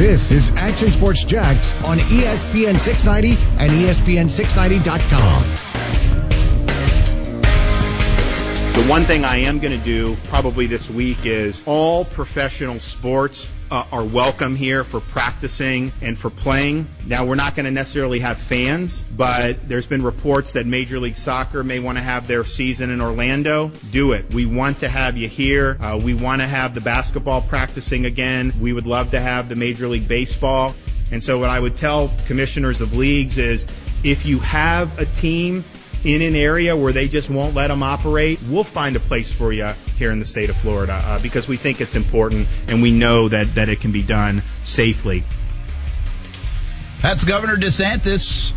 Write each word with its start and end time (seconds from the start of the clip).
This 0.00 0.32
is 0.32 0.50
Action 0.52 0.90
Sports 0.90 1.24
Jax 1.24 1.74
on 1.84 1.98
ESPN 1.98 2.80
690 2.80 3.36
and 3.58 3.70
ESPN690.com. 3.70 5.42
The 8.72 8.88
one 8.88 9.04
thing 9.04 9.26
I 9.26 9.36
am 9.40 9.58
going 9.58 9.78
to 9.78 9.84
do 9.84 10.16
probably 10.24 10.66
this 10.66 10.88
week 10.88 11.26
is 11.26 11.62
all 11.66 12.06
professional 12.06 12.80
sports 12.80 13.50
uh, 13.70 13.84
are 13.92 14.04
welcome 14.04 14.56
here 14.56 14.82
for 14.82 15.00
practicing 15.00 15.92
and 16.02 16.18
for 16.18 16.28
playing. 16.28 16.88
Now, 17.06 17.24
we're 17.24 17.36
not 17.36 17.54
going 17.54 17.66
to 17.66 17.70
necessarily 17.70 18.18
have 18.18 18.38
fans, 18.38 19.04
but 19.04 19.68
there's 19.68 19.86
been 19.86 20.02
reports 20.02 20.54
that 20.54 20.66
Major 20.66 20.98
League 20.98 21.16
Soccer 21.16 21.62
may 21.62 21.78
want 21.78 21.96
to 21.96 22.02
have 22.02 22.26
their 22.26 22.44
season 22.44 22.90
in 22.90 23.00
Orlando. 23.00 23.68
Do 23.92 24.12
it. 24.12 24.32
We 24.34 24.44
want 24.46 24.80
to 24.80 24.88
have 24.88 25.16
you 25.16 25.28
here. 25.28 25.76
Uh, 25.80 26.00
we 26.02 26.14
want 26.14 26.40
to 26.40 26.48
have 26.48 26.74
the 26.74 26.80
basketball 26.80 27.42
practicing 27.42 28.06
again. 28.06 28.52
We 28.60 28.72
would 28.72 28.86
love 28.86 29.12
to 29.12 29.20
have 29.20 29.48
the 29.48 29.56
Major 29.56 29.86
League 29.86 30.08
Baseball. 30.08 30.74
And 31.12 31.22
so, 31.22 31.38
what 31.38 31.50
I 31.50 31.60
would 31.60 31.76
tell 31.76 32.10
commissioners 32.26 32.80
of 32.80 32.94
leagues 32.94 33.38
is 33.38 33.66
if 34.02 34.26
you 34.26 34.38
have 34.40 34.98
a 34.98 35.04
team 35.04 35.64
in 36.04 36.22
an 36.22 36.34
area 36.34 36.76
where 36.76 36.92
they 36.92 37.08
just 37.08 37.30
won't 37.30 37.54
let 37.54 37.68
them 37.68 37.82
operate, 37.82 38.40
we'll 38.48 38.64
find 38.64 38.96
a 38.96 39.00
place 39.00 39.32
for 39.32 39.52
you 39.52 39.72
here 39.96 40.10
in 40.12 40.18
the 40.18 40.24
state 40.24 40.50
of 40.50 40.56
Florida 40.56 40.94
uh, 40.94 41.18
because 41.20 41.46
we 41.46 41.56
think 41.56 41.80
it's 41.80 41.94
important 41.94 42.48
and 42.68 42.80
we 42.80 42.90
know 42.90 43.28
that, 43.28 43.54
that 43.54 43.68
it 43.68 43.80
can 43.80 43.92
be 43.92 44.02
done 44.02 44.42
safely. 44.62 45.24
That's 47.02 47.24
Governor 47.24 47.56
DeSantis 47.56 48.52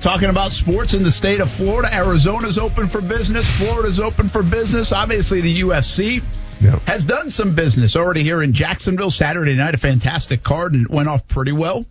talking 0.00 0.28
about 0.28 0.52
sports 0.52 0.94
in 0.94 1.02
the 1.04 1.12
state 1.12 1.40
of 1.40 1.50
Florida. 1.50 1.94
Arizona's 1.94 2.58
open 2.58 2.88
for 2.88 3.00
business. 3.00 3.48
Florida's 3.48 4.00
open 4.00 4.28
for 4.28 4.42
business. 4.42 4.92
Obviously, 4.92 5.40
the 5.40 5.60
UFC 5.60 6.22
yep. 6.60 6.80
has 6.82 7.04
done 7.04 7.30
some 7.30 7.54
business 7.54 7.96
already 7.96 8.22
here 8.22 8.42
in 8.42 8.52
Jacksonville. 8.52 9.10
Saturday 9.10 9.54
night, 9.54 9.74
a 9.74 9.78
fantastic 9.78 10.42
card, 10.42 10.74
and 10.74 10.86
it 10.86 10.90
went 10.90 11.08
off 11.08 11.26
pretty 11.28 11.52
well. 11.52 11.86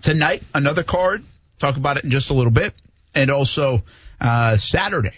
Tonight, 0.00 0.42
another 0.54 0.84
card. 0.84 1.24
Talk 1.58 1.76
about 1.76 1.96
it 1.96 2.04
in 2.04 2.10
just 2.10 2.30
a 2.30 2.34
little 2.34 2.52
bit. 2.52 2.72
And 3.14 3.30
also, 3.30 3.82
uh, 4.20 4.56
Saturday 4.56 5.14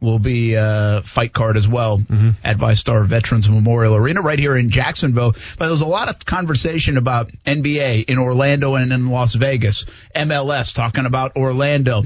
will 0.00 0.18
be 0.18 0.54
a 0.54 1.02
fight 1.04 1.32
card 1.32 1.56
as 1.56 1.66
well 1.66 1.98
mm-hmm. 1.98 2.30
at 2.44 2.56
VyStar 2.56 3.06
Veterans 3.06 3.48
Memorial 3.50 3.96
Arena 3.96 4.22
right 4.22 4.38
here 4.38 4.56
in 4.56 4.70
Jacksonville. 4.70 5.32
But 5.58 5.68
there's 5.68 5.80
a 5.80 5.86
lot 5.86 6.08
of 6.08 6.24
conversation 6.24 6.96
about 6.96 7.32
NBA 7.44 8.04
in 8.04 8.18
Orlando 8.18 8.76
and 8.76 8.92
in 8.92 9.08
Las 9.08 9.34
Vegas, 9.34 9.86
MLS 10.14 10.74
talking 10.74 11.04
about 11.04 11.36
Orlando, 11.36 12.04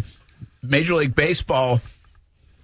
Major 0.63 0.95
League 0.95 1.15
Baseball. 1.15 1.81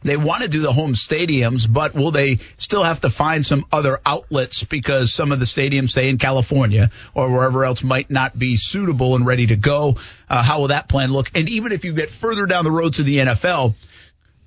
They 0.03 0.17
want 0.17 0.43
to 0.43 0.49
do 0.49 0.61
the 0.61 0.73
home 0.73 0.95
stadiums, 0.95 1.71
but 1.71 1.95
will 1.95 2.13
they 2.13 2.39
still 2.57 2.85
have 2.85 3.01
to 3.01 3.11
find 3.11 3.45
some 3.45 3.67
other 3.73 4.01
outlets 4.07 4.63
because 4.63 5.13
some 5.13 5.33
of 5.33 5.41
the 5.41 5.45
stadiums, 5.45 5.91
say 5.91 6.09
in 6.09 6.19
California 6.19 6.91
or 7.15 7.31
wherever 7.31 7.65
else, 7.65 7.83
might 7.83 8.11
not 8.11 8.39
be 8.39 8.57
suitable 8.57 9.17
and 9.17 9.27
ready 9.27 9.47
to 9.49 9.57
go? 9.57 9.97
Uh, 10.29 10.43
how 10.43 10.61
will 10.61 10.69
that 10.69 10.89
plan 10.89 11.13
look? 11.13 11.31
And 11.35 11.49
even 11.49 11.73
if 11.73 11.85
you 11.85 11.93
get 11.95 12.11
further 12.11 12.47
down 12.47 12.65
the 12.65 12.71
road 12.71 12.95
to 12.95 13.03
the 13.03 13.19
NFL, 13.19 13.75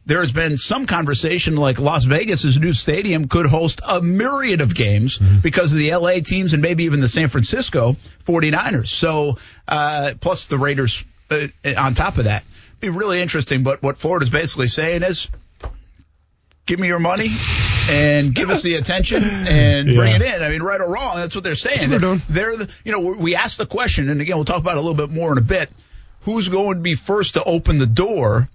there 0.06 0.22
has 0.22 0.32
been 0.32 0.58
some 0.58 0.86
conversation 0.86 1.56
like 1.56 1.80
Las 1.80 2.06
Vegas's 2.06 2.58
new 2.58 2.74
stadium 2.74 3.28
could 3.28 3.46
host 3.46 3.82
a 3.88 4.02
myriad 4.02 4.62
of 4.62 4.74
games 4.74 5.18
mm-hmm. 5.18 5.40
because 5.40 5.74
of 5.74 5.80
the 5.80 5.94
LA 5.94 6.20
teams 6.20 6.54
and 6.54 6.62
maybe 6.62 6.86
even 6.86 7.02
the 7.02 7.08
San 7.08 7.28
Francisco 7.28 7.98
49ers. 8.26 8.88
So, 8.88 9.38
uh, 9.68 10.14
plus 10.20 10.48
the 10.48 10.58
Raiders 10.58 11.04
uh, 11.30 11.48
on 11.78 11.94
top 11.94 12.18
of 12.18 12.26
that. 12.26 12.44
Be 12.82 12.90
really 12.90 13.22
interesting. 13.22 13.64
But 13.64 13.82
what 13.82 13.98
Florida's 13.98 14.30
basically 14.30 14.68
saying 14.68 15.04
is, 15.04 15.30
give 16.66 16.80
me 16.80 16.88
your 16.88 17.00
money 17.00 17.30
and 17.90 18.34
give 18.34 18.50
us 18.50 18.64
the 18.64 18.76
attention 18.76 19.23
and 19.23 19.88
yeah. 19.88 19.96
bring 19.96 20.16
it 20.16 20.22
in. 20.22 20.42
I 20.42 20.50
mean, 20.50 20.62
right 20.62 20.82
or 20.82 20.90
wrong, 20.90 21.16
that's 21.16 21.36
what 21.36 21.44
they're 21.44 21.56
saying. 21.56 21.92
What 21.92 22.02
they're, 22.02 22.16
they're 22.30 22.58
the, 22.58 22.70
you 22.84 22.92
know, 22.92 23.00
we 23.00 23.36
asked 23.36 23.58
the 23.58 23.66
question, 23.66 24.10
and 24.10 24.20
again, 24.22 24.36
we'll 24.36 24.46
talk 24.46 24.58
about 24.58 24.76
it 24.76 24.78
a 24.78 24.82
little 24.82 24.96
bit 24.96 25.10
more 25.10 25.32
in 25.32 25.38
a 25.38 25.42
bit. 25.42 25.70
Who's 26.22 26.50
going 26.50 26.78
to 26.78 26.82
be 26.82 26.96
first 26.96 27.36
to 27.36 27.44
open 27.44 27.78
the 27.78 27.88
door 27.88 28.50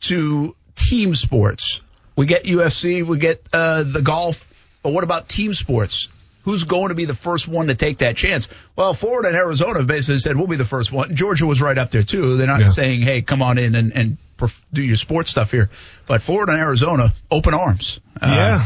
to 0.00 0.54
team 0.74 1.14
sports. 1.14 1.80
We 2.14 2.26
get 2.26 2.44
UFC, 2.44 3.06
we 3.06 3.18
get 3.18 3.46
uh, 3.52 3.82
the 3.84 4.02
golf, 4.02 4.46
but 4.82 4.92
what 4.92 5.04
about 5.04 5.28
team 5.28 5.54
sports? 5.54 6.08
Who's 6.46 6.62
going 6.62 6.90
to 6.90 6.94
be 6.94 7.06
the 7.06 7.14
first 7.14 7.48
one 7.48 7.66
to 7.66 7.74
take 7.74 7.98
that 7.98 8.16
chance? 8.16 8.46
Well, 8.76 8.94
Florida 8.94 9.28
and 9.28 9.36
Arizona 9.36 9.82
basically 9.82 10.20
said 10.20 10.36
we'll 10.36 10.46
be 10.46 10.54
the 10.54 10.64
first 10.64 10.92
one. 10.92 11.16
Georgia 11.16 11.44
was 11.44 11.60
right 11.60 11.76
up 11.76 11.90
there 11.90 12.04
too. 12.04 12.36
They're 12.36 12.46
not 12.46 12.60
yeah. 12.60 12.66
saying, 12.66 13.02
"Hey, 13.02 13.22
come 13.22 13.42
on 13.42 13.58
in 13.58 13.74
and, 13.74 13.92
and 13.92 14.16
perf- 14.38 14.62
do 14.72 14.80
your 14.80 14.96
sports 14.96 15.28
stuff 15.28 15.50
here," 15.50 15.70
but 16.06 16.22
Florida 16.22 16.52
and 16.52 16.60
Arizona 16.60 17.12
open 17.32 17.52
arms. 17.52 17.98
Uh, 18.22 18.32
yeah, 18.32 18.64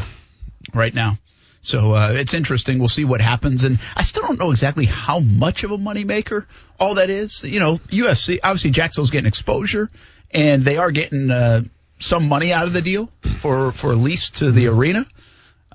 right 0.74 0.94
now. 0.94 1.16
So 1.62 1.94
uh, 1.94 2.12
it's 2.12 2.34
interesting. 2.34 2.78
We'll 2.80 2.88
see 2.88 3.06
what 3.06 3.22
happens, 3.22 3.64
and 3.64 3.78
I 3.96 4.02
still 4.02 4.24
don't 4.24 4.38
know 4.38 4.50
exactly 4.50 4.84
how 4.84 5.20
much 5.20 5.64
of 5.64 5.70
a 5.70 5.78
moneymaker 5.78 6.44
all 6.78 6.96
that 6.96 7.08
is. 7.08 7.44
You 7.44 7.60
know, 7.60 7.78
UFC, 7.88 8.40
obviously 8.42 8.72
Jacksonville's 8.72 9.10
getting 9.10 9.26
exposure, 9.26 9.90
and 10.30 10.62
they 10.62 10.76
are 10.76 10.90
getting 10.90 11.30
uh, 11.30 11.62
some 11.98 12.28
money 12.28 12.52
out 12.52 12.66
of 12.66 12.74
the 12.74 12.82
deal 12.82 13.10
for 13.38 13.72
for 13.72 13.94
lease 13.94 14.32
to 14.32 14.52
the 14.52 14.66
arena. 14.66 15.06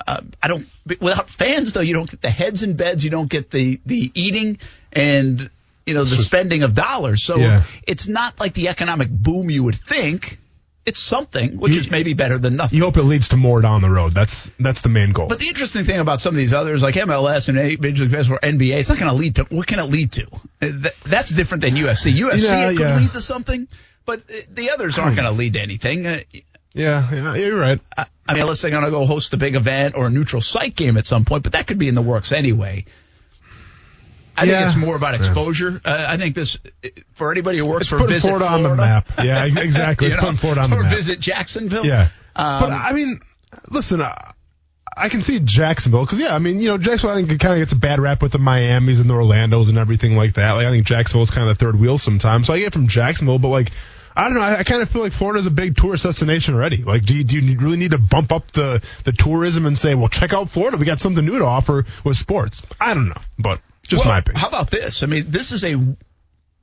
Uh, 0.08 0.22
I 0.42 0.48
don't 0.48 0.68
without 0.86 1.30
fans 1.30 1.74
though. 1.74 1.82
You 1.82 1.94
don't 1.94 2.10
get 2.10 2.22
the 2.22 2.30
heads 2.30 2.64
and 2.64 2.78
beds. 2.78 3.04
You 3.04 3.12
don't 3.12 3.30
get 3.30 3.50
the 3.50 3.80
the 3.86 4.12
eating 4.14 4.60
and 4.92 5.50
you 5.86 5.94
know 5.94 6.04
the 6.04 6.18
spending 6.18 6.64
of 6.64 6.74
dollars. 6.74 7.24
So 7.24 7.38
yeah. 7.38 7.64
it's 7.88 8.08
not 8.08 8.40
like 8.40 8.54
the 8.54 8.68
economic 8.70 9.10
boom 9.10 9.50
you 9.50 9.64
would 9.64 9.76
think. 9.76 10.40
It's 10.86 11.00
something 11.00 11.58
which 11.58 11.74
you, 11.74 11.80
is 11.80 11.90
maybe 11.90 12.14
better 12.14 12.38
than 12.38 12.58
nothing. 12.58 12.78
You 12.78 12.84
hope 12.84 12.98
it 12.98 13.04
leads 13.04 13.30
to 13.30 13.38
more 13.38 13.60
down 13.60 13.82
the 13.82 13.90
road. 13.90 14.12
That's 14.12 14.52
that's 14.60 14.82
the 14.82 14.90
main 14.90 15.14
goal. 15.14 15.28
But 15.28 15.40
the 15.40 15.48
interesting 15.48 15.84
thing 15.84 16.00
about 16.00 16.22
some 16.22 16.36
of 16.36 16.38
these 16.38 16.54
others, 16.54 16.84
like 16.84 16.94
MLS 16.94 17.50
and 17.50 17.58
Major 17.82 18.04
League 18.04 18.12
Baseball, 18.12 18.38
NBA, 18.44 18.80
it's 18.80 18.90
not 18.90 19.00
going 19.00 19.12
to 19.12 19.18
lead 19.18 19.38
to 19.38 19.46
what 19.46 19.66
can 19.66 19.80
it 19.80 19.86
lead 19.86 20.12
to? 20.12 20.28
Uh, 20.62 20.90
that's 21.06 21.32
different 21.32 21.64
than 21.64 21.74
UFC. 21.74 22.14
UFC 22.14 22.44
yeah, 22.44 22.70
it 22.70 22.78
could 22.78 22.82
yeah. 22.82 22.98
lead 23.00 23.12
to 23.14 23.22
something 23.22 23.68
but 24.06 24.22
the 24.54 24.70
others 24.70 24.98
aren't 24.98 25.16
going 25.16 25.28
to 25.28 25.36
lead 25.36 25.54
to 25.54 25.62
anything. 25.62 26.06
Yeah, 26.76 27.10
yeah, 27.12 27.36
you're 27.36 27.58
right. 27.58 27.80
I, 27.98 28.06
I 28.28 28.34
mean, 28.34 28.42
unless 28.42 28.62
they're 28.62 28.72
going 28.72 28.84
to 28.84 28.92
go 28.92 29.06
host 29.06 29.34
a 29.34 29.38
big 29.38 29.56
event 29.56 29.96
or 29.96 30.08
a 30.08 30.10
neutral 30.10 30.42
site 30.42 30.76
game 30.76 30.98
at 30.98 31.06
some 31.06 31.24
point, 31.24 31.44
but 31.44 31.54
that 31.54 31.68
could 31.68 31.80
be 31.80 31.88
in 31.88 31.96
the 31.96 32.02
works 32.02 32.32
anyway. 32.32 32.86
I 34.38 34.44
yeah. 34.44 34.60
think 34.60 34.66
it's 34.66 34.76
more 34.76 34.98
about 34.98 35.16
exposure. 35.16 35.82
Yeah. 35.86 35.92
Uh, 35.92 36.06
I 36.10 36.18
think 36.18 36.36
this 36.36 36.58
for 37.14 37.32
anybody 37.32 37.60
who 37.60 37.66
works 37.66 37.84
it's 37.84 37.90
for 37.90 38.06
Visit 38.06 38.28
Florida, 38.28 38.48
Florida 38.48 38.70
on 38.70 38.78
the 38.78 38.84
map. 38.84 39.10
Yeah, 39.24 39.46
exactly. 39.46 40.08
it's 40.08 40.18
know, 40.18 40.24
putting 40.24 40.38
Florida 40.38 40.62
on 40.62 40.70
the 40.70 40.78
or 40.78 40.84
map. 40.84 40.94
Visit 40.94 41.22
Jacksonville. 41.22 41.86
Yeah, 41.86 42.10
um, 42.36 42.60
but 42.60 42.72
I 42.72 42.92
mean, 42.92 43.22
listen. 43.70 44.02
Uh, 44.02 44.14
I 44.98 45.10
can 45.10 45.22
see 45.22 45.40
Jacksonville 45.40 46.02
because 46.02 46.20
yeah, 46.20 46.34
I 46.34 46.40
mean 46.40 46.60
you 46.60 46.70
know 46.70 46.78
Jacksonville 46.78 47.18
I 47.18 47.20
think 47.20 47.32
it 47.32 47.40
kind 47.40 47.54
of 47.54 47.60
gets 47.60 47.74
a 47.74 47.78
bad 47.78 48.00
rap 48.00 48.22
with 48.22 48.32
the 48.32 48.40
Miami's 48.40 49.02
and 49.02 49.10
the 49.10 49.14
Orlando's 49.14 49.70
and 49.70 49.78
everything 49.78 50.16
like 50.16 50.34
that. 50.36 50.54
Like 50.54 50.68
I 50.68 50.72
think 50.72 50.86
Jacksonville's 50.86 51.32
kind 51.32 51.50
of 51.50 51.58
the 51.58 51.66
third 51.66 51.78
wheel 51.78 51.98
sometimes. 51.98 52.48
So 52.48 52.54
I 52.54 52.60
get 52.60 52.74
from 52.74 52.88
Jacksonville, 52.88 53.40
but 53.40 53.50
like 53.50 53.72
I 54.16 54.26
don't 54.26 54.36
know. 54.36 54.42
I, 54.42 54.60
I 54.60 54.64
kind 54.64 54.82
of 54.82 54.90
feel 54.90 55.02
like 55.02 55.12
Florida's 55.12 55.46
a 55.46 55.52
big 55.52 55.76
tourist 55.76 56.04
destination 56.04 56.56
already. 56.56 56.78
Like, 56.78 57.06
do 57.06 57.16
you, 57.16 57.24
do 57.24 57.40
you 57.40 57.60
really 57.60 57.78
need 57.78 57.92
to 57.92 57.98
bump 57.98 58.32
up 58.32 58.52
the, 58.52 58.82
the 59.04 59.12
tourism 59.12 59.66
and 59.66 59.78
say, 59.78 59.94
well, 59.94 60.08
check 60.08 60.34
out 60.34 60.50
Florida. 60.50 60.78
We 60.78 60.86
got 60.86 61.00
something 61.00 61.26
new 61.26 61.38
to 61.40 61.46
offer 61.46 61.86
with 62.04 62.18
sports. 62.18 62.62
I 62.80 62.94
don't 62.94 63.10
know, 63.10 63.22
but 63.38 63.62
just 63.88 64.06
well, 64.06 64.14
my 64.14 64.20
opinion. 64.20 64.40
How 64.40 64.48
about 64.48 64.72
this? 64.72 65.04
I 65.04 65.08
mean, 65.08 65.26
this 65.30 65.52
is 65.52 65.64
a 65.64 65.76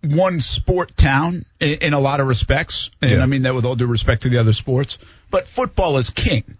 one 0.03 0.41
sport 0.41 0.97
town 0.97 1.45
in, 1.61 1.75
in 1.75 1.93
a 1.93 2.01
lot 2.01 2.21
of 2.21 2.27
respects. 2.27 2.91
And 3.01 3.11
yeah. 3.11 3.23
I 3.23 3.27
mean 3.27 3.43
that 3.43 3.55
with 3.55 3.65
all 3.65 3.77
due 3.77 3.87
respect 3.87 4.23
to 4.23 4.29
the 4.29 4.39
other 4.39 4.53
sports, 4.53 4.99
but 5.31 5.47
football 5.47 5.99
is 5.99 6.11
king. 6.11 6.57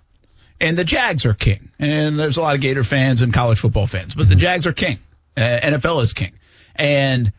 And 0.61 0.79
the 0.79 0.85
Jags 0.85 1.27
are 1.27 1.35
king. 1.35 1.71
And 1.79 2.19
there's 2.19 2.37
a 2.37 2.43
lot 2.43 2.55
of 2.55 2.61
Gator 2.61 2.85
fans 2.85 3.23
and 3.23 3.33
college 3.33 3.59
football 3.59 3.89
fans, 3.89 4.15
but 4.15 4.23
mm-hmm. 4.23 4.31
the 4.31 4.37
Jags 4.37 4.67
are 4.67 4.73
king. 4.73 4.99
Uh, 5.37 5.41
NFL 5.41 6.03
is 6.03 6.13
king. 6.13 6.33
And 6.77 7.33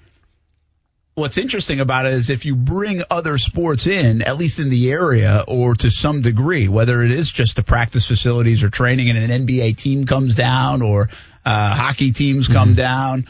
what's 1.16 1.38
interesting 1.38 1.80
about 1.80 2.06
it 2.06 2.14
is 2.14 2.30
if 2.30 2.46
you 2.46 2.56
bring 2.56 3.04
other 3.10 3.38
sports 3.38 3.88
in, 3.88 4.22
at 4.22 4.38
least 4.38 4.60
in 4.60 4.70
the 4.70 4.92
area 4.92 5.44
or 5.48 5.76
to 5.76 5.92
some 5.92 6.22
degree, 6.22 6.68
whether 6.68 7.02
it 7.04 7.12
is 7.12 7.32
just 7.32 7.56
the 7.56 7.64
practice 7.64 8.08
facilities 8.08 8.64
or 8.64 8.70
training 8.70 9.10
and 9.10 9.32
an 9.32 9.46
NBA 9.46 9.78
team 9.78 10.06
comes 10.06 10.36
down 10.36 10.82
or 10.82 11.10
uh, 11.46 11.76
hockey 11.76 12.12
teams 12.12 12.48
come 12.48 12.70
mm-hmm. 12.70 12.78
down, 12.78 13.28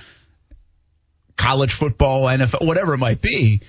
college 1.36 1.74
football, 1.74 2.26
NFL, 2.26 2.66
whatever 2.66 2.94
it 2.94 3.00
might 3.00 3.22
be, 3.22 3.62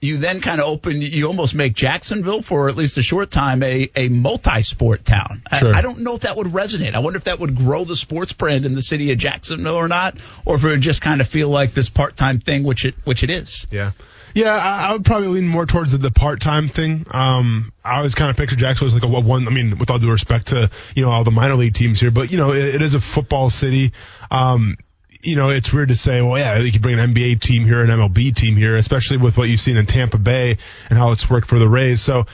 you 0.00 0.18
then 0.18 0.40
kind 0.40 0.60
of 0.60 0.66
open, 0.66 1.00
you 1.00 1.26
almost 1.26 1.54
make 1.54 1.74
Jacksonville 1.74 2.42
for 2.42 2.68
at 2.68 2.76
least 2.76 2.98
a 2.98 3.02
short 3.02 3.30
time 3.30 3.62
a, 3.62 3.90
a 3.96 4.08
multi-sport 4.08 5.04
town. 5.04 5.42
Sure. 5.58 5.74
I, 5.74 5.78
I, 5.78 5.82
don't 5.82 6.00
know 6.00 6.14
if 6.14 6.22
that 6.22 6.36
would 6.36 6.48
resonate. 6.48 6.94
I 6.94 6.98
wonder 6.98 7.16
if 7.16 7.24
that 7.24 7.40
would 7.40 7.56
grow 7.56 7.84
the 7.84 7.96
sports 7.96 8.32
brand 8.34 8.66
in 8.66 8.74
the 8.74 8.82
city 8.82 9.10
of 9.12 9.18
Jacksonville 9.18 9.76
or 9.76 9.88
not, 9.88 10.16
or 10.44 10.56
if 10.56 10.64
it 10.64 10.68
would 10.68 10.80
just 10.82 11.00
kind 11.00 11.20
of 11.20 11.28
feel 11.28 11.48
like 11.48 11.72
this 11.72 11.88
part-time 11.88 12.40
thing, 12.40 12.62
which 12.64 12.84
it, 12.84 12.94
which 13.04 13.22
it 13.22 13.30
is. 13.30 13.66
Yeah. 13.70 13.92
Yeah, 14.34 14.54
I, 14.54 14.88
I 14.88 14.92
would 14.92 15.06
probably 15.06 15.28
lean 15.28 15.48
more 15.48 15.64
towards 15.64 15.92
the, 15.92 15.98
the 15.98 16.10
part-time 16.10 16.68
thing. 16.68 17.06
Um, 17.10 17.72
I 17.82 17.96
always 17.96 18.14
kind 18.14 18.28
of 18.28 18.36
picture 18.36 18.54
Jacksonville 18.54 18.94
as 18.94 19.02
like 19.02 19.10
a 19.10 19.20
one. 19.26 19.48
I 19.48 19.50
mean, 19.50 19.78
with 19.78 19.88
all 19.88 19.98
due 19.98 20.10
respect 20.10 20.48
to 20.48 20.70
you 20.94 21.04
know 21.04 21.10
all 21.10 21.24
the 21.24 21.30
minor 21.30 21.54
league 21.54 21.72
teams 21.72 21.98
here, 21.98 22.10
but 22.10 22.30
you 22.30 22.36
know 22.36 22.52
it, 22.52 22.74
it 22.74 22.82
is 22.82 22.92
a 22.92 23.00
football 23.00 23.48
city. 23.48 23.92
Um, 24.30 24.76
you 25.22 25.36
know, 25.36 25.48
it's 25.50 25.72
weird 25.72 25.88
to 25.88 25.96
say, 25.96 26.20
well, 26.20 26.38
yeah, 26.38 26.58
you 26.58 26.72
could 26.72 26.82
bring 26.82 26.98
an 26.98 27.14
NBA 27.14 27.40
team 27.40 27.64
here, 27.64 27.80
an 27.80 27.88
MLB 27.88 28.34
team 28.34 28.56
here, 28.56 28.76
especially 28.76 29.18
with 29.18 29.36
what 29.36 29.48
you've 29.48 29.60
seen 29.60 29.76
in 29.76 29.86
Tampa 29.86 30.18
Bay 30.18 30.58
and 30.88 30.98
how 30.98 31.12
it's 31.12 31.28
worked 31.28 31.48
for 31.48 31.58
the 31.58 31.68
Rays. 31.68 32.00
So 32.00 32.26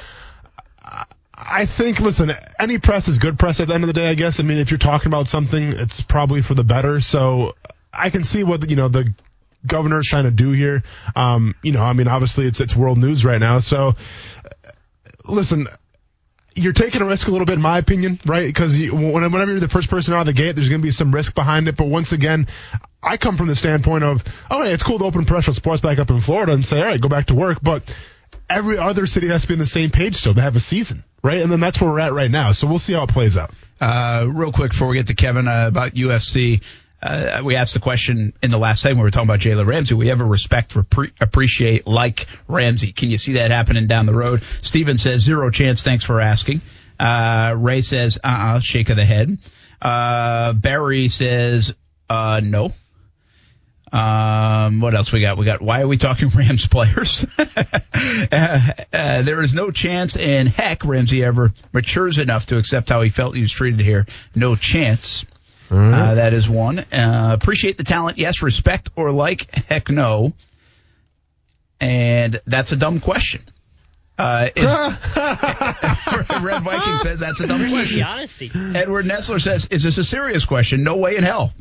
I 1.37 1.67
think, 1.67 2.01
listen, 2.01 2.33
any 2.59 2.79
press 2.79 3.09
is 3.09 3.19
good 3.19 3.39
press 3.39 3.61
at 3.61 3.69
the 3.69 3.75
end 3.75 3.85
of 3.85 3.89
the 3.89 3.95
day, 3.95 4.09
I 4.09 4.15
guess. 4.15 4.41
I 4.41 4.43
mean, 4.43 4.59
if 4.59 4.71
you're 4.71 4.79
talking 4.79 5.09
about 5.09 5.29
something, 5.29 5.63
it's 5.73 6.01
probably 6.01 6.43
for 6.43 6.55
the 6.55 6.65
better. 6.65 7.01
So 7.01 7.55
I 7.93 8.11
can 8.11 8.25
see 8.25 8.45
what 8.45 8.69
you 8.71 8.77
know 8.77 8.89
the 8.89 9.15
governor's 9.67 10.07
trying 10.07 10.25
to 10.25 10.31
do 10.31 10.51
here. 10.51 10.83
Um, 11.17 11.55
you 11.63 11.73
know, 11.73 11.83
I 11.83 11.93
mean, 11.93 12.09
obviously 12.09 12.47
it's 12.47 12.61
it's 12.61 12.77
world 12.77 12.99
news 12.99 13.25
right 13.25 13.41
now. 13.41 13.59
So, 13.59 13.97
listen, 15.27 15.69
you're 16.55 16.73
taking 16.73 17.03
a 17.03 17.05
risk 17.05 17.29
a 17.29 17.31
little 17.31 17.47
bit, 17.47 17.55
in 17.55 17.63
my 17.63 17.79
opinion, 17.79 18.19
right? 18.27 18.47
Because 18.47 18.79
whenever 18.79 19.45
you're 19.47 19.61
the 19.61 19.69
first 19.69 19.89
person 19.89 20.15
out 20.15 20.21
of 20.21 20.27
the 20.27 20.33
gate, 20.33 20.55
there's 20.55 20.69
going 20.69 20.81
to 20.81 20.87
be 20.87 20.91
some 20.91 21.15
risk 21.15 21.35
behind 21.35 21.69
it. 21.69 21.77
But 21.77 21.87
once 21.87 22.13
again, 22.13 22.47
I 23.03 23.17
come 23.17 23.37
from 23.37 23.49
the 23.49 23.55
standpoint 23.55 24.05
of, 24.05 24.25
oh, 24.51 24.63
hey, 24.63 24.73
it's 24.73 24.83
cool 24.83 24.99
to 24.99 25.05
open 25.05 25.25
professional 25.25 25.55
sports 25.55 25.81
back 25.81 25.99
up 25.99 26.11
in 26.11 26.21
Florida 26.21 26.53
and 26.53 26.65
say, 26.65 26.79
all 26.79 26.87
right, 26.87 27.01
go 27.01 27.09
back 27.09 27.27
to 27.27 27.35
work. 27.35 27.59
But 27.63 27.95
every 28.49 28.79
other 28.79 29.07
city 29.07 29.29
has 29.29 29.43
to 29.43 29.49
be 29.49 29.55
on 29.55 29.59
the 29.59 29.67
same 29.67 29.91
page 29.91 30.17
still 30.17 30.35
to 30.35 30.43
have 30.43 30.57
a 30.57 30.61
season, 30.61 31.05
right? 31.23 31.41
And 31.41 31.51
then 31.51 31.61
that's 31.61 31.81
where 31.81 31.91
we're 31.91 32.01
at 32.01 32.13
right 32.13 32.31
now. 32.31 32.53
So 32.53 32.67
we'll 32.67 32.79
see 32.79 32.93
how 32.93 33.05
it 33.05 33.11
plays 33.11 33.37
out. 33.37 33.51
Uh, 33.81 34.27
real 34.29 34.53
quick 34.53 34.71
before 34.71 34.89
we 34.89 34.97
get 34.97 35.09
to 35.09 35.15
Kevin 35.15 35.49
uh, 35.49 35.67
about 35.67 35.93
UFC. 35.93 36.63
Uh, 37.03 37.43
we 37.45 37.57
asked 37.57 37.75
the 37.75 37.81
question 37.81 38.33
in 38.43 38.51
the 38.53 38.59
last 38.59 38.81
segment 38.81 39.01
we 39.01 39.03
were 39.05 39.11
talking 39.11 39.29
about 39.29 39.41
Jalen 39.41 39.67
Ramsey. 39.67 39.95
We 39.95 40.11
ever 40.11 40.25
respect, 40.25 40.75
repre- 40.75 41.11
appreciate, 41.21 41.87
like 41.87 42.27
Ramsey? 42.47 42.93
Can 42.93 43.11
you 43.11 43.19
see 43.19 43.33
that 43.35 43.51
happening 43.51 43.89
down 43.89 44.07
the 44.07 44.15
road? 44.15 44.43
Steven 44.61 44.99
says 44.99 45.23
zero 45.23 45.51
chance. 45.51 45.83
Thanks 45.83 46.05
for 46.05 46.21
asking. 46.21 46.61
Uh, 47.01 47.57
Ray 47.59 47.81
says 47.81 48.19
uh 48.23 48.29
uh-uh, 48.29 48.61
shake 48.61 48.89
of 48.91 48.97
the 48.97 49.05
head. 49.05 49.39
Uh, 49.81 50.53
Barry 50.53 51.09
says 51.09 51.75
uh 52.09 52.41
no. 52.43 52.73
Um, 53.93 54.81
what 54.81 54.95
else 54.95 55.13
we 55.13 55.21
got? 55.21 55.37
We 55.37 55.45
got 55.45 55.61
why 55.61 55.83
are 55.83 55.89
we 55.89 55.99
talking 55.99 56.29
Rams 56.37 56.67
players? 56.69 57.27
uh, 57.39 57.45
uh, 58.31 59.23
there 59.23 59.43
is 59.43 59.55
no 59.55 59.71
chance, 59.71 60.17
in 60.17 60.47
heck, 60.47 60.85
Ramsey 60.85 61.25
ever 61.25 61.53
matures 61.73 62.19
enough 62.19 62.47
to 62.47 62.59
accept 62.59 62.89
how 62.89 63.03
he 63.03 63.11
felt 63.11 63.35
he 63.35 63.43
was 63.43 63.53
treated 63.53 63.81
here. 63.81 64.07
No 64.35 64.55
chance. 64.57 65.27
Mm-hmm. 65.73 65.95
Uh, 65.95 66.15
that 66.17 66.35
is 66.35 66.49
one. 66.49 66.81
Uh, 66.81 67.31
appreciate 67.33 67.79
the 67.79 67.85
talent, 67.85 68.19
yes. 68.19 68.43
Respect 68.43 68.91
or 68.95 69.11
like, 69.11 69.51
heck 69.55 69.89
no. 69.89 70.35
And 71.81 72.41
that's 72.47 72.73
a 72.73 72.77
dumb 72.77 73.01
question. 73.01 73.43
Uh, 74.19 74.51
is, 74.55 74.65
Red 75.17 76.63
Viking 76.63 76.99
says 76.99 77.21
that's 77.21 77.41
a 77.41 77.47
dumb 77.47 77.67
question. 77.71 78.01
The 78.01 78.07
honesty. 78.07 78.51
Edward 78.55 79.07
Nessler 79.07 79.41
says, 79.41 79.67
is 79.71 79.83
this 79.83 79.97
a 79.97 80.05
serious 80.05 80.45
question? 80.45 80.85
No 80.85 80.99
way 80.99 81.17
in 81.17 81.23
hell. 81.23 81.55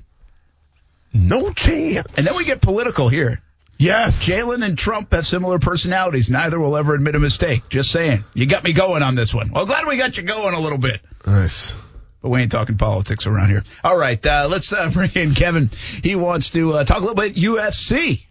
No 1.13 1.51
chance. 1.51 2.07
And 2.17 2.27
then 2.27 2.35
we 2.35 2.43
get 2.43 2.61
political 2.61 3.07
here. 3.07 3.41
Yes. 3.77 4.25
Jalen 4.25 4.63
and 4.63 4.77
Trump 4.77 5.13
have 5.13 5.25
similar 5.25 5.57
personalities. 5.57 6.29
Neither 6.29 6.59
will 6.59 6.75
ever 6.75 6.93
admit 6.93 7.15
a 7.15 7.19
mistake. 7.19 7.69
Just 7.69 7.91
saying. 7.91 8.25
You 8.33 8.45
got 8.45 8.63
me 8.63 8.73
going 8.73 9.01
on 9.03 9.15
this 9.15 9.33
one. 9.33 9.51
Well, 9.51 9.65
glad 9.65 9.87
we 9.87 9.97
got 9.97 10.17
you 10.17 10.23
going 10.23 10.53
a 10.53 10.59
little 10.59 10.77
bit. 10.77 10.99
Nice. 11.25 11.73
But 12.21 12.29
we 12.29 12.41
ain't 12.41 12.51
talking 12.51 12.77
politics 12.77 13.25
around 13.25 13.50
here. 13.50 13.63
All 13.83 13.97
right, 13.97 14.23
uh, 14.25 14.47
let's 14.50 14.71
uh, 14.71 14.89
bring 14.94 15.12
in 15.15 15.33
Kevin. 15.33 15.69
He 16.03 16.15
wants 16.15 16.51
to 16.51 16.73
uh, 16.73 16.83
talk 16.83 16.97
a 16.97 17.01
little 17.01 17.15
bit 17.15 17.35
UFC 17.35 18.23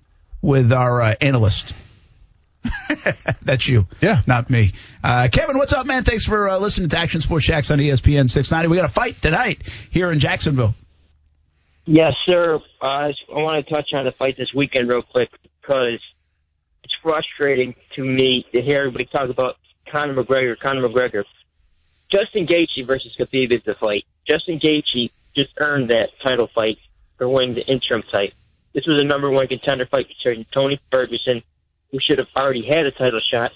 with 0.42 0.72
our 0.72 1.02
uh, 1.02 1.14
analyst. 1.20 1.74
That's 3.42 3.66
you. 3.68 3.86
Yeah. 4.00 4.22
Not 4.26 4.50
me. 4.50 4.74
Uh, 5.02 5.28
Kevin, 5.32 5.56
what's 5.56 5.72
up, 5.72 5.86
man? 5.86 6.04
Thanks 6.04 6.26
for 6.26 6.48
uh, 6.48 6.58
listening 6.58 6.88
to 6.90 6.98
Action 6.98 7.20
Sports 7.20 7.46
Jax 7.46 7.70
on 7.70 7.78
ESPN 7.78 8.30
690. 8.30 8.68
We 8.68 8.76
got 8.76 8.84
a 8.84 8.92
fight 8.92 9.20
tonight 9.22 9.62
here 9.90 10.12
in 10.12 10.20
Jacksonville. 10.20 10.74
Yes, 11.86 12.12
sir. 12.28 12.58
I 12.82 13.12
want 13.30 13.66
to 13.66 13.74
touch 13.74 13.88
on 13.94 14.04
the 14.04 14.12
fight 14.12 14.36
this 14.36 14.50
weekend 14.54 14.92
real 14.92 15.02
quick 15.02 15.30
because 15.60 16.00
it's 16.84 16.94
frustrating 17.02 17.74
to 17.96 18.04
me 18.04 18.44
to 18.54 18.62
hear 18.62 18.80
everybody 18.80 19.06
talk 19.06 19.30
about 19.30 19.56
Conor 19.90 20.22
McGregor, 20.22 20.58
Conor 20.58 20.88
McGregor. 20.88 21.24
Justin 22.10 22.46
Gaethje 22.46 22.86
versus 22.86 23.14
Khabib 23.18 23.52
is 23.52 23.62
the 23.64 23.74
fight. 23.74 24.04
Justin 24.28 24.58
Gaethje 24.58 25.10
just 25.36 25.50
earned 25.58 25.90
that 25.90 26.10
title 26.24 26.48
fight 26.54 26.78
for 27.18 27.28
winning 27.28 27.54
the 27.54 27.66
interim 27.66 28.02
fight. 28.10 28.34
This 28.74 28.86
was 28.86 29.00
a 29.00 29.04
number 29.04 29.30
one 29.30 29.46
contender 29.46 29.86
fight 29.86 30.06
between 30.08 30.46
Tony 30.52 30.80
Ferguson, 30.90 31.42
who 31.90 31.98
should 32.00 32.18
have 32.18 32.28
already 32.36 32.66
had 32.66 32.86
a 32.86 32.90
title 32.90 33.20
shot, 33.20 33.52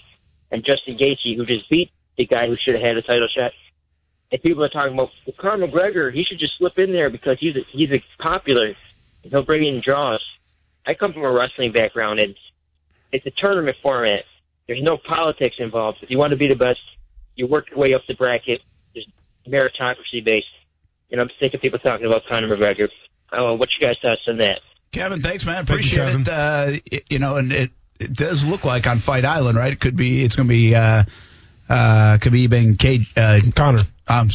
and 0.51 0.63
Justin 0.63 0.97
Gaethje, 0.97 1.35
who 1.35 1.45
just 1.45 1.69
beat 1.69 1.91
the 2.17 2.25
guy 2.25 2.47
who 2.47 2.55
should 2.57 2.75
have 2.75 2.83
had 2.83 2.97
a 2.97 3.01
title 3.01 3.27
shot. 3.37 3.51
And 4.31 4.41
people 4.41 4.63
are 4.63 4.69
talking 4.69 4.93
about 4.93 5.11
well, 5.25 5.35
Conor 5.37 5.67
McGregor. 5.67 6.13
He 6.13 6.23
should 6.23 6.39
just 6.39 6.57
slip 6.57 6.77
in 6.77 6.91
there 6.91 7.09
because 7.09 7.37
he's 7.39 7.55
a, 7.55 7.61
he's 7.71 7.91
a 7.91 8.03
popular. 8.21 8.75
He'll 9.23 9.43
bring 9.43 9.65
in 9.65 9.81
draws. 9.85 10.23
I 10.85 10.93
come 10.93 11.13
from 11.13 11.23
a 11.23 11.31
wrestling 11.31 11.71
background, 11.71 12.19
and 12.19 12.35
it's 13.11 13.25
a 13.25 13.31
tournament 13.31 13.77
format. 13.81 14.23
There's 14.67 14.81
no 14.81 14.97
politics 14.97 15.55
involved. 15.59 15.99
If 16.01 16.09
you 16.09 16.17
want 16.17 16.31
to 16.31 16.37
be 16.37 16.47
the 16.47 16.55
best, 16.55 16.81
you 17.35 17.47
work 17.47 17.69
your 17.69 17.79
way 17.79 17.93
up 17.93 18.01
the 18.07 18.13
bracket. 18.13 18.61
There's 18.93 19.07
meritocracy 19.47 20.23
based. 20.23 20.45
And 21.11 21.21
I'm 21.21 21.29
sick 21.41 21.53
of 21.53 21.61
people 21.61 21.79
talking 21.79 22.05
about 22.05 22.23
Conor 22.29 22.55
McGregor. 22.55 22.89
Oh, 23.31 23.55
what 23.55 23.69
you 23.79 23.87
guys 23.87 23.95
thoughts 24.01 24.21
on 24.27 24.37
that? 24.37 24.59
Kevin, 24.91 25.21
thanks, 25.21 25.45
man. 25.45 25.63
Appreciate 25.63 26.13
you, 26.13 26.19
it. 26.19 26.29
Uh, 26.29 26.71
you 27.09 27.19
know, 27.19 27.35
and 27.37 27.51
it, 27.51 27.71
it 27.99 28.13
does 28.13 28.45
look 28.45 28.65
like 28.65 28.87
on 28.87 28.99
Fight 28.99 29.25
Island, 29.25 29.57
right? 29.57 29.73
It 29.73 29.79
could 29.79 29.95
be, 29.95 30.23
it's 30.23 30.35
going 30.35 30.47
to 30.47 30.53
be, 30.53 30.73
uh, 30.73 31.03
uh, 31.69 32.17
Khabib 32.19 32.53
and 32.53 32.79
Cage, 32.79 33.11
uh, 33.17 33.39
Conor. 33.55 33.79
Um, 34.07 34.29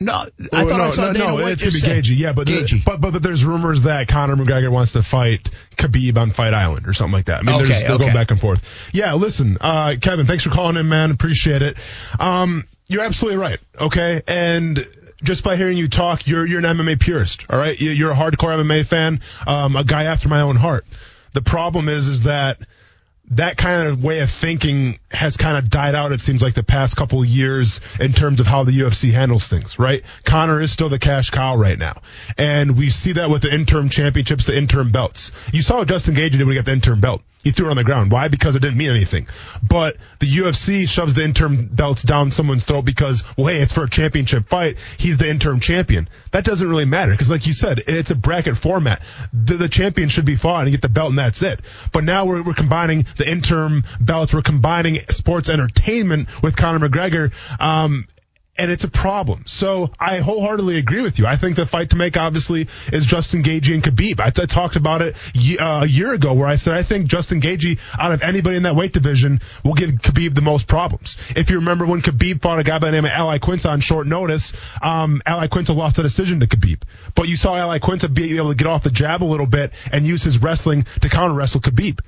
no, 0.00 0.12
I 0.12 0.28
well, 0.50 0.68
thought 0.68 0.76
no, 0.78 0.82
I 0.84 0.90
saw 0.90 1.06
no, 1.08 1.12
Dana 1.12 1.26
no, 1.26 1.34
White 1.34 1.52
it 1.52 1.64
could 1.64 1.72
be 1.74 1.80
Gaethje, 1.80 2.18
yeah, 2.18 2.32
but, 2.32 2.48
but 2.86 3.00
but 3.00 3.12
but 3.12 3.22
there's 3.22 3.44
rumors 3.44 3.82
that 3.82 4.08
Conor 4.08 4.36
McGregor 4.36 4.70
wants 4.72 4.92
to 4.92 5.02
fight 5.02 5.50
Khabib 5.76 6.16
on 6.16 6.30
Fight 6.30 6.54
Island 6.54 6.88
or 6.88 6.92
something 6.94 7.12
like 7.12 7.26
that. 7.26 7.40
I 7.40 7.42
mean, 7.42 7.54
Okay, 7.56 7.66
there's, 7.66 7.82
they're 7.82 7.90
okay. 7.92 8.04
going 8.04 8.14
back 8.14 8.30
and 8.30 8.40
forth. 8.40 8.66
Yeah, 8.94 9.14
listen, 9.14 9.58
uh, 9.60 9.96
Kevin, 10.00 10.26
thanks 10.26 10.42
for 10.44 10.50
calling 10.50 10.76
in, 10.76 10.88
man. 10.88 11.10
Appreciate 11.10 11.60
it. 11.62 11.76
Um, 12.18 12.64
you're 12.88 13.02
absolutely 13.04 13.38
right. 13.38 13.58
Okay, 13.78 14.22
and 14.26 14.78
just 15.22 15.44
by 15.44 15.56
hearing 15.56 15.76
you 15.76 15.86
talk, 15.88 16.26
you're 16.26 16.46
you're 16.46 16.60
an 16.64 16.76
MMA 16.78 16.98
purist. 16.98 17.44
All 17.50 17.58
right, 17.58 17.78
You- 17.78 17.90
you're 17.90 18.10
a 18.10 18.16
hardcore 18.16 18.54
MMA 18.58 18.86
fan, 18.86 19.20
um, 19.46 19.76
a 19.76 19.84
guy 19.84 20.04
after 20.04 20.28
my 20.30 20.40
own 20.40 20.56
heart. 20.56 20.86
The 21.34 21.42
problem 21.42 21.88
is, 21.90 22.08
is 22.08 22.22
that 22.22 22.58
that 23.30 23.56
kind 23.56 23.88
of 23.88 24.02
way 24.02 24.20
of 24.20 24.30
thinking 24.30 24.98
has 25.10 25.36
kind 25.36 25.56
of 25.56 25.70
died 25.70 25.94
out, 25.94 26.12
it 26.12 26.20
seems 26.20 26.42
like, 26.42 26.54
the 26.54 26.64
past 26.64 26.96
couple 26.96 27.24
years 27.24 27.80
in 28.00 28.12
terms 28.12 28.40
of 28.40 28.46
how 28.46 28.64
the 28.64 28.72
UFC 28.72 29.12
handles 29.12 29.46
things, 29.46 29.78
right? 29.78 30.02
Conor 30.24 30.60
is 30.60 30.72
still 30.72 30.88
the 30.88 30.98
cash 30.98 31.30
cow 31.30 31.56
right 31.56 31.78
now. 31.78 31.94
And 32.36 32.76
we 32.76 32.90
see 32.90 33.12
that 33.12 33.30
with 33.30 33.42
the 33.42 33.54
interim 33.54 33.88
championships, 33.88 34.46
the 34.46 34.56
interim 34.56 34.90
belts. 34.90 35.30
You 35.52 35.62
saw 35.62 35.84
Justin 35.84 36.14
Gaethje 36.14 36.38
when 36.38 36.48
he 36.48 36.54
got 36.56 36.64
the 36.64 36.72
interim 36.72 37.00
belt. 37.00 37.22
He 37.42 37.52
threw 37.52 37.68
it 37.68 37.70
on 37.70 37.76
the 37.76 37.84
ground. 37.84 38.12
Why? 38.12 38.28
Because 38.28 38.54
it 38.54 38.60
didn't 38.60 38.76
mean 38.76 38.90
anything. 38.90 39.26
But 39.62 39.96
the 40.18 40.26
UFC 40.26 40.86
shoves 40.86 41.14
the 41.14 41.24
interim 41.24 41.66
belts 41.66 42.02
down 42.02 42.32
someone's 42.32 42.64
throat 42.64 42.84
because, 42.84 43.24
well, 43.36 43.46
hey, 43.46 43.62
it's 43.62 43.72
for 43.72 43.84
a 43.84 43.88
championship 43.88 44.48
fight. 44.48 44.76
He's 44.98 45.16
the 45.16 45.28
interim 45.28 45.60
champion. 45.60 46.08
That 46.32 46.44
doesn't 46.44 46.68
really 46.68 46.84
matter 46.84 47.12
because, 47.12 47.30
like 47.30 47.46
you 47.46 47.54
said, 47.54 47.82
it's 47.86 48.10
a 48.10 48.14
bracket 48.14 48.58
format. 48.58 49.00
The, 49.32 49.54
the 49.54 49.68
champion 49.70 50.10
should 50.10 50.26
be 50.26 50.36
fought 50.36 50.64
and 50.64 50.70
get 50.70 50.82
the 50.82 50.90
belt, 50.90 51.10
and 51.10 51.18
that's 51.18 51.42
it. 51.42 51.60
But 51.92 52.04
now 52.04 52.26
we're, 52.26 52.42
we're 52.42 52.52
combining 52.52 53.06
the 53.16 53.30
interim 53.30 53.84
belts. 53.98 54.34
We're 54.34 54.42
combining 54.42 54.96
sports 55.08 55.48
entertainment 55.48 56.28
with 56.42 56.56
Conor 56.56 56.88
McGregor. 56.88 57.32
Um, 57.58 58.06
and 58.60 58.70
it's 58.70 58.84
a 58.84 58.90
problem. 58.90 59.44
So 59.46 59.90
I 59.98 60.18
wholeheartedly 60.18 60.76
agree 60.76 61.00
with 61.00 61.18
you. 61.18 61.26
I 61.26 61.36
think 61.36 61.56
the 61.56 61.64
fight 61.64 61.90
to 61.90 61.96
make 61.96 62.18
obviously 62.18 62.68
is 62.92 63.06
Justin 63.06 63.42
Gaethje 63.42 63.72
and 63.72 63.82
Khabib. 63.82 64.20
I, 64.20 64.28
talked 64.30 64.76
about 64.76 65.00
it 65.00 65.16
uh, 65.58 65.80
a 65.82 65.86
year 65.86 66.12
ago 66.12 66.34
where 66.34 66.46
I 66.46 66.56
said 66.56 66.74
I 66.74 66.82
think 66.82 67.06
Justin 67.06 67.40
Gaethje 67.40 67.78
out 67.98 68.12
of 68.12 68.22
anybody 68.22 68.56
in 68.56 68.64
that 68.64 68.76
weight 68.76 68.92
division 68.92 69.40
will 69.64 69.72
give 69.72 69.90
Khabib 69.92 70.34
the 70.34 70.42
most 70.42 70.66
problems. 70.66 71.16
If 71.34 71.50
you 71.50 71.56
remember 71.56 71.86
when 71.86 72.02
Khabib 72.02 72.42
fought 72.42 72.58
a 72.58 72.62
guy 72.62 72.78
by 72.78 72.88
the 72.88 72.92
name 72.92 73.06
of 73.06 73.12
Al 73.12 73.28
Iaquinta 73.28 73.70
on 73.70 73.80
short 73.80 74.06
notice, 74.06 74.52
um, 74.82 75.22
Al 75.24 75.40
Iaquinta 75.40 75.74
lost 75.74 75.98
a 75.98 76.02
decision 76.02 76.40
to 76.40 76.46
Khabib. 76.46 76.82
But 77.14 77.28
you 77.28 77.36
saw 77.36 77.56
Al 77.56 77.70
Iaquinta 77.70 78.12
be 78.12 78.36
able 78.36 78.50
to 78.50 78.56
get 78.56 78.66
off 78.66 78.82
the 78.82 78.90
jab 78.90 79.22
a 79.22 79.24
little 79.24 79.46
bit 79.46 79.72
and 79.90 80.04
use 80.04 80.22
his 80.22 80.36
wrestling 80.36 80.84
to 81.00 81.08
counter 81.08 81.34
wrestle 81.34 81.62
Khabib. 81.62 82.00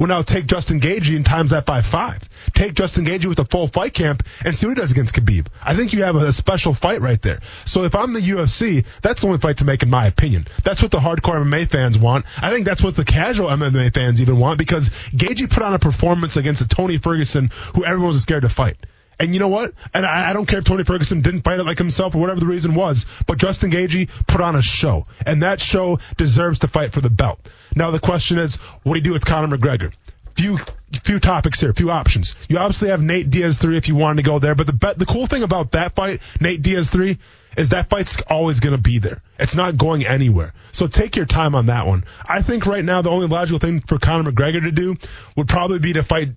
Well, 0.00 0.08
now 0.08 0.22
take 0.22 0.46
Justin 0.46 0.80
Gaethje 0.80 1.14
and 1.14 1.26
times 1.26 1.50
that 1.50 1.66
by 1.66 1.82
five. 1.82 2.26
Take 2.54 2.72
Justin 2.72 3.04
Gaethje 3.04 3.26
with 3.26 3.38
a 3.38 3.44
full 3.44 3.68
fight 3.68 3.92
camp 3.92 4.22
and 4.42 4.56
see 4.56 4.66
what 4.66 4.78
he 4.78 4.80
does 4.80 4.92
against 4.92 5.14
Khabib. 5.14 5.48
I 5.62 5.76
think 5.76 5.92
you 5.92 6.04
have 6.04 6.16
a, 6.16 6.32
special 6.32 6.72
fight 6.72 7.02
right 7.02 7.20
there. 7.20 7.40
So 7.66 7.84
if 7.84 7.94
I'm 7.94 8.14
the 8.14 8.20
UFC, 8.20 8.86
that's 9.02 9.20
the 9.20 9.26
only 9.26 9.40
fight 9.40 9.58
to 9.58 9.66
make 9.66 9.82
in 9.82 9.90
my 9.90 10.06
opinion. 10.06 10.48
That's 10.64 10.80
what 10.80 10.90
the 10.90 11.00
hardcore 11.00 11.44
MMA 11.44 11.68
fans 11.68 11.98
want. 11.98 12.24
I 12.40 12.50
think 12.50 12.64
that's 12.64 12.82
what 12.82 12.96
the 12.96 13.04
casual 13.04 13.48
MMA 13.48 13.92
fans 13.92 14.22
even 14.22 14.38
want 14.38 14.58
because 14.58 14.88
Gaethje 14.88 15.50
put 15.50 15.62
on 15.62 15.74
a 15.74 15.78
performance 15.78 16.38
against 16.38 16.62
a 16.62 16.66
Tony 16.66 16.96
Ferguson 16.96 17.50
who 17.74 17.84
everyone 17.84 18.08
was 18.08 18.22
scared 18.22 18.42
to 18.42 18.48
fight. 18.48 18.78
And 19.20 19.34
you 19.34 19.38
know 19.38 19.48
what? 19.48 19.74
And 19.92 20.06
I, 20.06 20.30
I 20.30 20.32
don't 20.32 20.46
care 20.46 20.60
if 20.60 20.64
Tony 20.64 20.82
Ferguson 20.82 21.20
didn't 21.20 21.42
fight 21.42 21.60
it 21.60 21.64
like 21.64 21.76
himself 21.76 22.14
or 22.14 22.18
whatever 22.18 22.40
the 22.40 22.46
reason 22.46 22.74
was, 22.74 23.04
but 23.26 23.36
Justin 23.36 23.70
Gaethje 23.70 24.08
put 24.26 24.40
on 24.40 24.56
a 24.56 24.62
show. 24.62 25.04
And 25.26 25.42
that 25.42 25.60
show 25.60 25.98
deserves 26.16 26.60
to 26.60 26.68
fight 26.68 26.94
for 26.94 27.02
the 27.02 27.10
belt. 27.10 27.38
Now 27.76 27.90
the 27.90 28.00
question 28.00 28.38
is, 28.38 28.54
what 28.82 28.94
do 28.94 28.98
you 28.98 29.04
do 29.04 29.12
with 29.12 29.26
Conor 29.26 29.54
McGregor? 29.54 29.92
Few, 30.36 30.58
few 31.04 31.20
topics 31.20 31.60
here, 31.60 31.74
few 31.74 31.90
options. 31.90 32.34
You 32.48 32.56
obviously 32.56 32.88
have 32.88 33.02
Nate 33.02 33.28
Diaz 33.28 33.58
3 33.58 33.76
if 33.76 33.88
you 33.88 33.94
wanted 33.94 34.22
to 34.24 34.30
go 34.30 34.38
there, 34.38 34.54
but 34.54 34.66
the 34.66 34.94
the 34.96 35.06
cool 35.06 35.26
thing 35.26 35.42
about 35.42 35.72
that 35.72 35.94
fight, 35.94 36.22
Nate 36.40 36.62
Diaz 36.62 36.88
3, 36.88 37.18
is 37.58 37.70
that 37.70 37.90
fight's 37.90 38.16
always 38.22 38.60
going 38.60 38.74
to 38.74 38.80
be 38.80 39.00
there. 39.00 39.20
It's 39.38 39.54
not 39.54 39.76
going 39.76 40.06
anywhere. 40.06 40.54
So 40.72 40.86
take 40.86 41.16
your 41.16 41.26
time 41.26 41.54
on 41.54 41.66
that 41.66 41.86
one. 41.86 42.04
I 42.26 42.40
think 42.40 42.64
right 42.64 42.84
now 42.84 43.02
the 43.02 43.10
only 43.10 43.26
logical 43.26 43.58
thing 43.58 43.80
for 43.80 43.98
Conor 43.98 44.32
McGregor 44.32 44.62
to 44.62 44.72
do 44.72 44.96
would 45.36 45.48
probably 45.48 45.78
be 45.78 45.92
to 45.92 46.02
fight 46.02 46.30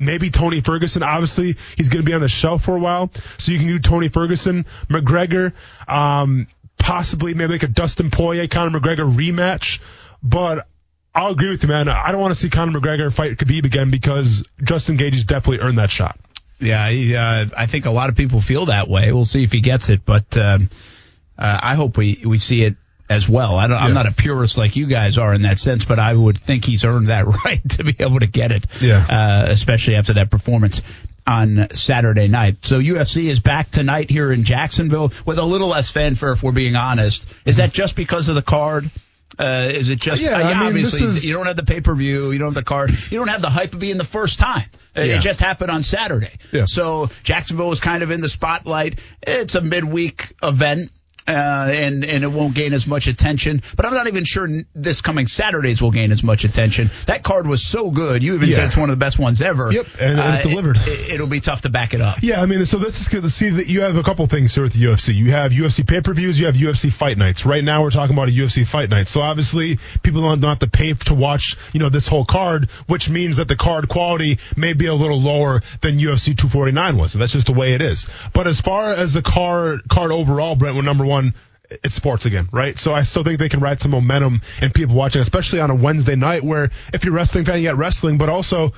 maybe 0.00 0.30
Tony 0.30 0.60
Ferguson. 0.60 1.02
Obviously, 1.02 1.56
he's 1.76 1.88
going 1.88 2.04
to 2.04 2.06
be 2.06 2.14
on 2.14 2.20
the 2.20 2.28
shelf 2.28 2.64
for 2.64 2.76
a 2.76 2.80
while, 2.80 3.10
so 3.38 3.52
you 3.52 3.58
can 3.58 3.68
do 3.68 3.78
Tony 3.78 4.08
Ferguson, 4.08 4.66
McGregor, 4.88 5.52
um, 5.86 6.48
possibly 6.78 7.34
maybe 7.34 7.52
like 7.52 7.62
a 7.62 7.68
Dustin 7.68 8.10
Poirier, 8.10 8.48
Conor 8.48 8.80
McGregor 8.80 9.14
rematch. 9.14 9.80
but 10.22 10.66
I'll 11.14 11.32
agree 11.32 11.50
with 11.50 11.62
you, 11.62 11.68
man. 11.68 11.88
I 11.88 12.12
don't 12.12 12.20
want 12.20 12.32
to 12.32 12.40
see 12.40 12.50
Conor 12.50 12.78
McGregor 12.78 13.12
fight 13.12 13.36
Khabib 13.36 13.64
again 13.64 13.90
because 13.90 14.44
Justin 14.62 14.96
has 14.98 15.24
definitely 15.24 15.66
earned 15.66 15.78
that 15.78 15.90
shot. 15.90 16.18
Yeah, 16.60 16.88
he, 16.90 17.16
uh, 17.16 17.46
I 17.56 17.66
think 17.66 17.86
a 17.86 17.90
lot 17.90 18.10
of 18.10 18.16
people 18.16 18.40
feel 18.40 18.66
that 18.66 18.88
way. 18.88 19.12
We'll 19.12 19.24
see 19.24 19.42
if 19.42 19.50
he 19.50 19.60
gets 19.60 19.88
it, 19.88 20.04
but 20.04 20.36
um, 20.36 20.70
uh, 21.38 21.58
I 21.62 21.74
hope 21.74 21.96
we 21.96 22.22
we 22.24 22.38
see 22.38 22.62
it 22.64 22.76
as 23.10 23.28
well. 23.28 23.56
I 23.56 23.64
am 23.64 23.92
not 23.92 24.06
a 24.06 24.12
purist 24.12 24.56
like 24.56 24.76
you 24.76 24.86
guys 24.86 25.18
are 25.18 25.34
in 25.34 25.42
that 25.42 25.58
sense, 25.58 25.84
but 25.84 25.98
I 25.98 26.14
would 26.14 26.38
think 26.38 26.64
he's 26.64 26.84
earned 26.84 27.08
that 27.08 27.26
right 27.44 27.60
to 27.70 27.84
be 27.84 27.96
able 27.98 28.20
to 28.20 28.28
get 28.28 28.52
it. 28.52 28.66
Yeah. 28.80 29.04
Uh, 29.04 29.46
especially 29.48 29.96
after 29.96 30.14
that 30.14 30.30
performance 30.30 30.80
on 31.26 31.66
Saturday 31.72 32.28
night. 32.28 32.64
So 32.64 32.80
UFC 32.80 33.28
is 33.28 33.40
back 33.40 33.70
tonight 33.72 34.10
here 34.10 34.32
in 34.32 34.44
Jacksonville 34.44 35.12
with 35.26 35.38
a 35.38 35.44
little 35.44 35.68
less 35.68 35.90
fanfare, 35.90 36.32
if 36.32 36.42
we're 36.42 36.52
being 36.52 36.76
honest. 36.76 37.26
Is 37.44 37.56
that 37.56 37.72
just 37.72 37.96
because 37.96 38.28
of 38.28 38.36
the 38.36 38.42
card? 38.42 38.88
Uh, 39.38 39.70
is 39.72 39.90
it 39.90 40.00
just? 40.00 40.22
Yeah, 40.22 40.36
uh, 40.36 40.38
yeah 40.38 40.44
I 40.44 40.54
mean, 40.54 40.68
obviously 40.68 41.06
is... 41.08 41.24
you 41.24 41.34
don't 41.34 41.46
have 41.46 41.56
the 41.56 41.64
pay 41.64 41.80
per 41.80 41.94
view, 41.94 42.30
you 42.30 42.38
don't 42.38 42.48
have 42.48 42.54
the 42.54 42.62
card, 42.62 42.90
you 43.10 43.18
don't 43.18 43.28
have 43.28 43.42
the 43.42 43.50
hype 43.50 43.74
of 43.74 43.80
being 43.80 43.96
the 43.96 44.04
first 44.04 44.38
time. 44.38 44.68
Uh, 44.96 45.02
yeah. 45.02 45.16
It 45.16 45.20
just 45.20 45.40
happened 45.40 45.70
on 45.70 45.82
Saturday. 45.82 46.32
Yeah. 46.52 46.64
So 46.66 47.10
Jacksonville 47.22 47.68
was 47.68 47.80
kind 47.80 48.02
of 48.02 48.10
in 48.10 48.20
the 48.20 48.28
spotlight. 48.28 49.00
It's 49.22 49.54
a 49.54 49.60
midweek 49.60 50.32
event 50.42 50.90
uh, 51.26 51.68
and 51.70 52.04
and 52.04 52.24
it 52.24 52.28
won't 52.28 52.54
gain 52.54 52.72
as 52.72 52.86
much 52.86 53.06
attention. 53.06 53.62
But 53.76 53.86
I'm 53.86 53.94
not 53.94 54.06
even 54.06 54.24
sure 54.24 54.48
this 54.74 55.00
coming 55.00 55.26
Saturdays 55.26 55.80
will 55.80 55.90
gain 55.90 56.12
as 56.12 56.22
much 56.22 56.44
attention. 56.44 56.90
That 57.06 57.22
card 57.22 57.46
was 57.46 57.66
so 57.66 57.90
good. 57.90 58.22
You 58.22 58.34
even 58.34 58.48
yeah. 58.48 58.56
said 58.56 58.64
it's 58.66 58.76
one 58.76 58.90
of 58.90 58.98
the 58.98 59.04
best 59.04 59.18
ones 59.18 59.42
ever. 59.42 59.72
Yep, 59.72 59.86
and, 60.00 60.20
and 60.20 60.20
it 60.20 60.46
uh, 60.46 60.48
delivered. 60.48 60.76
It, 60.86 61.20
will 61.20 61.26
be 61.26 61.40
tough 61.40 61.62
to 61.62 61.68
back 61.68 61.94
it 61.94 62.00
up. 62.00 62.18
Yeah, 62.22 62.40
I 62.40 62.46
mean, 62.46 62.64
so 62.66 62.78
this 62.78 63.00
is 63.00 63.08
good 63.08 63.22
to 63.22 63.30
see 63.30 63.50
that 63.50 63.66
you 63.66 63.82
have 63.82 63.96
a 63.96 64.02
couple 64.02 64.26
things 64.26 64.54
here 64.54 64.64
at 64.64 64.72
the 64.72 64.82
UFC. 64.82 65.14
You 65.14 65.32
have 65.32 65.52
UFC 65.52 65.86
pay 65.86 66.00
per 66.00 66.14
views. 66.14 66.38
You 66.38 66.46
have 66.46 66.54
UFC 66.54 66.92
fight 66.92 67.18
nights. 67.18 67.44
Right 67.44 67.64
now, 67.64 67.82
we're 67.82 67.90
talking 67.90 68.14
about 68.14 68.28
a 68.28 68.32
UFC 68.32 68.66
fight 68.66 68.90
night. 68.90 69.08
So 69.08 69.20
obviously, 69.20 69.78
people 70.02 70.22
don't, 70.22 70.40
don't 70.40 70.50
have 70.50 70.58
to 70.60 70.68
pay 70.68 70.92
to 70.94 71.14
watch 71.14 71.56
you 71.72 71.80
know 71.80 71.88
this 71.88 72.06
whole 72.06 72.24
card, 72.24 72.70
which 72.86 73.10
means 73.10 73.36
that 73.36 73.48
the 73.48 73.56
card 73.56 73.88
quality 73.88 74.38
may 74.56 74.72
be 74.72 74.86
a 74.86 74.94
little 74.94 75.20
lower 75.20 75.62
than 75.80 75.98
UFC 75.98 76.36
249 76.36 76.96
was. 76.96 77.12
So 77.12 77.18
that's 77.18 77.32
just 77.32 77.46
the 77.46 77.52
way 77.52 77.74
it 77.74 77.82
is. 77.82 78.08
But 78.32 78.46
as 78.46 78.60
far 78.60 78.92
as 78.92 79.14
the 79.14 79.22
card 79.22 79.88
card 79.88 80.12
overall, 80.12 80.56
Brent, 80.56 80.76
we're 80.76 80.82
number 80.82 81.04
one 81.04 81.09
it's 81.70 81.94
sports 81.94 82.26
again, 82.26 82.48
right? 82.52 82.78
So 82.78 82.92
I 82.92 83.02
still 83.02 83.22
think 83.22 83.38
they 83.38 83.48
can 83.48 83.60
ride 83.60 83.80
some 83.80 83.92
momentum 83.92 84.42
and 84.60 84.74
people 84.74 84.94
watching, 84.96 85.22
especially 85.22 85.60
on 85.60 85.70
a 85.70 85.74
Wednesday 85.74 86.16
night 86.16 86.42
where 86.42 86.70
if 86.92 87.04
you're 87.04 87.14
wrestling 87.14 87.44
fan, 87.44 87.56
you 87.58 87.62
get 87.62 87.76
wrestling, 87.76 88.18
but 88.18 88.28
also 88.28 88.72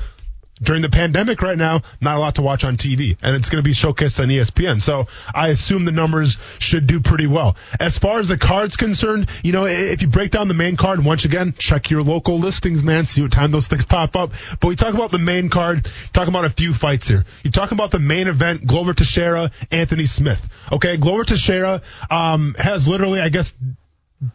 during 0.61 0.83
the 0.83 0.89
pandemic 0.89 1.43
right 1.43 1.57
now, 1.57 1.83
not 2.01 2.17
a 2.17 2.21
lot 2.21 2.35
to 2.37 2.43
watch 2.43 2.65
on 2.65 2.77
TV, 2.77 3.17
and 3.23 3.37
it's 3.37 3.49
going 3.49 3.63
to 3.63 3.69
be 3.69 3.75
showcased 3.75 4.21
on 4.21 4.29
ESPN. 4.29 4.81
So 4.81 5.07
I 5.35 5.49
assume 5.49 5.85
the 5.85 5.93
numbers 5.93 6.39
should 6.59 6.87
do 6.87 7.01
pretty 7.01 7.27
well. 7.27 7.57
As 7.81 7.99
far 7.99 8.21
as 8.21 8.29
the 8.29 8.39
card's 8.39 8.77
concerned, 8.77 9.29
you 9.43 9.53
know, 9.53 9.67
if 9.67 10.03
you 10.03 10.09
break 10.09 10.31
down 10.31 10.49
the 10.49 10.55
main 10.55 10.77
card, 10.77 11.05
once 11.05 11.25
again, 11.25 11.55
check 11.59 11.91
your 11.91 12.03
local 12.03 12.39
listings, 12.39 12.83
man, 12.83 13.07
see 13.07 13.23
what 13.23 13.33
time 13.33 13.51
those 13.51 13.69
things 13.69 13.85
pop 13.85 14.15
up. 14.17 14.33
But 14.61 14.69
we 14.69 14.77
talk 14.77 14.95
about 14.95 15.11
the 15.11 15.19
main 15.19 15.49
card, 15.49 15.89
talk 16.13 16.29
about 16.29 16.45
a 16.45 16.51
few 16.51 16.75
fights 16.75 17.09
here. 17.09 17.25
You 17.43 17.51
talk 17.51 17.73
about 17.73 17.91
the 17.91 17.99
main 17.99 18.29
event, 18.29 18.67
Glover 18.67 18.95
Teixeira, 18.95 19.51
Anthony 19.71 20.07
Smith. 20.07 20.47
Okay, 20.71 20.97
Glover 20.97 21.25
Teixeira 21.25 21.83
um, 22.11 22.55
has 22.59 22.87
literally, 22.87 23.21
I 23.21 23.31
guess, 23.31 23.53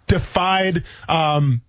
defied 0.07 0.83
um, 1.07 1.61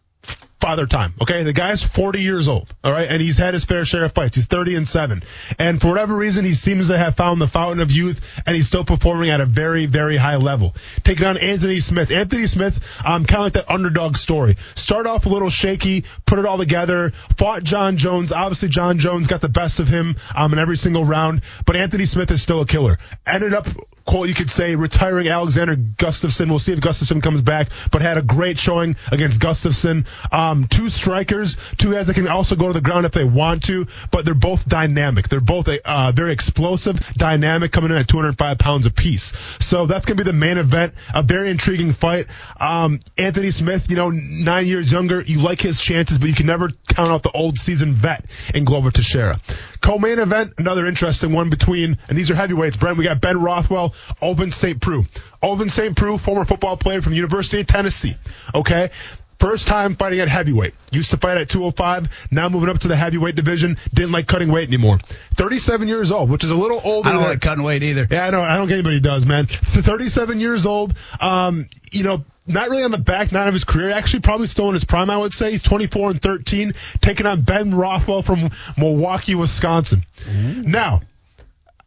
father 0.60 0.86
time. 0.86 1.14
Okay, 1.20 1.42
the 1.42 1.52
guy's 1.52 1.82
40 1.82 2.20
years 2.20 2.48
old. 2.48 2.72
All 2.82 2.92
right, 2.92 3.08
and 3.08 3.20
he's 3.20 3.38
had 3.38 3.54
his 3.54 3.64
fair 3.64 3.84
share 3.84 4.04
of 4.04 4.12
fights. 4.12 4.36
He's 4.36 4.46
30 4.46 4.76
and 4.76 4.88
seven, 4.88 5.22
and 5.58 5.80
for 5.80 5.88
whatever 5.88 6.14
reason, 6.14 6.44
he 6.44 6.54
seems 6.54 6.88
to 6.88 6.98
have 6.98 7.16
found 7.16 7.40
the 7.40 7.48
fountain 7.48 7.80
of 7.80 7.90
youth, 7.90 8.20
and 8.46 8.56
he's 8.56 8.66
still 8.66 8.84
performing 8.84 9.30
at 9.30 9.40
a 9.40 9.46
very, 9.46 9.86
very 9.86 10.16
high 10.16 10.36
level. 10.36 10.74
Taking 11.04 11.26
on 11.26 11.36
Anthony 11.36 11.80
Smith. 11.80 12.10
Anthony 12.10 12.46
Smith, 12.46 12.80
um, 13.04 13.24
kind 13.24 13.40
of 13.40 13.44
like 13.44 13.52
that 13.54 13.70
underdog 13.70 14.16
story. 14.16 14.56
Start 14.74 15.06
off 15.06 15.26
a 15.26 15.28
little 15.28 15.50
shaky, 15.50 16.04
put 16.26 16.38
it 16.38 16.46
all 16.46 16.58
together. 16.58 17.12
Fought 17.36 17.62
Jon 17.62 17.96
Jones. 17.96 18.32
Obviously, 18.32 18.68
Jon 18.68 18.98
Jones 18.98 19.26
got 19.26 19.40
the 19.40 19.48
best 19.48 19.80
of 19.80 19.88
him 19.88 20.16
um, 20.34 20.52
in 20.52 20.58
every 20.58 20.76
single 20.76 21.04
round, 21.04 21.42
but 21.66 21.76
Anthony 21.76 22.06
Smith 22.06 22.30
is 22.30 22.42
still 22.42 22.60
a 22.60 22.66
killer. 22.66 22.98
Ended 23.26 23.54
up 23.54 23.68
quote 24.08 24.26
you 24.26 24.34
could 24.34 24.48
say 24.48 24.74
retiring 24.74 25.28
Alexander 25.28 25.76
Gustafsson. 25.76 26.48
We'll 26.48 26.58
see 26.58 26.72
if 26.72 26.80
Gustafsson 26.80 27.22
comes 27.22 27.42
back, 27.42 27.68
but 27.92 28.00
had 28.00 28.16
a 28.16 28.22
great 28.22 28.58
showing 28.58 28.96
against 29.12 29.38
Gustafsson. 29.38 30.06
Um, 30.32 30.66
two 30.66 30.88
strikers, 30.88 31.58
two 31.76 31.92
guys 31.92 32.06
that 32.06 32.14
can 32.14 32.26
also 32.26 32.56
go 32.56 32.68
to 32.68 32.72
the 32.72 32.80
ground 32.80 33.04
if 33.04 33.12
they 33.12 33.24
want 33.24 33.64
to, 33.64 33.86
but 34.10 34.24
they're 34.24 34.32
both 34.32 34.66
dynamic. 34.66 35.28
They're 35.28 35.42
both 35.42 35.68
a, 35.68 35.86
uh, 35.86 36.12
very 36.12 36.32
explosive, 36.32 36.98
dynamic, 37.16 37.70
coming 37.70 37.90
in 37.90 37.98
at 37.98 38.08
205 38.08 38.56
pounds 38.56 38.86
apiece. 38.86 39.34
So 39.60 39.84
that's 39.84 40.06
going 40.06 40.16
to 40.16 40.24
be 40.24 40.30
the 40.30 40.36
main 40.36 40.56
event. 40.56 40.94
A 41.12 41.22
very 41.22 41.50
intriguing 41.50 41.92
fight. 41.92 42.28
Um, 42.58 43.00
Anthony 43.18 43.50
Smith, 43.50 43.90
you 43.90 43.96
know, 43.96 44.08
nine 44.08 44.66
years 44.66 44.90
younger. 44.90 45.20
You 45.20 45.42
like 45.42 45.60
his 45.60 45.82
chances, 45.82 46.16
but 46.16 46.30
you 46.30 46.34
can 46.34 46.46
never 46.46 46.70
count 46.88 47.10
out 47.10 47.22
the 47.22 47.32
old 47.32 47.58
season 47.58 47.92
vet 47.92 48.24
in 48.54 48.64
Glover 48.64 48.90
Teixeira. 48.90 49.38
Co-main 49.80 50.18
event, 50.18 50.54
another 50.58 50.86
interesting 50.86 51.32
one 51.32 51.50
between, 51.50 51.98
and 52.08 52.18
these 52.18 52.30
are 52.30 52.34
heavyweights, 52.34 52.76
Brent. 52.76 52.98
We 52.98 53.04
got 53.04 53.20
Ben 53.20 53.40
Rothwell, 53.40 53.94
Ovince 54.20 54.54
St. 54.54 54.80
Preux. 54.80 55.04
Ovince 55.42 55.72
St. 55.72 55.96
Preux, 55.96 56.18
former 56.18 56.44
football 56.44 56.76
player 56.76 57.02
from 57.02 57.14
University 57.14 57.60
of 57.60 57.66
Tennessee. 57.66 58.16
Okay. 58.54 58.90
First 59.38 59.68
time 59.68 59.94
fighting 59.94 60.18
at 60.18 60.28
heavyweight. 60.28 60.74
Used 60.90 61.12
to 61.12 61.16
fight 61.16 61.38
at 61.38 61.48
205. 61.48 62.08
Now 62.32 62.48
moving 62.48 62.68
up 62.68 62.80
to 62.80 62.88
the 62.88 62.96
heavyweight 62.96 63.36
division. 63.36 63.76
Didn't 63.94 64.10
like 64.10 64.26
cutting 64.26 64.50
weight 64.50 64.66
anymore. 64.66 64.98
37 65.34 65.86
years 65.86 66.10
old, 66.10 66.28
which 66.28 66.42
is 66.42 66.50
a 66.50 66.56
little 66.56 66.80
older. 66.82 67.08
I 67.08 67.12
don't 67.12 67.22
like 67.22 67.40
cutting 67.40 67.62
weight 67.62 67.84
either. 67.84 68.06
Yeah, 68.10 68.26
I 68.26 68.30
know. 68.30 68.40
I 68.40 68.56
don't 68.56 68.66
think 68.66 68.74
anybody 68.74 69.00
does, 69.00 69.26
man. 69.26 69.46
37 69.46 70.40
years 70.40 70.66
old. 70.66 70.94
Um, 71.20 71.68
you 71.92 72.02
know, 72.02 72.24
not 72.48 72.68
really 72.68 72.82
on 72.82 72.90
the 72.90 72.98
back 72.98 73.30
nine 73.30 73.46
of 73.46 73.54
his 73.54 73.64
career. 73.64 73.90
Actually, 73.92 74.20
probably 74.20 74.48
still 74.48 74.68
in 74.68 74.74
his 74.74 74.84
prime, 74.84 75.10
I 75.10 75.16
would 75.16 75.32
say. 75.32 75.52
He's 75.52 75.62
24 75.62 76.10
and 76.10 76.22
13, 76.22 76.72
taking 77.00 77.26
on 77.26 77.42
Ben 77.42 77.74
Rothwell 77.74 78.22
from 78.22 78.50
Milwaukee, 78.76 79.34
Wisconsin. 79.34 80.04
Mm-hmm. 80.24 80.70
Now, 80.70 81.02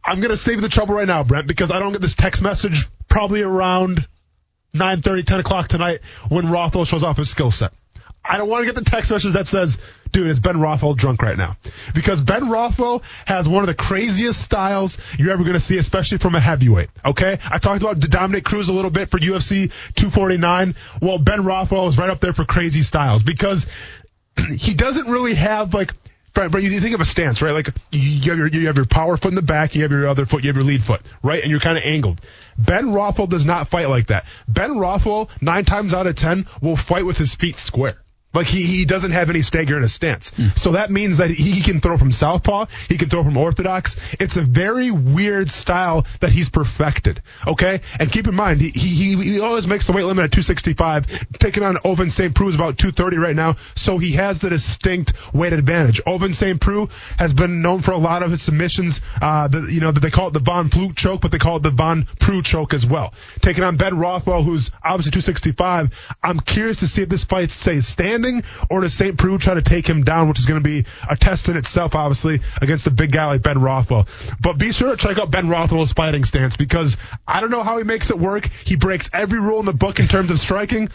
I'm 0.06 0.20
going 0.20 0.32
to 0.32 0.38
save 0.38 0.62
the 0.62 0.70
trouble 0.70 0.96
right 0.96 1.08
now, 1.08 1.24
Brent, 1.24 1.48
because 1.48 1.72
I 1.72 1.80
don't 1.80 1.92
get 1.92 2.02
this 2.02 2.16
text 2.16 2.42
message 2.42 2.88
probably 3.10 3.42
around 3.42 4.08
9:30, 4.74 5.26
10 5.26 5.40
o'clock 5.40 5.68
tonight 5.68 6.00
when 6.30 6.50
Rothwell 6.50 6.86
shows 6.86 7.04
off 7.04 7.18
his 7.18 7.30
skill 7.30 7.52
set. 7.52 7.74
I 8.24 8.38
don't 8.38 8.50
want 8.50 8.62
to 8.62 8.66
get 8.72 8.76
the 8.76 8.90
text 8.90 9.10
message 9.12 9.34
that 9.34 9.48
says, 9.48 9.80
dude, 10.12 10.28
is 10.28 10.40
Ben 10.40 10.60
Rothwell 10.60 10.94
drunk 10.94 11.24
right 11.24 11.38
now? 11.38 11.58
Because 11.96 12.22
Ben 12.22 12.50
Rothwell 12.50 13.02
has 13.26 13.50
one 13.50 13.64
of 13.64 13.68
the 13.68 13.74
craziest 13.74 14.40
styles 14.40 15.00
you're 15.18 15.32
ever 15.32 15.44
going 15.44 15.56
to 15.56 15.60
see, 15.60 15.80
especially 15.80 16.20
from 16.20 16.36
a 16.36 16.40
heavyweight. 16.40 16.90
Okay? 17.04 17.40
I 17.50 17.58
talked 17.58 17.82
about 17.82 18.00
Dominick 18.00 18.44
Cruz 18.44 18.70
a 18.70 18.74
little 18.74 18.92
bit 18.92 19.10
for 19.10 19.18
UFC 19.18 19.72
249. 19.96 20.76
Well, 21.02 21.18
Ben 21.18 21.44
Rothwell 21.44 21.88
is 21.88 21.98
right 21.98 22.12
up 22.12 22.20
there 22.20 22.34
for 22.34 22.46
crazy 22.46 22.84
styles 22.84 23.24
because 23.24 23.66
he 24.56 24.76
doesn't 24.76 25.08
really 25.08 25.34
have 25.34 25.74
like 25.74 25.94
But 26.34 26.64
you 26.64 26.80
think 26.80 26.96
of 26.96 27.02
a 27.02 27.06
stance, 27.06 27.42
right? 27.42 27.52
Like 27.52 27.68
you 27.92 28.30
have 28.32 28.38
your 28.38 28.48
you 28.48 28.68
have 28.68 28.78
your 28.78 28.86
power 28.86 29.18
foot 29.18 29.30
in 29.30 29.36
the 29.36 29.42
back, 29.42 29.76
you 29.76 29.82
have 29.82 29.92
your 29.92 30.08
other 30.08 30.26
foot, 30.26 30.44
you 30.44 30.48
have 30.48 30.56
your 30.56 30.66
lead 30.66 30.84
foot, 30.84 31.02
right? 31.22 31.42
And 31.42 31.52
you're 31.52 31.60
kind 31.60 31.78
of 31.78 31.84
angled. 31.84 32.22
Ben 32.58 32.94
Rothwell 32.94 33.28
does 33.28 33.46
not 33.46 33.68
fight 33.70 33.90
like 33.90 34.08
that. 34.08 34.26
Ben 34.48 34.78
Rothwell, 34.78 35.30
nine 35.42 35.66
times 35.66 35.94
out 35.94 36.08
of 36.08 36.16
ten, 36.16 36.48
will 36.62 36.78
fight 36.78 37.06
with 37.06 37.18
his 37.18 37.36
feet 37.36 37.60
square. 37.60 38.02
Like 38.34 38.48
he, 38.48 38.64
he 38.64 38.86
doesn't 38.86 39.12
have 39.12 39.30
any 39.30 39.42
stagger 39.42 39.76
in 39.76 39.82
his 39.82 39.94
stance. 39.94 40.32
Mm. 40.32 40.58
So 40.58 40.72
that 40.74 40.90
means 40.90 41.18
that 41.18 41.32
he 41.32 41.62
can 41.62 41.82
throw 41.82 41.98
from 41.98 42.12
southpaw, 42.12 42.68
he 42.88 42.98
can 42.98 43.10
throw 43.10 43.24
from 43.24 43.38
orthodox. 43.38 43.98
It's 44.20 44.38
a 44.38 44.42
very 44.42 44.92
weird 44.92 45.50
style 45.50 46.06
that 46.22 46.32
he's 46.32 46.50
perfected. 46.50 47.22
Okay? 47.46 47.82
And 48.00 48.12
keep 48.12 48.28
in 48.28 48.36
mind, 48.36 48.62
he, 48.62 48.70
he, 48.70 49.16
he 49.16 49.40
always 49.40 49.68
makes 49.68 49.88
the 49.88 49.94
weight 49.94 50.06
limit 50.06 50.26
at 50.26 50.32
265. 50.32 51.28
Taking 51.40 51.64
on 51.64 51.78
Ovince 51.78 52.14
St. 52.14 52.34
Preux 52.34 52.50
is 52.50 52.56
about 52.56 52.78
230 52.78 53.18
right 53.18 53.36
now. 53.36 53.58
So 53.76 53.98
he 53.98 54.14
has 54.14 54.40
the 54.40 54.50
distinct 54.50 55.14
weight 55.34 55.54
advantage. 55.54 56.02
Ovince 56.06 56.36
St. 56.36 56.60
Preux 56.60 56.88
has 57.18 57.34
been 57.34 57.62
known 57.62 57.82
for 57.82 57.92
a 57.92 57.98
lot 57.98 58.24
of 58.24 58.32
his 58.32 58.42
submissions. 58.42 59.02
Uh, 59.22 59.48
the, 59.50 59.62
you 59.70 59.82
know, 59.82 59.92
they 59.92 60.10
call 60.10 60.30
it 60.30 60.34
the 60.34 60.40
Von 60.40 60.70
Flue 60.70 60.94
choke, 60.94 61.22
but 61.22 61.32
they 61.32 61.38
call 61.38 61.58
it 61.58 61.64
the 61.64 61.72
Von 61.72 62.08
Preux 62.20 62.42
choke 62.42 62.74
as 62.74 62.86
well. 62.86 63.14
Taking 63.42 63.64
on 63.64 63.78
Ben 63.78 63.98
Rothwell, 63.98 64.44
who's 64.44 64.72
obviously 64.84 65.12
265. 65.12 66.16
I'm 66.24 66.40
curious 66.40 66.78
to 66.78 66.88
see 66.88 67.02
if 67.02 67.10
this 67.10 67.24
fight 67.24 67.52
stays 67.52 67.88
stand 67.88 68.21
or 68.70 68.82
does 68.82 68.94
St. 68.94 69.18
Preux 69.18 69.38
try 69.38 69.56
to 69.56 69.62
take 69.62 69.88
him 69.88 70.04
down, 70.04 70.30
which 70.30 70.40
is 70.40 70.46
going 70.46 70.62
to 70.62 70.64
be 70.64 70.86
a 71.10 71.16
test 71.16 71.50
in 71.50 71.58
itself, 71.58 71.96
obviously, 71.96 72.42
against 72.62 72.88
a 72.88 72.92
big 72.92 73.12
guy 73.12 73.26
like 73.26 73.42
Ben 73.42 73.60
Rothwell. 73.60 74.08
But 74.40 74.58
be 74.58 74.72
sure 74.72 74.92
to 74.92 74.98
check 74.98 75.18
out 75.18 75.32
Ben 75.32 75.50
Rothwell's 75.50 75.94
fighting 75.94 76.24
stance 76.24 76.58
because 76.58 76.98
I 77.28 77.42
don't 77.42 77.52
know 77.52 77.64
how 77.64 77.78
he 77.78 77.84
makes 77.84 78.10
it 78.10 78.20
work. 78.20 78.48
He 78.66 78.76
breaks 78.76 79.10
every 79.14 79.40
rule 79.40 79.60
in 79.60 79.66
the 79.66 79.74
book 79.74 80.00
in 80.00 80.08
terms 80.08 80.32
of 80.32 80.40
striking, 80.40 80.90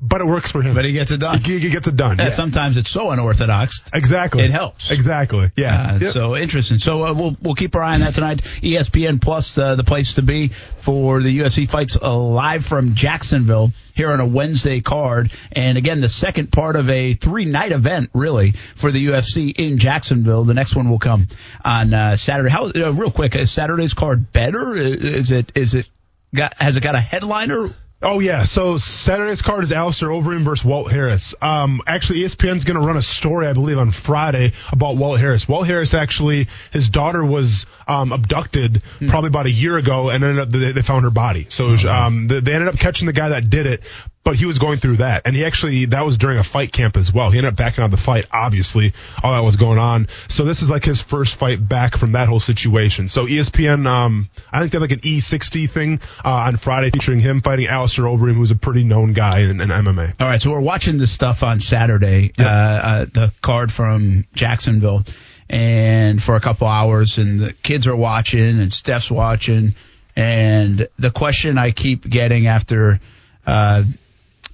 but 0.00 0.20
it 0.20 0.26
works 0.26 0.50
for 0.50 0.62
him. 0.62 0.74
But 0.74 0.84
he 0.84 0.92
gets 0.92 1.10
it 1.10 1.18
done. 1.18 1.40
He, 1.40 1.58
he 1.58 1.70
gets 1.70 1.88
it 1.88 1.96
done. 1.96 2.18
Yeah. 2.18 2.30
Sometimes 2.30 2.76
it's 2.76 2.90
so 2.90 3.10
unorthodox. 3.10 3.82
Exactly. 3.92 4.44
It 4.44 4.50
helps. 4.50 4.90
Exactly. 4.90 5.50
Yeah. 5.56 5.94
Uh, 5.94 5.98
yep. 5.98 6.12
So 6.12 6.36
interesting. 6.36 6.78
So 6.78 7.04
uh, 7.04 7.14
we'll 7.14 7.36
we'll 7.42 7.54
keep 7.54 7.74
our 7.74 7.82
eye 7.82 7.94
on 7.94 8.00
that 8.00 8.14
tonight. 8.14 8.42
ESPN 8.62 9.20
Plus, 9.20 9.56
uh, 9.56 9.74
the 9.76 9.84
place 9.84 10.14
to 10.14 10.22
be 10.22 10.48
for 10.48 11.22
the 11.22 11.40
UFC 11.40 11.68
fights 11.68 11.96
uh, 12.00 12.16
live 12.16 12.64
from 12.64 12.94
Jacksonville 12.94 13.72
here 13.94 14.12
on 14.12 14.20
a 14.20 14.26
Wednesday 14.26 14.80
card. 14.80 15.32
And 15.52 15.78
again, 15.78 16.00
the 16.00 16.08
second 16.08 16.52
part 16.52 16.76
of 16.76 16.90
a 16.90 17.14
three 17.14 17.44
night 17.44 17.72
event 17.72 18.10
really 18.12 18.52
for 18.52 18.90
the 18.90 19.06
UFC 19.06 19.54
in 19.56 19.78
Jacksonville. 19.78 20.44
The 20.44 20.54
next 20.54 20.76
one 20.76 20.90
will 20.90 20.98
come 20.98 21.28
on 21.64 21.94
uh, 21.94 22.16
Saturday. 22.16 22.50
How 22.50 22.66
uh, 22.66 22.92
real 22.92 23.10
quick? 23.10 23.34
Is 23.36 23.50
Saturday's 23.50 23.94
card 23.94 24.32
better? 24.32 24.74
Is 24.76 25.30
it 25.30 25.52
is 25.54 25.74
it 25.74 25.88
got 26.34 26.54
has 26.60 26.76
it 26.76 26.82
got 26.82 26.94
a 26.94 27.00
headliner? 27.00 27.74
Oh 28.02 28.20
yeah, 28.20 28.44
so 28.44 28.76
Saturday's 28.76 29.40
card 29.40 29.64
is 29.64 29.72
Alistair 29.72 30.08
Overeem 30.08 30.44
versus 30.44 30.64
Walt 30.64 30.92
Harris. 30.92 31.34
Um, 31.40 31.80
actually, 31.86 32.20
ESPN's 32.20 32.64
going 32.64 32.78
to 32.78 32.86
run 32.86 32.98
a 32.98 33.02
story, 33.02 33.46
I 33.46 33.54
believe, 33.54 33.78
on 33.78 33.92
Friday 33.92 34.52
about 34.70 34.96
Walt 34.96 35.18
Harris. 35.18 35.48
Walt 35.48 35.66
Harris 35.66 35.94
actually, 35.94 36.48
his 36.70 36.90
daughter 36.90 37.24
was 37.24 37.64
um, 37.88 38.12
abducted 38.12 38.82
hmm. 38.98 39.08
probably 39.08 39.28
about 39.28 39.46
a 39.46 39.50
year 39.50 39.78
ago, 39.78 40.10
and 40.10 40.22
ended 40.22 40.42
up 40.42 40.50
they, 40.50 40.72
they 40.72 40.82
found 40.82 41.04
her 41.04 41.10
body. 41.10 41.46
So 41.48 41.68
was, 41.68 41.86
um, 41.86 42.28
they, 42.28 42.40
they 42.40 42.52
ended 42.52 42.68
up 42.68 42.78
catching 42.78 43.06
the 43.06 43.14
guy 43.14 43.30
that 43.30 43.48
did 43.48 43.66
it, 43.66 43.82
but 44.24 44.36
he 44.36 44.46
was 44.46 44.58
going 44.58 44.78
through 44.78 44.96
that, 44.96 45.22
and 45.26 45.36
he 45.36 45.44
actually 45.44 45.84
that 45.86 46.04
was 46.04 46.16
during 46.16 46.38
a 46.38 46.42
fight 46.42 46.72
camp 46.72 46.96
as 46.96 47.12
well. 47.12 47.30
He 47.30 47.38
ended 47.38 47.52
up 47.52 47.56
backing 47.56 47.82
out 47.82 47.86
of 47.86 47.90
the 47.90 47.98
fight, 47.98 48.26
obviously, 48.32 48.94
all 49.22 49.34
that 49.34 49.44
was 49.44 49.56
going 49.56 49.78
on. 49.78 50.08
So 50.28 50.44
this 50.44 50.62
is 50.62 50.70
like 50.70 50.84
his 50.84 51.00
first 51.00 51.36
fight 51.36 51.66
back 51.66 51.96
from 51.96 52.12
that 52.12 52.26
whole 52.26 52.40
situation. 52.40 53.08
So 53.10 53.26
ESPN, 53.26 53.86
um, 53.86 54.30
I 54.50 54.60
think 54.60 54.72
they 54.72 54.76
have 54.76 54.82
like 54.82 54.92
an 54.92 55.00
E60 55.00 55.70
thing 55.70 56.00
uh, 56.24 56.30
on 56.30 56.56
Friday 56.56 56.90
featuring 56.90 57.20
him 57.20 57.42
fighting 57.42 57.66
Alistair 57.66 58.06
Overeem, 58.06 58.34
who's 58.34 58.50
a 58.50 58.56
pretty 58.56 58.82
known 58.82 59.12
guy 59.12 59.40
in, 59.40 59.60
in 59.60 59.68
MMA. 59.68 60.14
All 60.20 60.26
right, 60.26 60.40
so 60.40 60.50
we're 60.50 60.60
watching 60.60 60.96
this 60.96 61.12
stuff 61.12 61.42
on 61.42 61.60
Saturday, 61.60 62.32
yep. 62.38 62.46
uh, 62.46 62.50
uh, 62.50 63.04
the 63.12 63.32
card 63.42 63.70
from 63.70 64.26
Jacksonville, 64.34 65.04
and 65.50 66.22
for 66.22 66.34
a 66.34 66.40
couple 66.40 66.66
hours, 66.66 67.18
and 67.18 67.40
the 67.40 67.52
kids 67.62 67.86
are 67.86 67.96
watching, 67.96 68.58
and 68.58 68.72
Steph's 68.72 69.10
watching, 69.10 69.74
and 70.16 70.88
the 70.98 71.10
question 71.10 71.58
I 71.58 71.72
keep 71.72 72.08
getting 72.08 72.46
after. 72.46 73.00
Uh, 73.46 73.82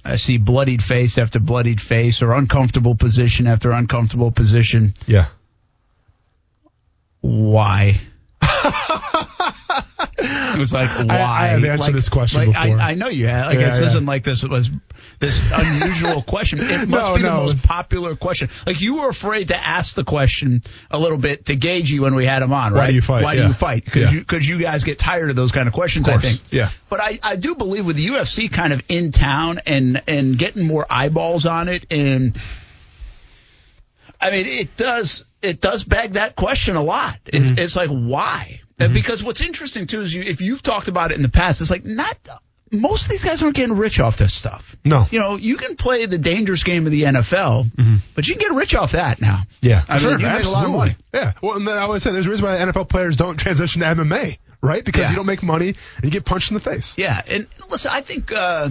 I 0.03 0.15
see 0.15 0.37
bloodied 0.37 0.83
face 0.83 1.17
after 1.17 1.39
bloodied 1.39 1.79
face 1.79 2.21
or 2.21 2.33
uncomfortable 2.33 2.95
position 2.95 3.47
after 3.47 3.71
uncomfortable 3.71 4.31
position. 4.31 4.93
Yeah. 5.05 5.27
Why? 7.21 8.01
it 10.55 10.59
was 10.59 10.73
like 10.73 10.89
why? 10.89 11.15
I, 11.15 11.43
I 11.43 11.47
have 11.47 11.63
answered 11.63 11.79
like, 11.79 11.93
this 11.93 12.09
question 12.09 12.39
like, 12.39 12.47
before. 12.49 12.79
I, 12.79 12.91
I, 12.91 12.93
know 12.95 13.07
you 13.07 13.27
have. 13.27 13.47
Like 13.47 13.59
yeah, 13.59 13.69
this 13.69 13.81
yeah. 13.81 13.87
isn't 13.87 14.05
like 14.05 14.23
this 14.23 14.43
was 14.43 14.69
this 15.19 15.51
unusual 15.55 16.21
question. 16.21 16.59
It 16.59 16.87
must 16.87 17.09
no, 17.09 17.15
be 17.15 17.21
the 17.21 17.31
most 17.31 17.65
popular 17.65 18.15
question. 18.15 18.49
Like 18.65 18.81
you 18.81 18.97
were 18.97 19.09
afraid 19.09 19.49
to 19.49 19.57
ask 19.57 19.95
the 19.95 20.03
question 20.03 20.63
a 20.89 20.99
little 20.99 21.17
bit 21.17 21.47
to 21.47 21.55
gauge 21.55 21.91
you 21.91 22.01
when 22.01 22.15
we 22.15 22.25
had 22.25 22.41
him 22.41 22.53
on, 22.53 22.73
right? 22.73 22.79
Why 22.79 22.87
do 22.87 22.93
you 22.93 23.01
fight? 23.01 23.23
Why 23.23 23.33
yeah. 23.33 23.41
do 23.41 23.47
you 23.47 23.53
fight? 23.53 23.85
Because 23.85 24.13
you 24.13 24.19
because 24.19 24.47
you 24.47 24.59
guys 24.59 24.83
get 24.83 24.99
tired 24.99 25.29
of 25.29 25.35
those 25.35 25.51
kind 25.51 25.67
of 25.67 25.73
questions. 25.73 26.07
Of 26.07 26.15
I 26.15 26.17
think. 26.17 26.41
Yeah. 26.49 26.69
But 26.89 27.01
I 27.01 27.19
I 27.23 27.35
do 27.35 27.55
believe 27.55 27.85
with 27.85 27.95
the 27.95 28.07
UFC 28.07 28.51
kind 28.51 28.73
of 28.73 28.81
in 28.87 29.11
town 29.11 29.59
and 29.65 30.01
and 30.07 30.37
getting 30.37 30.63
more 30.63 30.85
eyeballs 30.89 31.45
on 31.45 31.69
it 31.69 31.85
and. 31.89 32.37
I 34.23 34.29
mean, 34.29 34.45
it 34.45 34.75
does 34.77 35.23
it 35.41 35.61
does 35.61 35.83
beg 35.83 36.13
that 36.13 36.35
question 36.35 36.75
a 36.75 36.83
lot. 36.83 37.19
It's, 37.25 37.45
mm-hmm. 37.45 37.57
it's 37.57 37.75
like 37.75 37.89
why? 37.89 38.61
Mm-hmm. 38.85 38.93
Because 38.93 39.23
what's 39.23 39.41
interesting 39.41 39.87
too 39.87 40.01
is 40.01 40.13
you, 40.13 40.23
if 40.23 40.41
you've 40.41 40.61
talked 40.61 40.87
about 40.87 41.11
it 41.11 41.15
in 41.15 41.21
the 41.21 41.29
past, 41.29 41.61
it's 41.61 41.71
like 41.71 41.85
not 41.85 42.17
most 42.71 43.03
of 43.03 43.09
these 43.09 43.23
guys 43.23 43.41
aren't 43.41 43.55
getting 43.55 43.75
rich 43.75 43.99
off 43.99 44.17
this 44.17 44.33
stuff. 44.33 44.75
No. 44.85 45.05
You 45.11 45.19
know, 45.19 45.35
you 45.35 45.57
can 45.57 45.75
play 45.75 46.05
the 46.05 46.17
dangerous 46.17 46.63
game 46.63 46.85
of 46.85 46.91
the 46.91 47.03
NFL, 47.03 47.69
mm-hmm. 47.69 47.97
but 48.15 48.27
you 48.27 48.35
can 48.35 48.47
get 48.47 48.55
rich 48.55 48.75
off 48.75 48.93
that 48.93 49.19
now. 49.19 49.41
Yeah. 49.61 49.83
I 49.89 49.97
sure, 49.97 50.11
mean, 50.11 50.21
you 50.21 50.27
absolutely. 50.27 50.31
make 50.31 50.45
a 50.45 50.49
lot 50.49 50.65
of 50.65 50.71
money. 50.71 50.95
Yeah. 51.13 51.33
Well, 51.43 51.57
and 51.57 51.69
I 51.69 51.79
always 51.79 52.03
say 52.03 52.11
there's 52.11 52.27
a 52.27 52.29
reason 52.29 52.45
why 52.45 52.57
NFL 52.57 52.87
players 52.87 53.17
don't 53.17 53.37
transition 53.37 53.81
to 53.81 53.87
MMA, 53.87 54.37
right? 54.61 54.83
Because 54.83 55.01
yeah. 55.01 55.09
you 55.09 55.15
don't 55.17 55.25
make 55.25 55.43
money 55.43 55.75
and 55.97 56.05
you 56.05 56.11
get 56.11 56.23
punched 56.23 56.51
in 56.51 56.55
the 56.55 56.61
face. 56.61 56.97
Yeah. 56.97 57.21
And 57.27 57.47
listen, 57.69 57.91
I 57.93 58.01
think 58.01 58.31
uh, 58.31 58.69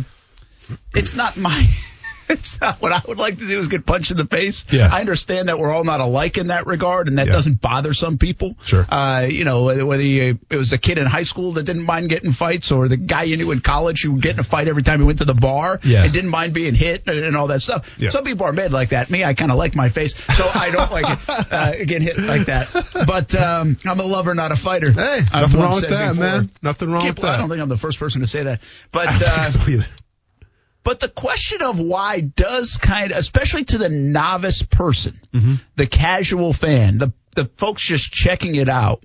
it's 0.95 1.15
not 1.15 1.37
my 1.37 1.67
it's 2.31 2.61
not 2.61 2.81
what 2.81 2.93
I 2.93 3.03
would 3.07 3.19
like 3.19 3.39
to 3.39 3.49
do 3.49 3.59
is 3.59 3.69
get 3.69 3.85
punched 3.85 4.11
in 4.11 4.17
the 4.17 4.27
face. 4.27 4.65
Yeah. 4.71 4.89
I 4.93 5.01
understand 5.01 5.49
that 5.49 5.59
we're 5.59 5.73
all 5.73 5.85
not 5.85 6.01
alike 6.01 6.39
in 6.39 6.49
that 6.49 6.67
regard, 6.67 7.09
and 7.09 7.19
that 7.19 7.27
yeah. 7.27 7.33
doesn't 7.33 7.61
bother 7.61 7.93
some 7.93 8.19
people. 8.19 8.57
Sure. 8.65 8.87
Uh, 8.89 9.27
you 9.29 9.45
know, 9.45 9.65
whether 9.85 10.03
you, 10.03 10.39
it 10.49 10.57
was 10.57 10.73
a 10.73 10.79
kid 10.79 10.99
in 10.99 11.07
high 11.07 11.25
school 11.25 11.53
that 11.53 11.65
didn't 11.65 11.85
mind 11.85 12.09
getting 12.09 12.33
fights, 12.33 12.71
or 12.71 12.89
the 12.89 12.97
guy 12.97 13.25
you 13.25 13.37
knew 13.37 13.51
in 13.51 13.61
college 13.61 14.03
who 14.03 14.13
would 14.13 14.23
get 14.23 14.35
in 14.35 14.41
a 14.41 14.45
fight 14.45 14.69
every 14.69 14.83
time 14.83 15.01
he 15.01 15.07
went 15.07 15.19
to 15.19 15.25
the 15.25 15.35
bar 15.35 15.81
yeah. 15.83 16.05
and 16.05 16.13
didn't 16.13 16.31
mind 16.31 16.55
being 16.55 16.75
hit 16.75 17.05
and, 17.07 17.19
and 17.19 17.37
all 17.37 17.49
that 17.49 17.61
stuff. 17.61 17.99
Yeah. 17.99 18.11
Some 18.11 18.25
people 18.25 18.47
are 18.47 18.53
mad 18.53 18.73
like 18.73 18.91
that. 18.91 19.11
Me, 19.11 19.25
I 19.25 19.35
kind 19.35 19.51
of 19.51 19.59
like 19.59 19.75
my 19.75 19.89
face, 19.89 20.15
so 20.37 20.49
I 20.53 20.71
don't 20.71 20.91
like 20.91 21.07
it 21.09 21.29
uh, 21.29 21.73
getting 21.85 22.03
hit 22.03 22.19
like 22.19 22.47
that. 22.47 22.71
But 23.07 23.35
um, 23.35 23.77
I'm 23.85 24.01
a 24.01 24.05
lover, 24.05 24.35
not 24.35 24.53
a 24.53 24.57
fighter. 24.57 24.93
Hey, 24.93 25.21
I've 25.33 25.43
nothing 25.43 25.61
wrong 25.61 25.75
with 25.75 25.89
that, 25.91 26.09
before. 26.11 26.25
man. 26.25 26.51
Nothing 26.63 26.91
wrong 26.91 27.07
with 27.07 27.17
that. 27.17 27.31
I 27.31 27.37
don't 27.39 27.49
think 27.49 27.61
I'm 27.61 27.69
the 27.69 27.77
first 27.77 27.99
person 27.99 28.21
to 28.21 28.27
say 28.27 28.45
that. 28.45 28.61
But 28.93 29.09
uh, 29.09 29.45
so. 29.45 29.61
But 30.83 31.01
the 31.01 31.09
question 31.09 31.63
of 31.63 31.79
why 31.79 32.21
does 32.21 32.77
kind 32.79 33.13
of, 33.13 33.19
especially 33.19 33.65
to 33.65 33.79
the 33.79 33.89
novice 33.89 34.63
person, 34.63 35.21
mm-hmm. 35.33 35.55
the 35.77 35.87
casual 35.87 36.53
fan, 36.53 36.99
the 36.99 37.13
the 37.37 37.45
folks 37.57 37.83
just 37.83 38.11
checking 38.13 38.57
it 38.57 38.69
out. 38.69 39.05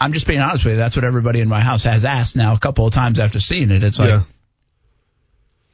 I'm 0.00 0.12
just 0.12 0.26
being 0.26 0.40
honest 0.40 0.64
with 0.64 0.74
you. 0.74 0.78
That's 0.78 0.96
what 0.96 1.04
everybody 1.04 1.40
in 1.40 1.48
my 1.48 1.60
house 1.60 1.84
has 1.84 2.04
asked 2.04 2.36
now 2.36 2.54
a 2.54 2.58
couple 2.58 2.86
of 2.86 2.92
times 2.92 3.20
after 3.20 3.40
seeing 3.40 3.70
it. 3.70 3.82
It's 3.82 3.98
like, 3.98 4.10
yeah 4.10 4.22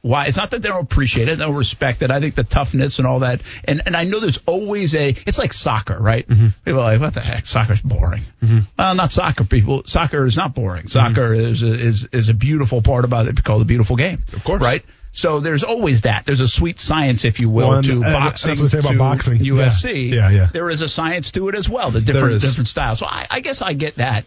why 0.05 0.25
it's 0.27 0.37
not 0.37 0.51
that 0.51 0.61
they 0.61 0.69
don't 0.69 0.83
appreciate 0.83 1.29
it, 1.29 1.39
they 1.39 1.43
don't 1.43 1.55
respect 1.55 2.03
it. 2.03 2.11
I 2.11 2.19
think 2.19 2.35
the 2.35 2.43
toughness 2.43 2.99
and 2.99 3.07
all 3.07 3.19
that, 3.19 3.41
and 3.63 3.81
and 3.87 3.97
I 3.97 4.03
know 4.03 4.19
there's 4.19 4.37
always 4.45 4.93
a. 4.93 5.09
It's 5.25 5.39
like 5.39 5.51
soccer, 5.51 5.97
right? 5.99 6.27
Mm-hmm. 6.27 6.49
People 6.63 6.81
are 6.81 6.93
like, 6.93 7.01
what 7.01 7.15
the 7.15 7.21
heck? 7.21 7.47
Soccer's 7.47 7.81
boring. 7.81 8.21
Mm-hmm. 8.43 8.59
Well, 8.77 8.93
not 8.93 9.11
soccer. 9.11 9.45
People, 9.45 9.81
soccer 9.85 10.23
is 10.25 10.37
not 10.37 10.53
boring. 10.53 10.87
Soccer 10.89 11.29
mm-hmm. 11.29 11.51
is 11.51 11.63
a, 11.63 11.73
is 11.73 12.09
is 12.11 12.29
a 12.29 12.35
beautiful 12.35 12.83
part 12.83 13.03
about 13.03 13.25
it 13.25 13.43
called 13.43 13.63
a 13.63 13.65
beautiful 13.65 13.95
game. 13.95 14.21
Of 14.33 14.43
course, 14.43 14.61
right? 14.61 14.83
So 15.11 15.39
there's 15.39 15.63
always 15.63 16.01
that. 16.01 16.27
There's 16.27 16.41
a 16.41 16.47
sweet 16.47 16.77
science, 16.77 17.25
if 17.25 17.39
you 17.39 17.49
will, 17.49 17.69
well, 17.69 17.81
to 17.81 18.01
boxing. 18.01 18.49
That's 18.49 18.61
what 18.61 18.71
say 18.71 18.79
about 18.79 18.97
boxing. 18.97 19.37
UFC. 19.37 20.09
Yeah. 20.09 20.15
yeah, 20.15 20.29
yeah. 20.29 20.49
There 20.53 20.69
is 20.69 20.81
a 20.83 20.87
science 20.87 21.31
to 21.31 21.49
it 21.49 21.55
as 21.55 21.67
well. 21.67 21.89
The 21.89 22.01
different 22.01 22.41
different 22.41 22.67
styles. 22.67 22.99
So 22.99 23.07
I, 23.07 23.25
I 23.31 23.39
guess 23.39 23.63
I 23.63 23.73
get 23.73 23.95
that. 23.95 24.25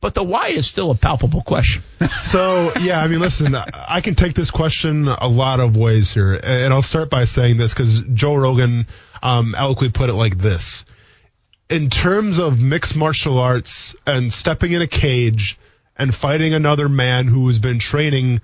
But 0.00 0.14
the 0.14 0.22
why 0.22 0.48
is 0.48 0.66
still 0.66 0.90
a 0.90 0.94
palpable 0.94 1.42
question. 1.42 1.82
so, 2.10 2.72
yeah, 2.80 3.00
I 3.00 3.08
mean, 3.08 3.20
listen, 3.20 3.54
I 3.54 4.00
can 4.00 4.14
take 4.14 4.34
this 4.34 4.50
question 4.50 5.08
a 5.08 5.28
lot 5.28 5.60
of 5.60 5.76
ways 5.76 6.12
here. 6.12 6.40
And 6.42 6.72
I'll 6.72 6.80
start 6.82 7.10
by 7.10 7.24
saying 7.24 7.58
this 7.58 7.74
because 7.74 8.00
Joe 8.14 8.34
Rogan 8.34 8.86
um, 9.22 9.54
eloquently 9.54 9.92
put 9.92 10.08
it 10.08 10.14
like 10.14 10.38
this. 10.38 10.86
In 11.68 11.90
terms 11.90 12.38
of 12.38 12.62
mixed 12.62 12.96
martial 12.96 13.38
arts 13.38 13.94
and 14.06 14.32
stepping 14.32 14.72
in 14.72 14.82
a 14.82 14.86
cage 14.86 15.58
and 15.96 16.14
fighting 16.14 16.54
another 16.54 16.88
man 16.88 17.28
who 17.28 17.46
has 17.48 17.58
been 17.58 17.78
training 17.78 18.40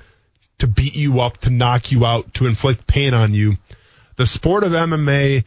to 0.58 0.66
beat 0.66 0.94
you 0.94 1.20
up, 1.20 1.38
to 1.38 1.50
knock 1.50 1.90
you 1.90 2.04
out, 2.04 2.34
to 2.34 2.46
inflict 2.46 2.86
pain 2.86 3.14
on 3.14 3.34
you, 3.34 3.56
the 4.16 4.26
sport 4.26 4.62
of 4.62 4.72
MMA 4.72 5.44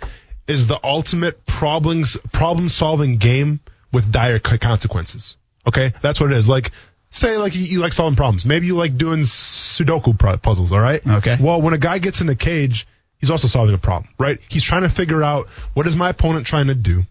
is 0.47 0.65
the 0.65 0.79
ultimate 0.83 1.45
problem 1.45 2.69
solving 2.69 3.17
game 3.17 3.59
with 3.93 4.11
dire 4.11 4.39
consequences. 4.39 5.35
Okay, 5.69 5.93
that's 6.01 6.19
what 6.19 6.31
it 6.31 6.37
is. 6.37 6.49
Like, 6.49 6.71
say 7.11 7.37
like 7.37 7.55
you, 7.55 7.61
you 7.61 7.79
like 7.79 7.93
solving 7.93 8.15
problems. 8.15 8.45
Maybe 8.45 8.67
you 8.67 8.75
like 8.75 8.97
doing 8.97 9.21
Sudoku 9.21 10.41
puzzles. 10.41 10.71
All 10.71 10.79
right. 10.79 11.05
Okay. 11.05 11.37
Well, 11.39 11.61
when 11.61 11.73
a 11.73 11.77
guy 11.77 11.99
gets 11.99 12.21
in 12.21 12.29
a 12.29 12.35
cage, 12.35 12.87
he's 13.17 13.29
also 13.29 13.47
solving 13.47 13.75
a 13.75 13.79
problem, 13.79 14.11
right? 14.17 14.39
He's 14.49 14.63
trying 14.63 14.83
to 14.83 14.89
figure 14.89 15.23
out 15.23 15.47
what 15.73 15.87
is 15.87 15.95
my 15.95 16.09
opponent 16.09 16.47
trying 16.47 16.67
to 16.67 16.75
do. 16.75 17.03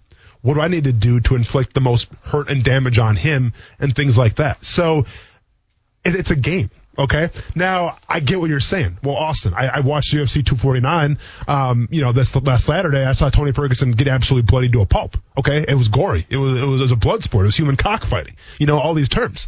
What 0.42 0.54
do 0.54 0.60
I 0.60 0.68
need 0.68 0.84
to 0.84 0.92
do 0.92 1.20
to 1.20 1.36
inflict 1.36 1.74
the 1.74 1.80
most 1.80 2.08
hurt 2.22 2.48
and 2.48 2.62
damage 2.62 2.98
on 2.98 3.16
him 3.16 3.52
and 3.80 3.94
things 3.94 4.16
like 4.16 4.36
that. 4.36 4.64
So 4.64 5.06
it, 6.04 6.14
it's 6.14 6.30
a 6.30 6.36
game. 6.36 6.70
Okay. 6.98 7.30
Now 7.54 7.96
I 8.08 8.20
get 8.20 8.40
what 8.40 8.50
you're 8.50 8.58
saying. 8.58 8.98
Well, 9.04 9.14
Austin, 9.14 9.54
I, 9.54 9.68
I 9.68 9.80
watched 9.80 10.12
UFC 10.12 10.44
249. 10.44 11.18
Um, 11.46 11.88
you 11.90 12.00
know, 12.02 12.12
this 12.12 12.34
last 12.34 12.66
Saturday, 12.66 13.04
I 13.04 13.12
saw 13.12 13.30
Tony 13.30 13.52
Ferguson 13.52 13.92
get 13.92 14.08
absolutely 14.08 14.46
bloody 14.46 14.68
to 14.70 14.80
a 14.80 14.86
pulp. 14.86 15.16
Okay. 15.36 15.64
It 15.68 15.74
was 15.74 15.88
gory. 15.88 16.26
It 16.28 16.36
was, 16.36 16.60
it 16.60 16.66
was, 16.66 16.80
it 16.80 16.84
was 16.84 16.92
a 16.92 16.96
blood 16.96 17.22
sport. 17.22 17.44
It 17.44 17.48
was 17.48 17.56
human 17.56 17.76
cockfighting. 17.76 18.36
You 18.58 18.66
know, 18.66 18.78
all 18.78 18.94
these 18.94 19.08
terms. 19.08 19.46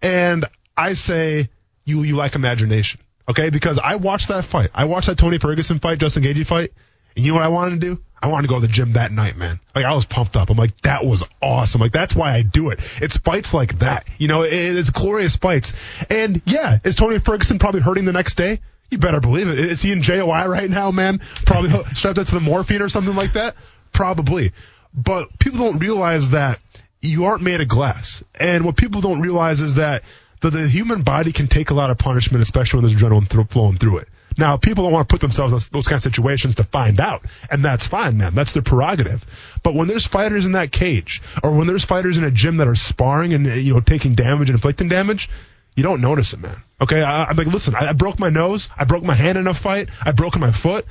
And 0.00 0.46
I 0.76 0.94
say, 0.94 1.50
you, 1.84 2.02
you 2.02 2.16
like 2.16 2.34
imagination. 2.34 3.00
Okay. 3.28 3.50
Because 3.50 3.78
I 3.78 3.96
watched 3.96 4.28
that 4.28 4.46
fight. 4.46 4.70
I 4.74 4.86
watched 4.86 5.08
that 5.08 5.18
Tony 5.18 5.38
Ferguson 5.38 5.78
fight, 5.80 5.98
Justin 5.98 6.22
Gaethje 6.22 6.46
fight. 6.46 6.72
And 7.14 7.24
you 7.24 7.32
know 7.32 7.38
what 7.38 7.44
I 7.44 7.48
wanted 7.48 7.80
to 7.80 7.94
do? 7.94 8.02
I 8.20 8.28
wanted 8.28 8.42
to 8.42 8.48
go 8.48 8.60
to 8.60 8.66
the 8.66 8.72
gym 8.72 8.94
that 8.94 9.12
night, 9.12 9.36
man. 9.36 9.60
Like 9.74 9.84
I 9.84 9.94
was 9.94 10.06
pumped 10.06 10.36
up. 10.36 10.48
I'm 10.50 10.56
like, 10.56 10.80
that 10.82 11.04
was 11.04 11.22
awesome. 11.42 11.80
Like 11.80 11.92
that's 11.92 12.14
why 12.14 12.32
I 12.32 12.42
do 12.42 12.70
it. 12.70 12.80
It's 13.02 13.16
fights 13.18 13.52
like 13.52 13.80
that. 13.80 14.08
You 14.18 14.28
know, 14.28 14.42
it's 14.42 14.90
glorious 14.90 15.36
fights. 15.36 15.74
And 16.08 16.40
yeah, 16.46 16.78
is 16.82 16.94
Tony 16.94 17.18
Ferguson 17.18 17.58
probably 17.58 17.82
hurting 17.82 18.04
the 18.04 18.12
next 18.12 18.36
day? 18.36 18.60
You 18.90 18.98
better 18.98 19.20
believe 19.20 19.48
it. 19.48 19.58
Is 19.58 19.82
he 19.82 19.92
in 19.92 20.02
JOI 20.02 20.46
right 20.46 20.70
now, 20.70 20.90
man? 20.90 21.20
Probably 21.44 21.70
strapped 21.94 22.18
up 22.18 22.26
to 22.26 22.34
the 22.34 22.40
morphine 22.40 22.82
or 22.82 22.88
something 22.88 23.14
like 23.14 23.34
that? 23.34 23.56
Probably. 23.92 24.52
But 24.94 25.38
people 25.38 25.58
don't 25.58 25.78
realize 25.78 26.30
that 26.30 26.60
you 27.02 27.26
aren't 27.26 27.42
made 27.42 27.60
of 27.60 27.68
glass. 27.68 28.24
And 28.34 28.64
what 28.64 28.76
people 28.76 29.00
don't 29.00 29.20
realize 29.20 29.60
is 29.60 29.74
that 29.74 30.02
the, 30.40 30.50
the 30.50 30.68
human 30.68 31.02
body 31.02 31.32
can 31.32 31.48
take 31.48 31.70
a 31.70 31.74
lot 31.74 31.90
of 31.90 31.98
punishment, 31.98 32.42
especially 32.42 32.80
when 32.80 32.88
there's 32.88 33.00
adrenaline 33.00 33.28
th- 33.28 33.48
flowing 33.48 33.78
through 33.78 33.98
it. 33.98 34.08
Now, 34.38 34.56
people 34.56 34.84
don't 34.84 34.92
want 34.92 35.08
to 35.08 35.12
put 35.12 35.20
themselves 35.20 35.52
in 35.52 35.58
those 35.72 35.88
kind 35.88 35.96
of 35.96 36.02
situations 36.02 36.56
to 36.56 36.64
find 36.64 37.00
out, 37.00 37.24
and 37.50 37.64
that's 37.64 37.86
fine, 37.86 38.18
man. 38.18 38.34
That's 38.34 38.52
their 38.52 38.62
prerogative. 38.62 39.24
But 39.62 39.74
when 39.74 39.88
there's 39.88 40.06
fighters 40.06 40.44
in 40.44 40.52
that 40.52 40.72
cage, 40.72 41.22
or 41.42 41.52
when 41.52 41.66
there's 41.66 41.84
fighters 41.84 42.18
in 42.18 42.24
a 42.24 42.30
gym 42.30 42.58
that 42.58 42.68
are 42.68 42.74
sparring 42.74 43.32
and 43.32 43.46
you 43.46 43.74
know 43.74 43.80
taking 43.80 44.14
damage 44.14 44.50
and 44.50 44.56
inflicting 44.56 44.88
damage, 44.88 45.30
you 45.74 45.82
don't 45.82 46.00
notice 46.00 46.32
it, 46.32 46.40
man. 46.40 46.56
Okay, 46.80 47.02
I, 47.02 47.30
am 47.30 47.36
like, 47.36 47.46
listen, 47.46 47.74
I, 47.74 47.88
I 47.88 47.92
broke 47.92 48.18
my 48.18 48.30
nose, 48.30 48.68
I 48.76 48.84
broke 48.84 49.04
my 49.04 49.14
hand 49.14 49.38
in 49.38 49.46
a 49.46 49.54
fight, 49.54 49.90
I 50.02 50.12
broke 50.12 50.38
my 50.38 50.50
foot. 50.50 50.86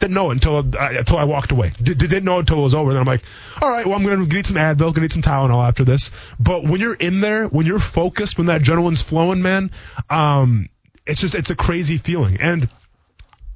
Didn't 0.00 0.14
know 0.14 0.30
it 0.30 0.34
until 0.34 0.58
uh, 0.58 0.62
until 0.78 1.16
I 1.16 1.24
walked 1.24 1.50
away. 1.50 1.72
D- 1.82 1.94
didn't 1.94 2.22
know 2.22 2.36
it 2.36 2.40
until 2.40 2.58
it 2.58 2.62
was 2.62 2.74
over. 2.74 2.92
Then 2.92 3.00
I'm 3.00 3.06
like, 3.06 3.22
all 3.60 3.68
right, 3.68 3.84
well, 3.84 3.96
I'm 3.96 4.04
gonna 4.04 4.26
need 4.26 4.46
some 4.46 4.54
Advil, 4.54 4.94
gonna 4.94 5.00
need 5.00 5.12
some 5.12 5.22
Tylenol 5.22 5.66
after 5.66 5.82
this. 5.82 6.12
But 6.38 6.62
when 6.62 6.80
you're 6.80 6.94
in 6.94 7.20
there, 7.20 7.46
when 7.48 7.66
you're 7.66 7.80
focused, 7.80 8.38
when 8.38 8.46
that 8.46 8.62
adrenaline's 8.62 9.02
flowing, 9.02 9.42
man, 9.42 9.72
um, 10.08 10.68
it's 11.04 11.20
just 11.20 11.34
it's 11.34 11.50
a 11.50 11.56
crazy 11.56 11.98
feeling. 11.98 12.36
And 12.40 12.68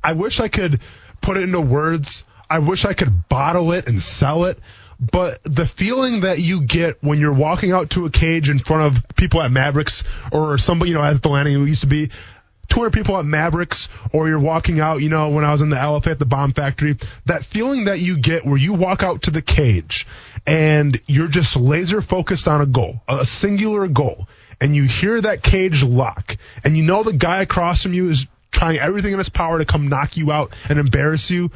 I 0.03 0.12
wish 0.15 0.41
I 0.41 0.49
could 0.49 0.81
put 1.21 1.37
it 1.37 1.45
into 1.45 1.61
words. 1.61 2.25
I 2.51 2.59
wish 2.59 2.85
I 2.85 2.93
could 2.93 3.29
bottle 3.29 3.73
it 3.73 3.87
and 3.87 4.01
sell 4.01 4.45
it. 4.45 4.59
But 5.01 5.43
the 5.43 5.67
feeling 5.67 6.21
that 6.21 6.38
you 6.38 6.61
get 6.61 7.03
when 7.03 7.19
you're 7.19 7.33
walking 7.33 7.73
out 7.73 7.91
to 7.91 8.07
a 8.07 8.11
cage 8.11 8.49
in 8.49 8.59
front 8.59 8.97
of 8.97 9.17
people 9.17 9.43
at 9.43 9.51
Mavericks 9.51 10.05
or 10.31 10.59
somebody, 10.59 10.91
you 10.93 10.97
know, 10.97 11.03
at 11.03 11.23
the 11.23 11.29
landing 11.29 11.55
who 11.55 11.65
used 11.65 11.81
to 11.81 11.88
be 11.88 12.11
200 12.69 12.93
people 12.93 13.19
at 13.19 13.25
Mavericks 13.25 13.88
or 14.12 14.29
you're 14.29 14.38
walking 14.38 14.81
out, 14.81 15.03
you 15.03 15.09
know, 15.09 15.31
when 15.31 15.45
I 15.45 15.51
was 15.51 15.61
in 15.61 15.71
the 15.71 15.77
LFA 15.77 16.12
at 16.12 16.19
the 16.19 16.27
bomb 16.27 16.53
factory, 16.53 16.97
that 17.27 17.45
feeling 17.45 17.87
that 17.87 17.99
you 17.99 18.17
get 18.17 18.47
where 18.47 18.57
you 18.57 18.75
walk 18.75 19.03
out 19.03 19.23
to 19.23 19.31
the 19.31 19.43
cage 19.43 20.07
and 20.47 21.01
you're 21.07 21.29
just 21.29 21.57
laser 21.57 22.01
focused 22.01 22.47
on 22.47 22.61
a 22.61 22.67
goal, 22.67 23.03
a 23.09 23.25
singular 23.25 23.88
goal, 23.88 24.29
and 24.61 24.77
you 24.77 24.85
hear 24.85 25.21
that 25.21 25.43
cage 25.43 25.83
lock 25.83 26.37
and 26.62 26.77
you 26.77 26.85
know 26.85 27.03
the 27.03 27.12
guy 27.12 27.43
across 27.43 27.83
from 27.83 27.93
you 27.93 28.09
is 28.09 28.27
trying 28.53 28.79
everything 28.79 29.12
in 29.12 29.19
his 29.19 29.29
power 29.29 29.59
to 29.59 29.65
come 29.65 29.88
knock 29.88 30.17
you 30.17 30.31
out 30.31 30.55
and 30.69 30.79
embarrass 30.79 31.31
you. 31.31 31.51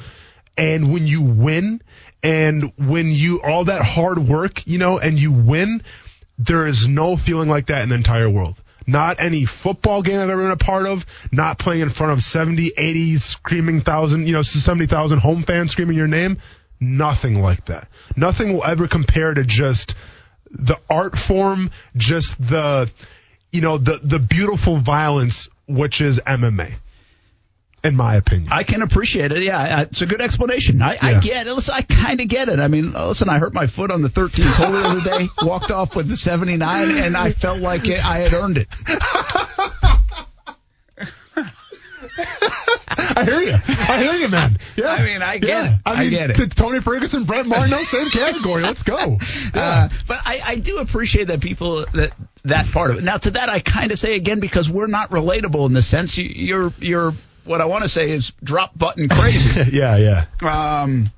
And 0.57 0.93
when 0.93 1.07
you 1.07 1.23
win 1.23 1.83
and 2.23 2.73
when 2.77 3.13
you, 3.13 3.41
all 3.43 3.67
that 3.67 3.83
hard 3.83 4.19
work, 4.19 4.67
you 4.67 4.79
know, 4.79 4.99
and 4.99 5.19
you 5.19 5.31
win, 5.31 5.83
there 6.39 6.67
is 6.67 6.89
no 6.89 7.17
feeling 7.17 7.49
like 7.49 7.67
that 7.67 7.83
in 7.83 7.91
the 7.91 7.95
entire 7.95 8.29
world. 8.29 8.57
Not 8.87 9.21
any 9.21 9.45
football 9.45 10.03
game 10.03 10.21
I've 10.21 10.31
ever 10.31 10.43
been 10.43 10.51
a 10.51 10.57
part 10.57 10.87
of. 10.87 11.05
Not 11.33 11.59
playing 11.59 11.83
in 11.83 11.91
front 11.91 12.13
of 12.13 12.23
70, 12.23 12.73
80 12.77 13.17
screaming 13.19 13.81
thousand, 13.81 14.27
you 14.27 14.33
know, 14.33 14.43
70,000 14.43 15.19
home 15.19 15.43
fans 15.43 15.73
screaming 15.73 15.97
your 15.97 16.07
name. 16.07 16.39
Nothing 16.79 17.41
like 17.41 17.67
that. 17.67 17.89
Nothing 18.17 18.53
will 18.53 18.65
ever 18.65 18.87
compare 18.87 19.35
to 19.35 19.45
just 19.45 19.95
the 20.51 20.79
art 20.89 21.17
form, 21.17 21.71
just 21.97 22.39
the, 22.39 22.91
you 23.51 23.61
know, 23.61 23.79
the, 23.79 23.99
the 24.03 24.19
beautiful 24.19 24.77
violence, 24.77 25.49
which 25.67 26.01
is 26.01 26.21
MMA 26.21 26.75
in 27.87 27.97
my 27.97 28.17
opinion. 28.17 28.53
I 28.53 28.63
can 28.65 28.83
appreciate 28.83 29.33
it. 29.33 29.43
Yeah, 29.43 29.83
it's 29.83 30.03
a 30.03 30.07
good 30.07 30.21
explanation. 30.21 30.83
I, 30.83 30.95
yeah. 30.95 30.99
I 31.03 31.21
get 31.21 31.47
it. 31.47 31.55
Listen, 31.55 31.75
I 31.75 31.83
kind 31.83 32.21
of 32.21 32.29
get 32.29 32.49
it. 32.49 32.59
I 32.59 32.69
mean, 32.69 32.93
listen, 32.93 33.29
I 33.29 33.39
hurt 33.39 33.55
my 33.55 33.67
foot 33.67 33.91
on 33.91 34.03
the 34.03 34.09
13th 34.09 34.55
hole 34.55 34.73
the 34.73 34.79
other 34.79 35.01
day, 35.01 35.29
walked 35.43 35.71
off 35.71 35.97
with 35.97 36.09
the 36.09 36.17
79, 36.17 36.91
and 36.91 37.17
I 37.17 37.31
felt 37.31 37.61
like 37.61 37.87
it, 37.89 38.05
I 38.05 38.19
had 38.19 38.35
earned 38.35 38.59
it. 38.59 38.69
I 43.17 43.25
hear 43.25 43.41
you. 43.41 43.55
I 43.55 44.03
hear 44.03 44.13
you, 44.15 44.29
man. 44.29 44.59
Yeah. 44.77 44.87
I 44.93 45.05
mean, 45.05 45.23
I 45.23 45.39
get 45.39 45.49
yeah. 45.49 45.75
it. 45.75 45.81
I, 45.85 45.91
mean, 45.99 46.07
I 46.07 46.11
get 46.29 46.39
it. 46.39 46.51
Tony 46.57 46.81
Ferguson, 46.81 47.25
Brent 47.25 47.49
Martineau, 47.49 47.79
same 47.85 48.11
category. 48.11 48.63
Let's 48.63 48.83
go. 48.83 48.97
Uh, 48.97 49.19
yeah. 49.55 49.61
Uh, 49.63 49.89
but 50.07 50.21
I, 50.25 50.41
I 50.45 50.55
do 50.57 50.79
appreciate 50.79 51.29
that 51.29 51.41
people 51.41 51.87
that 51.95 52.13
that 52.45 52.67
part 52.73 52.91
of 52.91 52.99
it. 52.99 53.05
Now, 53.05 53.17
to 53.17 53.31
that, 53.33 53.49
I 53.49 53.61
kind 53.61 53.93
of 53.93 53.99
say 53.99 54.17
again 54.17 54.41
because 54.41 54.71
we're 54.71 54.87
not 54.87 55.11
relatable 55.11 55.67
in 55.67 55.73
the 55.73 55.83
sense 55.83 56.17
you, 56.17 56.25
you're 56.25 56.73
you're 56.79 57.15
what 57.47 57.61
I 57.61 57.67
want 57.67 57.85
to 57.85 57.89
say 57.89 58.11
is 58.11 58.33
drop 58.43 58.77
button 58.77 59.09
crazy. 59.09 59.71
yeah, 59.73 60.25
yeah. 60.43 60.83
Um, 60.83 61.11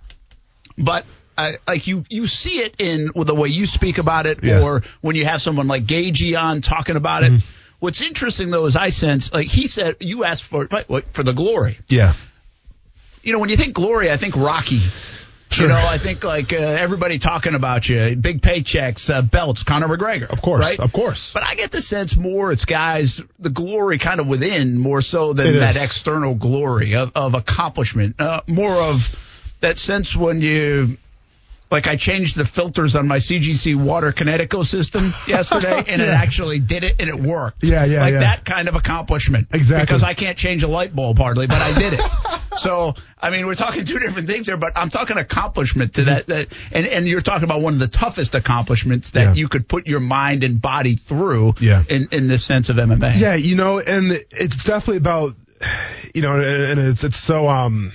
but 0.76 1.04
I, 1.36 1.54
like 1.66 1.86
you, 1.86 2.04
you 2.08 2.26
see 2.26 2.60
it 2.60 2.76
in 2.78 3.10
the 3.14 3.34
way 3.34 3.48
you 3.48 3.66
speak 3.66 3.98
about 3.98 4.26
it, 4.26 4.42
yeah. 4.42 4.62
or 4.62 4.82
when 5.00 5.16
you 5.16 5.24
have 5.24 5.40
someone 5.40 5.68
like 5.68 5.84
Gaethje 5.84 6.40
on 6.40 6.60
talking 6.60 6.96
about 6.96 7.24
it. 7.24 7.32
Mm-hmm. 7.32 7.46
What's 7.80 8.02
interesting 8.02 8.50
though 8.50 8.66
is 8.66 8.74
I 8.74 8.90
sense 8.90 9.32
like 9.32 9.46
he 9.46 9.68
said 9.68 9.96
you 10.00 10.24
asked 10.24 10.42
for 10.42 10.66
for 11.12 11.22
the 11.22 11.32
glory. 11.32 11.78
Yeah. 11.88 12.14
You 13.22 13.32
know 13.32 13.38
when 13.38 13.50
you 13.50 13.56
think 13.56 13.74
glory, 13.74 14.10
I 14.10 14.16
think 14.16 14.36
Rocky. 14.36 14.80
Sure. 15.50 15.66
You 15.66 15.72
know, 15.72 15.78
I 15.78 15.98
think 15.98 16.24
like 16.24 16.52
uh, 16.52 16.56
everybody 16.56 17.18
talking 17.18 17.54
about 17.54 17.88
you, 17.88 18.16
big 18.16 18.42
paychecks, 18.42 19.12
uh, 19.12 19.22
belts, 19.22 19.62
Conor 19.62 19.88
McGregor. 19.88 20.30
Of 20.30 20.42
course, 20.42 20.60
right? 20.60 20.78
Of 20.78 20.92
course. 20.92 21.30
But 21.32 21.42
I 21.42 21.54
get 21.54 21.70
the 21.70 21.80
sense 21.80 22.16
more 22.16 22.52
it's 22.52 22.64
guys, 22.64 23.22
the 23.38 23.50
glory 23.50 23.98
kind 23.98 24.20
of 24.20 24.26
within 24.26 24.78
more 24.78 25.00
so 25.00 25.32
than 25.32 25.46
it 25.46 25.58
that 25.60 25.76
is. 25.76 25.82
external 25.82 26.34
glory 26.34 26.96
of, 26.96 27.12
of 27.14 27.34
accomplishment. 27.34 28.16
Uh, 28.20 28.42
more 28.46 28.74
of 28.74 29.08
that 29.60 29.78
sense 29.78 30.14
when 30.14 30.40
you 30.42 30.98
like 31.70 31.86
I 31.86 31.96
changed 31.96 32.36
the 32.36 32.46
filters 32.46 32.96
on 32.96 33.06
my 33.06 33.18
CGC 33.18 33.76
water 33.76 34.12
Kinetico 34.12 34.64
system 34.64 35.12
yesterday, 35.26 35.84
and 35.86 36.00
yeah. 36.00 36.08
it 36.08 36.10
actually 36.10 36.60
did 36.60 36.84
it, 36.84 36.96
and 36.98 37.08
it 37.08 37.20
worked. 37.20 37.64
Yeah, 37.64 37.84
yeah, 37.84 38.00
like 38.00 38.12
yeah. 38.14 38.20
that 38.20 38.44
kind 38.44 38.68
of 38.68 38.74
accomplishment. 38.74 39.48
Exactly. 39.52 39.84
Because 39.84 40.02
I 40.02 40.14
can't 40.14 40.38
change 40.38 40.62
a 40.62 40.68
light 40.68 40.94
bulb 40.94 41.18
hardly, 41.18 41.46
but 41.46 41.60
I 41.60 41.78
did 41.78 41.94
it. 41.94 42.00
so 42.56 42.94
I 43.20 43.30
mean, 43.30 43.46
we're 43.46 43.54
talking 43.54 43.84
two 43.84 43.98
different 43.98 44.28
things 44.28 44.46
here, 44.46 44.56
but 44.56 44.72
I'm 44.76 44.90
talking 44.90 45.18
accomplishment 45.18 45.94
to 45.94 46.04
that. 46.04 46.26
that 46.28 46.48
and 46.72 46.86
and 46.86 47.06
you're 47.06 47.20
talking 47.20 47.44
about 47.44 47.60
one 47.60 47.74
of 47.74 47.78
the 47.78 47.88
toughest 47.88 48.34
accomplishments 48.34 49.10
that 49.10 49.22
yeah. 49.22 49.34
you 49.34 49.48
could 49.48 49.68
put 49.68 49.86
your 49.86 50.00
mind 50.00 50.44
and 50.44 50.60
body 50.60 50.96
through. 50.96 51.54
Yeah. 51.60 51.84
In 51.88 52.08
in 52.12 52.28
the 52.28 52.38
sense 52.38 52.70
of 52.70 52.76
MMA. 52.76 53.18
Yeah, 53.18 53.34
you 53.34 53.56
know, 53.56 53.78
and 53.78 54.12
it's 54.30 54.64
definitely 54.64 54.98
about, 54.98 55.34
you 56.14 56.22
know, 56.22 56.40
and 56.40 56.80
it's 56.80 57.04
it's 57.04 57.18
so 57.18 57.48
um 57.48 57.92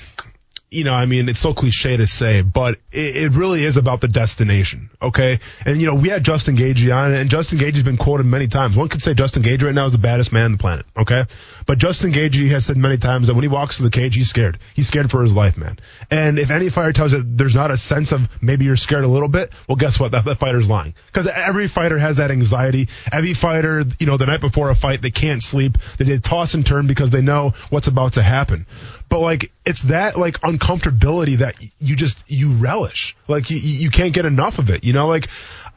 you 0.74 0.84
know, 0.84 0.94
I 0.94 1.06
mean, 1.06 1.30
it's 1.30 1.40
so 1.40 1.54
cliche 1.54 1.98
to 1.98 2.08
say, 2.08 2.42
but 2.42 2.80
it, 2.92 3.16
it, 3.16 3.32
really 3.34 3.64
is 3.64 3.78
about 3.78 4.02
the 4.02 4.08
destination. 4.08 4.90
Okay. 5.04 5.40
And, 5.66 5.82
you 5.82 5.88
know, 5.88 5.96
we 5.96 6.10
had 6.10 6.24
Justin 6.24 6.56
Gaethje 6.56 6.96
on 6.96 7.14
and 7.14 7.30
Justin 7.30 7.60
has 7.60 7.84
been 7.84 7.98
quoted 7.98 8.26
many 8.26 8.48
times. 8.48 8.78
One 8.78 8.88
could 8.88 9.02
say 9.02 9.14
Justin 9.14 9.44
Gaethje 9.44 9.64
right 9.64 9.76
now 9.76 9.86
is 9.86 9.92
the 9.92 9.98
baddest 9.98 10.32
man 10.32 10.46
on 10.46 10.52
the 10.54 10.58
planet. 10.58 10.86
Okay. 10.98 11.26
But 11.66 11.78
Justin 11.78 12.14
Gaethje 12.14 12.50
has 12.50 12.66
said 12.66 12.78
many 12.78 12.98
times 12.98 13.28
that 13.28 13.34
when 13.34 13.44
he 13.44 13.50
walks 13.50 13.78
to 13.78 13.84
the 13.84 13.90
cage, 13.90 14.16
he's 14.16 14.30
scared. 14.30 14.60
He's 14.74 14.88
scared 14.88 15.12
for 15.12 15.22
his 15.22 15.34
life, 15.34 15.58
man. 15.58 15.78
And 16.10 16.40
if 16.40 16.52
any 16.52 16.70
fighter 16.70 16.94
tells 16.94 17.14
you 17.14 17.24
there's 17.26 17.56
not 17.56 17.72
a 17.72 17.78
sense 17.78 18.12
of 18.12 18.30
maybe 18.42 18.66
you're 18.66 18.76
scared 18.76 19.04
a 19.04 19.08
little 19.08 19.28
bit, 19.28 19.52
well, 19.68 19.76
guess 19.76 20.00
what? 20.00 20.14
That, 20.14 20.26
that 20.26 20.40
fighter's 20.40 20.70
lying. 20.70 20.96
Because 21.08 21.28
every 21.28 21.68
fighter 21.68 21.98
has 21.98 22.18
that 22.18 22.32
anxiety. 22.32 22.88
Every 23.12 23.34
fighter, 23.34 23.84
you 24.00 24.08
know, 24.08 24.18
the 24.18 24.26
night 24.26 24.42
before 24.42 24.70
a 24.70 24.76
fight, 24.76 25.02
they 25.02 25.12
can't 25.12 25.44
sleep. 25.44 25.78
They, 25.98 26.06
they 26.06 26.18
toss 26.20 26.54
and 26.54 26.66
turn 26.66 26.88
because 26.88 27.12
they 27.12 27.22
know 27.22 27.54
what's 27.70 27.88
about 27.88 28.14
to 28.14 28.24
happen. 28.24 28.66
But 29.10 29.20
like, 29.20 29.52
it's 29.66 29.84
that 29.84 30.18
like 30.18 30.40
uncomfortability 30.42 31.38
that 31.38 31.56
you 31.80 31.96
just, 31.96 32.30
you 32.32 32.54
relish. 32.54 33.16
Like, 33.28 33.50
you, 33.50 33.58
you 33.58 33.90
can't 33.90 34.14
get 34.14 34.26
enough 34.26 34.60
of 34.60 34.70
it. 34.70 34.84
You 34.84 34.93
know, 34.94 35.08
like, 35.08 35.28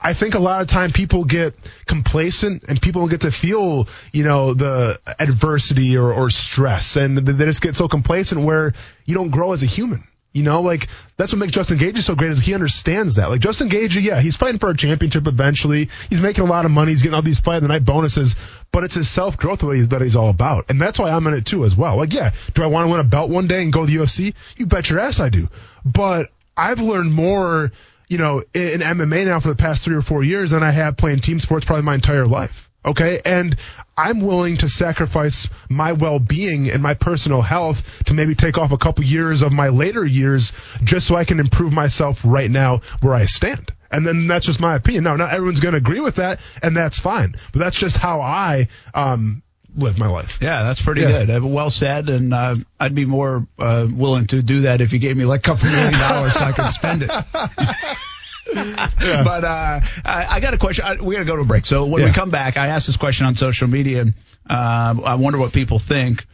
I 0.00 0.12
think 0.12 0.34
a 0.34 0.38
lot 0.38 0.60
of 0.60 0.68
time 0.68 0.92
people 0.92 1.24
get 1.24 1.54
complacent 1.86 2.64
and 2.68 2.80
people 2.80 3.08
get 3.08 3.22
to 3.22 3.30
feel, 3.30 3.88
you 4.12 4.24
know, 4.24 4.54
the 4.54 5.00
adversity 5.18 5.96
or, 5.96 6.12
or 6.12 6.30
stress 6.30 6.96
and 6.96 7.18
they 7.18 7.44
just 7.44 7.62
get 7.62 7.76
so 7.76 7.88
complacent 7.88 8.42
where 8.42 8.74
you 9.04 9.14
don't 9.14 9.30
grow 9.30 9.52
as 9.52 9.62
a 9.62 9.66
human. 9.66 10.04
You 10.36 10.42
know, 10.42 10.60
like 10.60 10.88
that's 11.16 11.32
what 11.32 11.38
makes 11.38 11.52
Justin 11.52 11.78
Gaethje 11.78 12.02
so 12.02 12.14
great 12.14 12.30
is 12.30 12.40
he 12.40 12.52
understands 12.52 13.14
that. 13.14 13.30
Like 13.30 13.40
Justin 13.40 13.70
Gaethje, 13.70 14.02
yeah, 14.02 14.20
he's 14.20 14.36
fighting 14.36 14.58
for 14.58 14.68
a 14.68 14.76
championship 14.76 15.26
eventually. 15.26 15.88
He's 16.10 16.20
making 16.20 16.44
a 16.44 16.46
lot 16.46 16.66
of 16.66 16.70
money. 16.70 16.90
He's 16.90 17.00
getting 17.00 17.14
all 17.14 17.22
these 17.22 17.40
fight 17.40 17.56
of 17.56 17.62
the 17.62 17.68
night 17.68 17.86
bonuses, 17.86 18.36
but 18.70 18.84
it's 18.84 18.96
his 18.96 19.08
self 19.08 19.38
growth 19.38 19.60
that 19.60 20.00
he's 20.02 20.14
all 20.14 20.28
about, 20.28 20.66
and 20.68 20.78
that's 20.78 20.98
why 20.98 21.08
I'm 21.08 21.26
in 21.26 21.32
it 21.32 21.46
too 21.46 21.64
as 21.64 21.74
well. 21.74 21.96
Like, 21.96 22.12
yeah, 22.12 22.32
do 22.52 22.62
I 22.62 22.66
want 22.66 22.86
to 22.86 22.90
win 22.90 23.00
a 23.00 23.04
belt 23.04 23.30
one 23.30 23.46
day 23.46 23.62
and 23.62 23.72
go 23.72 23.86
to 23.86 23.90
the 23.90 23.96
UFC? 23.96 24.34
You 24.58 24.66
bet 24.66 24.90
your 24.90 25.00
ass 25.00 25.20
I 25.20 25.30
do. 25.30 25.48
But 25.86 26.30
I've 26.54 26.82
learned 26.82 27.14
more 27.14 27.72
you 28.08 28.18
know, 28.18 28.42
in 28.54 28.80
MMA 28.80 29.26
now 29.26 29.40
for 29.40 29.48
the 29.48 29.56
past 29.56 29.84
three 29.84 29.96
or 29.96 30.02
four 30.02 30.22
years 30.22 30.52
than 30.52 30.62
I 30.62 30.70
have 30.70 30.96
playing 30.96 31.20
team 31.20 31.40
sports 31.40 31.66
probably 31.66 31.84
my 31.84 31.94
entire 31.94 32.26
life. 32.26 32.70
Okay. 32.84 33.20
And 33.24 33.56
I'm 33.96 34.20
willing 34.20 34.58
to 34.58 34.68
sacrifice 34.68 35.48
my 35.68 35.92
well-being 35.92 36.70
and 36.70 36.82
my 36.82 36.94
personal 36.94 37.42
health 37.42 38.04
to 38.04 38.14
maybe 38.14 38.34
take 38.34 38.58
off 38.58 38.70
a 38.70 38.78
couple 38.78 39.04
years 39.04 39.42
of 39.42 39.52
my 39.52 39.68
later 39.68 40.04
years 40.04 40.52
just 40.84 41.08
so 41.08 41.16
I 41.16 41.24
can 41.24 41.40
improve 41.40 41.72
myself 41.72 42.22
right 42.24 42.50
now 42.50 42.82
where 43.00 43.14
I 43.14 43.24
stand. 43.24 43.72
And 43.90 44.06
then 44.06 44.26
that's 44.26 44.46
just 44.46 44.60
my 44.60 44.76
opinion. 44.76 45.04
Now, 45.04 45.16
not 45.16 45.32
everyone's 45.32 45.60
going 45.60 45.72
to 45.72 45.78
agree 45.78 46.00
with 46.00 46.16
that, 46.16 46.40
and 46.62 46.76
that's 46.76 46.98
fine. 46.98 47.34
But 47.52 47.60
that's 47.60 47.76
just 47.76 47.96
how 47.96 48.20
I 48.20 48.68
um, 48.94 49.42
live 49.76 49.98
my 49.98 50.08
life. 50.08 50.38
Yeah, 50.40 50.62
that's 50.62 50.80
pretty 50.82 51.02
yeah. 51.02 51.24
good. 51.24 51.30
Uh, 51.30 51.46
well 51.46 51.70
said, 51.70 52.08
and 52.08 52.32
uh, 52.32 52.56
I'd 52.80 52.94
be 52.94 53.04
more 53.04 53.46
uh, 53.58 53.86
willing 53.90 54.26
to 54.28 54.42
do 54.42 54.62
that 54.62 54.80
if 54.80 54.92
you 54.92 54.98
gave 54.98 55.16
me 55.16 55.24
like 55.24 55.40
a 55.40 55.42
couple 55.42 55.68
million 55.68 55.92
dollars 55.92 56.32
so 56.34 56.44
I 56.44 56.52
could 56.52 56.70
spend 56.70 57.02
it. 57.02 57.10
yeah. 58.54 59.22
But 59.22 59.44
uh, 59.44 59.80
I, 60.04 60.26
I, 60.30 60.40
got 60.40 60.54
a 60.54 60.58
question. 60.58 60.84
I, 60.84 61.00
we 61.00 61.14
got 61.14 61.20
to 61.20 61.26
go 61.26 61.36
to 61.36 61.42
a 61.42 61.46
break. 61.46 61.66
So 61.66 61.86
when 61.86 62.02
yeah. 62.02 62.08
we 62.08 62.12
come 62.12 62.30
back, 62.30 62.56
I 62.56 62.68
asked 62.68 62.86
this 62.86 62.96
question 62.96 63.26
on 63.26 63.36
social 63.36 63.68
media. 63.68 64.06
Uh, 64.48 64.94
I 65.04 65.16
wonder 65.16 65.38
what 65.38 65.52
people 65.52 65.78
think. 65.78 66.26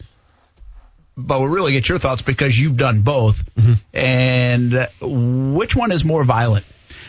But 1.15 1.41
we'll 1.41 1.51
really 1.51 1.73
get 1.73 1.89
your 1.89 1.99
thoughts 1.99 2.23
because 2.23 2.59
you've 2.59 2.77
done 2.77 3.03
both. 3.03 3.55
Mm-hmm. 3.55 3.73
And 3.93 5.55
which 5.55 5.77
one 5.77 5.93
is 5.93 6.05
more 6.05 6.25
violent? 6.25 6.65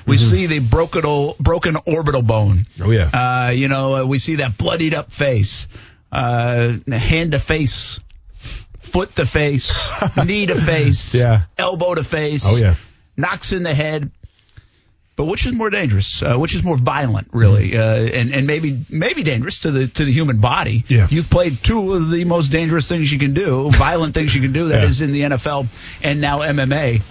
We 0.06 0.18
mm-hmm. 0.18 0.30
see 0.30 0.46
the 0.48 0.60
broken, 0.60 1.34
broken 1.40 1.78
orbital 1.86 2.22
bone. 2.22 2.68
Oh 2.82 2.92
yeah. 2.92 3.10
Uh, 3.48 3.52
you 3.52 3.70
know, 3.70 4.06
we 4.06 4.20
see 4.20 4.36
that 4.38 4.58
bloodied 4.58 4.94
up 4.94 5.14
face 5.14 5.70
uh, 6.14 6.74
hand 6.92 7.32
to 7.32 7.40
face, 7.40 8.00
foot 8.82 9.16
to 9.18 9.26
face, 9.26 9.72
knee 10.26 10.46
to 10.46 10.56
face, 10.56 11.16
yeah. 11.16 11.44
elbow 11.58 11.96
to 11.96 12.04
face. 12.04 12.44
Oh 12.46 12.56
yeah, 12.56 12.76
knocks 13.18 13.52
in 13.54 13.64
the 13.64 13.74
head. 13.74 14.12
But 15.16 15.26
which 15.26 15.46
is 15.46 15.54
more 15.54 15.70
dangerous? 15.70 16.24
Uh, 16.24 16.38
which 16.38 16.56
is 16.56 16.64
more 16.64 16.76
violent, 16.76 17.28
really, 17.34 17.78
uh, 17.78 17.84
and 17.84 18.34
and 18.34 18.48
maybe 18.48 18.84
maybe 18.90 19.22
dangerous 19.24 19.60
to 19.60 19.70
the 19.72 19.88
to 19.88 20.06
the 20.06 20.12
human 20.12 20.40
body? 20.40 20.84
Yeah. 20.88 21.08
You've 21.10 21.30
played 21.30 21.64
two 21.64 21.94
of 21.94 22.10
the 22.10 22.26
most 22.26 22.50
dangerous 22.50 22.88
things 22.90 23.12
you 23.12 23.20
can 23.20 23.36
do, 23.36 23.70
violent 23.72 24.16
things 24.16 24.34
you 24.34 24.42
can 24.42 24.54
do. 24.54 24.70
That 24.70 24.82
Yeah. 24.82 24.88
is 24.90 25.02
in 25.02 25.12
the 25.12 25.22
NFL 25.22 25.68
and 26.02 26.20
now 26.20 26.40
MMA. 26.40 27.02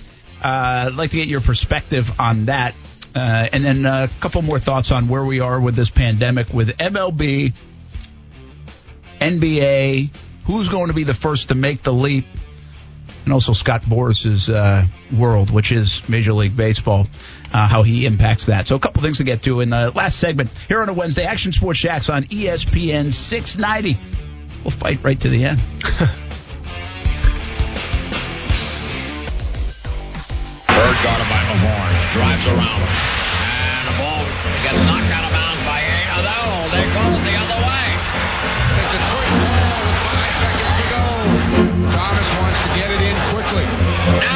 Uh, 0.42 0.86
I'd 0.88 0.94
like 0.94 1.10
to 1.12 1.16
get 1.16 1.28
your 1.28 1.40
perspective 1.40 2.10
on 2.18 2.46
that, 2.46 2.74
uh, 3.14 3.48
and 3.52 3.64
then 3.64 3.86
a 3.86 4.08
couple 4.18 4.42
more 4.42 4.58
thoughts 4.58 4.90
on 4.90 5.06
where 5.06 5.24
we 5.24 5.38
are 5.38 5.60
with 5.60 5.76
this 5.76 5.88
pandemic, 5.90 6.52
with 6.52 6.76
MLB, 6.78 7.52
NBA. 9.30 10.10
Who's 10.46 10.68
going 10.68 10.88
to 10.88 10.94
be 10.94 11.04
the 11.04 11.14
first 11.14 11.48
to 11.48 11.54
make 11.54 11.82
the 11.82 11.92
leap? 11.92 12.24
and 13.24 13.32
also 13.32 13.52
Scott 13.52 13.82
Boras's 13.82 14.48
uh, 14.48 14.84
world, 15.16 15.50
which 15.50 15.72
is 15.72 16.02
Major 16.08 16.32
League 16.32 16.56
Baseball, 16.56 17.06
uh, 17.52 17.68
how 17.68 17.82
he 17.82 18.06
impacts 18.06 18.46
that. 18.46 18.66
So 18.66 18.76
a 18.76 18.80
couple 18.80 19.02
things 19.02 19.18
to 19.18 19.24
get 19.24 19.42
to 19.42 19.60
in 19.60 19.70
the 19.70 19.90
last 19.92 20.18
segment 20.18 20.50
here 20.68 20.82
on 20.82 20.88
a 20.88 20.92
Wednesday. 20.92 21.24
Action 21.24 21.52
Sports 21.52 21.78
Jax 21.78 22.10
on 22.10 22.24
ESPN 22.24 23.12
690. 23.12 23.98
We'll 24.64 24.70
fight 24.70 25.02
right 25.02 25.20
to 25.20 25.28
the 25.28 25.44
end. 25.44 25.58
Bird 30.68 30.96
guarded 31.02 31.28
by 31.28 31.42
LeVorn. 31.46 32.12
Drives 32.12 32.46
around 32.46 32.80
him. 32.80 33.31
Oh, 44.04 44.32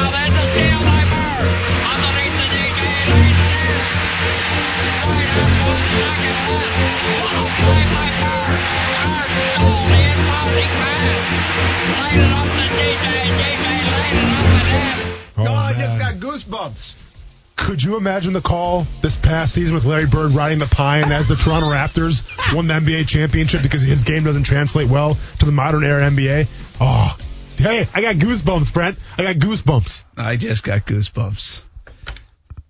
Could 17.57 17.83
you 17.83 17.97
imagine 17.97 18.31
the 18.31 18.41
call 18.41 18.87
this 19.01 19.17
past 19.17 19.53
season 19.53 19.75
with 19.75 19.83
Larry 19.83 20.07
Bird 20.07 20.31
riding 20.31 20.59
the 20.59 20.67
pine 20.67 21.11
as 21.11 21.27
the 21.27 21.35
Toronto 21.35 21.67
Raptors 21.67 22.23
won 22.55 22.67
the 22.67 22.75
NBA 22.75 23.07
championship 23.07 23.61
because 23.61 23.81
his 23.81 24.03
game 24.03 24.23
doesn't 24.23 24.43
translate 24.43 24.87
well 24.89 25.17
to 25.39 25.45
the 25.45 25.51
modern 25.51 25.83
era 25.83 26.09
NBA? 26.09 26.47
Oh, 26.79 26.85
ah, 26.85 27.17
hey, 27.57 27.85
I 27.93 28.01
got 28.01 28.15
goosebumps, 28.15 28.73
Brent. 28.73 28.97
I 29.17 29.23
got 29.23 29.35
goosebumps. 29.35 30.03
I 30.15 30.37
just 30.37 30.63
got 30.63 30.85
goosebumps. 30.85 31.61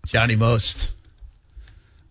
Johnny 0.06 0.36
Most. 0.36 0.90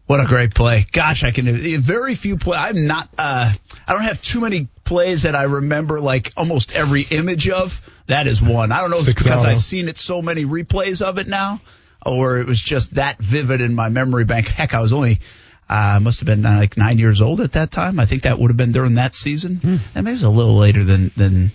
What 0.06 0.20
a 0.20 0.26
great 0.26 0.54
play. 0.54 0.86
Gosh, 0.92 1.24
I 1.24 1.32
can 1.32 1.46
very 1.80 2.14
few 2.14 2.36
play. 2.36 2.56
I'm 2.56 2.86
not 2.86 3.08
uh 3.18 3.52
I 3.88 3.92
don't 3.92 4.02
have 4.02 4.22
too 4.22 4.40
many 4.40 4.68
plays 4.84 5.24
that 5.24 5.34
I 5.34 5.44
remember 5.44 6.00
like 6.00 6.32
almost 6.36 6.72
every 6.72 7.02
image 7.02 7.48
of. 7.48 7.80
That 8.06 8.28
is 8.28 8.40
one. 8.40 8.70
I 8.70 8.80
don't 8.80 8.90
know 8.90 8.98
if 8.98 9.08
it's 9.08 9.22
because 9.22 9.44
I've 9.44 9.58
seen 9.58 9.88
it 9.88 9.98
so 9.98 10.22
many 10.22 10.44
replays 10.44 11.02
of 11.02 11.18
it 11.18 11.26
now 11.26 11.60
or 12.04 12.38
it 12.38 12.46
was 12.46 12.60
just 12.60 12.94
that 12.94 13.18
vivid 13.18 13.60
in 13.60 13.74
my 13.74 13.88
memory 13.88 14.24
bank. 14.24 14.46
Heck, 14.46 14.74
I 14.74 14.80
was 14.80 14.92
only 14.92 15.20
uh, 15.68 15.98
must 16.00 16.20
have 16.20 16.26
been 16.26 16.46
uh, 16.46 16.58
like 16.58 16.76
nine 16.76 16.98
years 16.98 17.20
old 17.20 17.40
at 17.40 17.52
that 17.52 17.72
time. 17.72 17.98
I 17.98 18.06
think 18.06 18.22
that 18.22 18.38
would 18.38 18.50
have 18.50 18.56
been 18.56 18.72
during 18.72 18.94
that 18.94 19.14
season. 19.14 19.56
Hmm. 19.56 19.76
And 19.94 20.04
maybe 20.04 20.10
it 20.10 20.12
was 20.12 20.22
a 20.22 20.30
little 20.30 20.56
later 20.56 20.84
than 20.84 21.10
than 21.16 21.50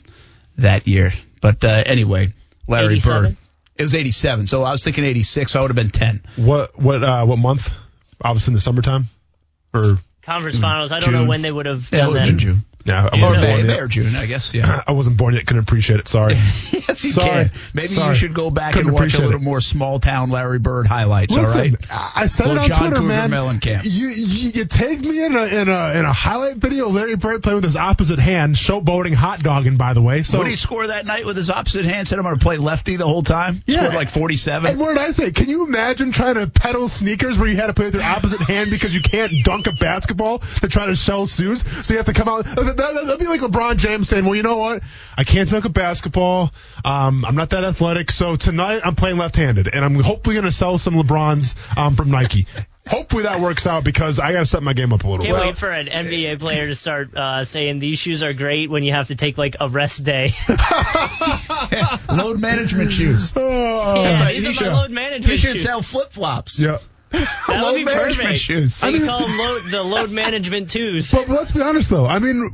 that 0.62 0.88
year. 0.88 1.12
But 1.41 1.63
uh, 1.63 1.84
anyway, 1.86 2.34
Larry 2.67 2.93
87? 2.93 3.24
Bird. 3.24 3.38
It 3.78 3.84
was 3.84 3.95
87, 3.95 4.47
so 4.47 4.63
I 4.63 4.71
was 4.71 4.84
thinking 4.84 5.04
86. 5.06 5.52
So 5.52 5.60
I 5.60 5.62
would 5.63 5.71
have 5.71 5.76
been 5.76 5.89
10. 5.91 6.21
What 6.38 6.78
what 6.80 7.04
uh, 7.04 7.26
what 7.26 7.38
month? 7.38 7.69
Obviously 8.24 8.52
in 8.52 8.56
the 8.56 8.62
summertime, 8.62 9.06
or 9.74 9.82
Conference 10.21 10.60
finals. 10.60 10.91
I 10.91 11.00
don't 11.00 11.10
June. 11.12 11.24
know 11.24 11.30
when 11.30 11.41
they 11.41 11.52
would 11.52 11.65
have 11.65 11.89
done 11.89 12.10
would 12.10 12.17
have 12.17 12.28
that. 12.28 12.32
been 12.32 12.39
June. 12.39 12.62
Yeah, 12.86 13.10
I 13.12 13.20
wasn't 13.20 13.41
born 13.41 13.67
May, 13.67 13.76
yet. 13.76 13.89
June, 13.89 14.15
I 14.15 14.26
guess. 14.26 14.54
Yeah. 14.54 14.84
I 14.88 14.91
wasn't 14.94 15.17
born 15.17 15.34
yet. 15.36 15.46
Couldn't 15.46 15.63
appreciate 15.63 16.00
it. 16.00 16.08
Sorry. 16.08 16.34
yes, 16.36 17.04
you 17.04 17.12
Sorry. 17.12 17.30
can. 17.50 17.52
Maybe 17.74 17.88
Sorry. 17.88 18.10
you 18.10 18.15
should 18.15 18.34
go 18.34 18.50
back 18.52 18.74
Couldn't 18.74 18.89
and 18.89 19.00
watch 19.00 19.13
a 19.13 19.17
little 19.17 19.36
it. 19.36 19.41
more 19.41 19.62
small 19.62 20.00
town 20.00 20.30
Larry 20.30 20.60
Bird 20.60 20.88
highlights. 20.88 21.36
all 21.36 21.44
Listen, 21.44 21.78
right. 21.89 22.12
I 22.15 22.26
said 22.28 22.48
it 22.48 22.58
on 22.58 22.67
John 22.67 22.78
Twitter, 22.80 22.96
Cougar 22.98 23.08
man. 23.08 23.30
Mellencamp. 23.32 23.82
You, 23.84 24.08
you 24.08 24.52
you 24.54 24.65
tagged 24.65 25.06
me 25.06 25.24
in 25.24 25.36
a 25.36 25.44
in 25.46 25.70
a 25.70 25.94
in 26.00 26.06
a 26.06 26.13
highlight 26.13 26.58
video. 26.58 26.89
Larry 26.89 27.15
Bird 27.15 27.44
playing 27.44 27.56
with 27.56 27.63
his 27.63 27.76
opposite 27.76 28.20
hand, 28.20 28.56
showboating, 28.56 29.13
hot 29.13 29.39
dogging. 29.39 29.78
By 29.78 29.94
the 29.94 30.02
way, 30.02 30.24
so 30.24 30.38
what 30.38 30.46
did 30.46 30.52
he 30.52 30.56
score 30.56 30.88
that 30.88 31.06
night 31.06 31.26
with 31.26 31.38
his 31.38 31.50
opposite 31.50 31.86
hand? 31.86 32.08
Said 32.08 32.17
I'm 32.20 32.24
going 32.24 32.38
to 32.38 32.44
play 32.44 32.58
lefty 32.58 32.96
the 32.98 33.08
whole 33.08 33.24
time. 33.24 33.62
Yeah. 33.65 33.78
Scored 33.78 33.94
like 33.96 34.10
47. 34.10 34.72
And 34.72 34.80
what 34.80 34.89
did 34.89 34.98
I 34.98 35.12
say? 35.12 35.32
Can 35.32 35.50
you 35.50 35.65
imagine 35.65 36.12
trying 36.12 36.36
to 36.36 36.48
pedal 36.48 36.88
sneakers 36.88 37.38
where 37.38 37.48
you 37.48 37.56
had 37.56 37.67
to 37.67 37.74
play 37.74 37.86
with 37.86 37.96
your 37.96 38.04
opposite 38.04 38.41
hand 38.41 38.70
because 38.72 38.94
you 38.94 39.02
can't 39.02 39.32
dunk 39.44 39.67
a 39.67 39.72
basketball 39.72 40.39
to 40.39 40.67
try 40.67 40.86
to 40.88 40.96
sell 40.96 41.26
shoes? 41.26 41.63
So 41.86 41.94
you 41.94 41.98
have 41.98 42.08
to 42.08 42.13
come 42.13 42.28
out. 42.28 42.46
That, 42.77 42.93
that, 42.93 43.05
would 43.07 43.19
be 43.19 43.27
like 43.27 43.41
LeBron 43.41 43.77
James 43.77 44.10
saying, 44.10 44.25
"Well, 44.25 44.36
you 44.36 44.43
know 44.43 44.57
what? 44.57 44.81
I 45.17 45.23
can't 45.23 45.49
dunk 45.49 45.65
a 45.65 45.69
basketball. 45.69 46.51
Um, 46.84 47.25
I'm 47.25 47.36
not 47.36 47.51
that 47.51 47.63
athletic. 47.63 48.12
So 48.12 48.36
tonight 48.36 48.81
I'm 48.84 48.95
playing 48.95 49.17
left-handed, 49.17 49.67
and 49.73 49.84
I'm 49.86 49.95
hopefully 49.95 50.36
going 50.36 50.45
to 50.45 50.51
sell 50.51 50.77
some 50.77 50.95
LeBrons 50.95 51.55
um, 51.77 51.95
from 51.95 52.12
Nike. 52.12 52.47
hopefully 52.88 53.23
that 53.23 53.39
works 53.39 53.67
out 53.67 53.84
because 53.84 54.19
I 54.19 54.34
got 54.34 54.39
to 54.39 54.45
set 54.47 54.63
my 54.63 54.73
game 54.73 54.91
up 54.91 55.03
a 55.03 55.07
little 55.07 55.23
Can't 55.23 55.38
bit. 55.38 55.45
wait 55.45 55.57
for 55.57 55.69
an 55.71 55.86
NBA 55.86 56.39
player 56.39 56.67
to 56.67 56.73
start 56.75 57.15
uh, 57.15 57.45
saying 57.45 57.77
these 57.79 57.99
shoes 57.99 58.23
are 58.23 58.34
great 58.34 58.69
when 58.71 58.81
you 58.84 58.91
have 58.91 59.07
to 59.10 59.15
take 59.15 59.38
like 59.38 59.55
a 59.60 59.69
rest 59.69 60.03
day. 60.03 60.34
Load 62.10 62.39
management 62.39 62.91
shoes. 62.91 63.31
Oh, 63.36 64.01
yeah, 64.03 64.19
right. 64.19 64.34
these 64.36 64.43
You 64.45 64.49
are 64.51 64.53
should- 64.53 64.67
my 64.71 64.81
load 64.81 64.91
management 64.91 65.27
You 65.31 65.38
should 65.38 65.51
shoes. 65.53 65.63
sell 65.63 65.81
flip 65.81 66.12
flops. 66.12 66.60
yeah. 66.60 66.79
that 67.47 67.47
would 67.50 67.58
load 67.62 67.76
be 67.76 67.84
management 67.84 68.17
perfect. 68.30 68.39
shoes. 68.39 68.84
I 68.84 68.91
mean- 68.91 69.06
call 69.06 69.19
them 69.19 69.38
load, 69.38 69.62
the 69.69 69.84
load 69.84 70.12
management 70.12 70.69
twos. 70.71 71.12
But 71.12 71.28
let's 71.28 71.52
be 71.52 71.62
honest, 71.62 71.89
though. 71.89 72.06
I 72.06 72.19
mean, 72.19 72.50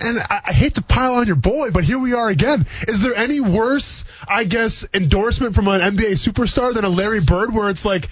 and 0.00 0.18
I, 0.18 0.40
I 0.46 0.52
hate 0.52 0.76
to 0.76 0.82
pile 0.82 1.14
on 1.14 1.26
your 1.26 1.36
boy, 1.36 1.70
but 1.70 1.84
here 1.84 1.98
we 1.98 2.14
are 2.14 2.28
again. 2.28 2.66
Is 2.86 3.02
there 3.02 3.14
any 3.14 3.40
worse, 3.40 4.04
I 4.26 4.44
guess, 4.44 4.86
endorsement 4.94 5.54
from 5.54 5.68
an 5.68 5.80
NBA 5.80 6.12
superstar 6.12 6.72
than 6.74 6.84
a 6.84 6.88
Larry 6.88 7.20
Bird, 7.20 7.52
where 7.52 7.68
it's 7.70 7.84
like 7.84 8.08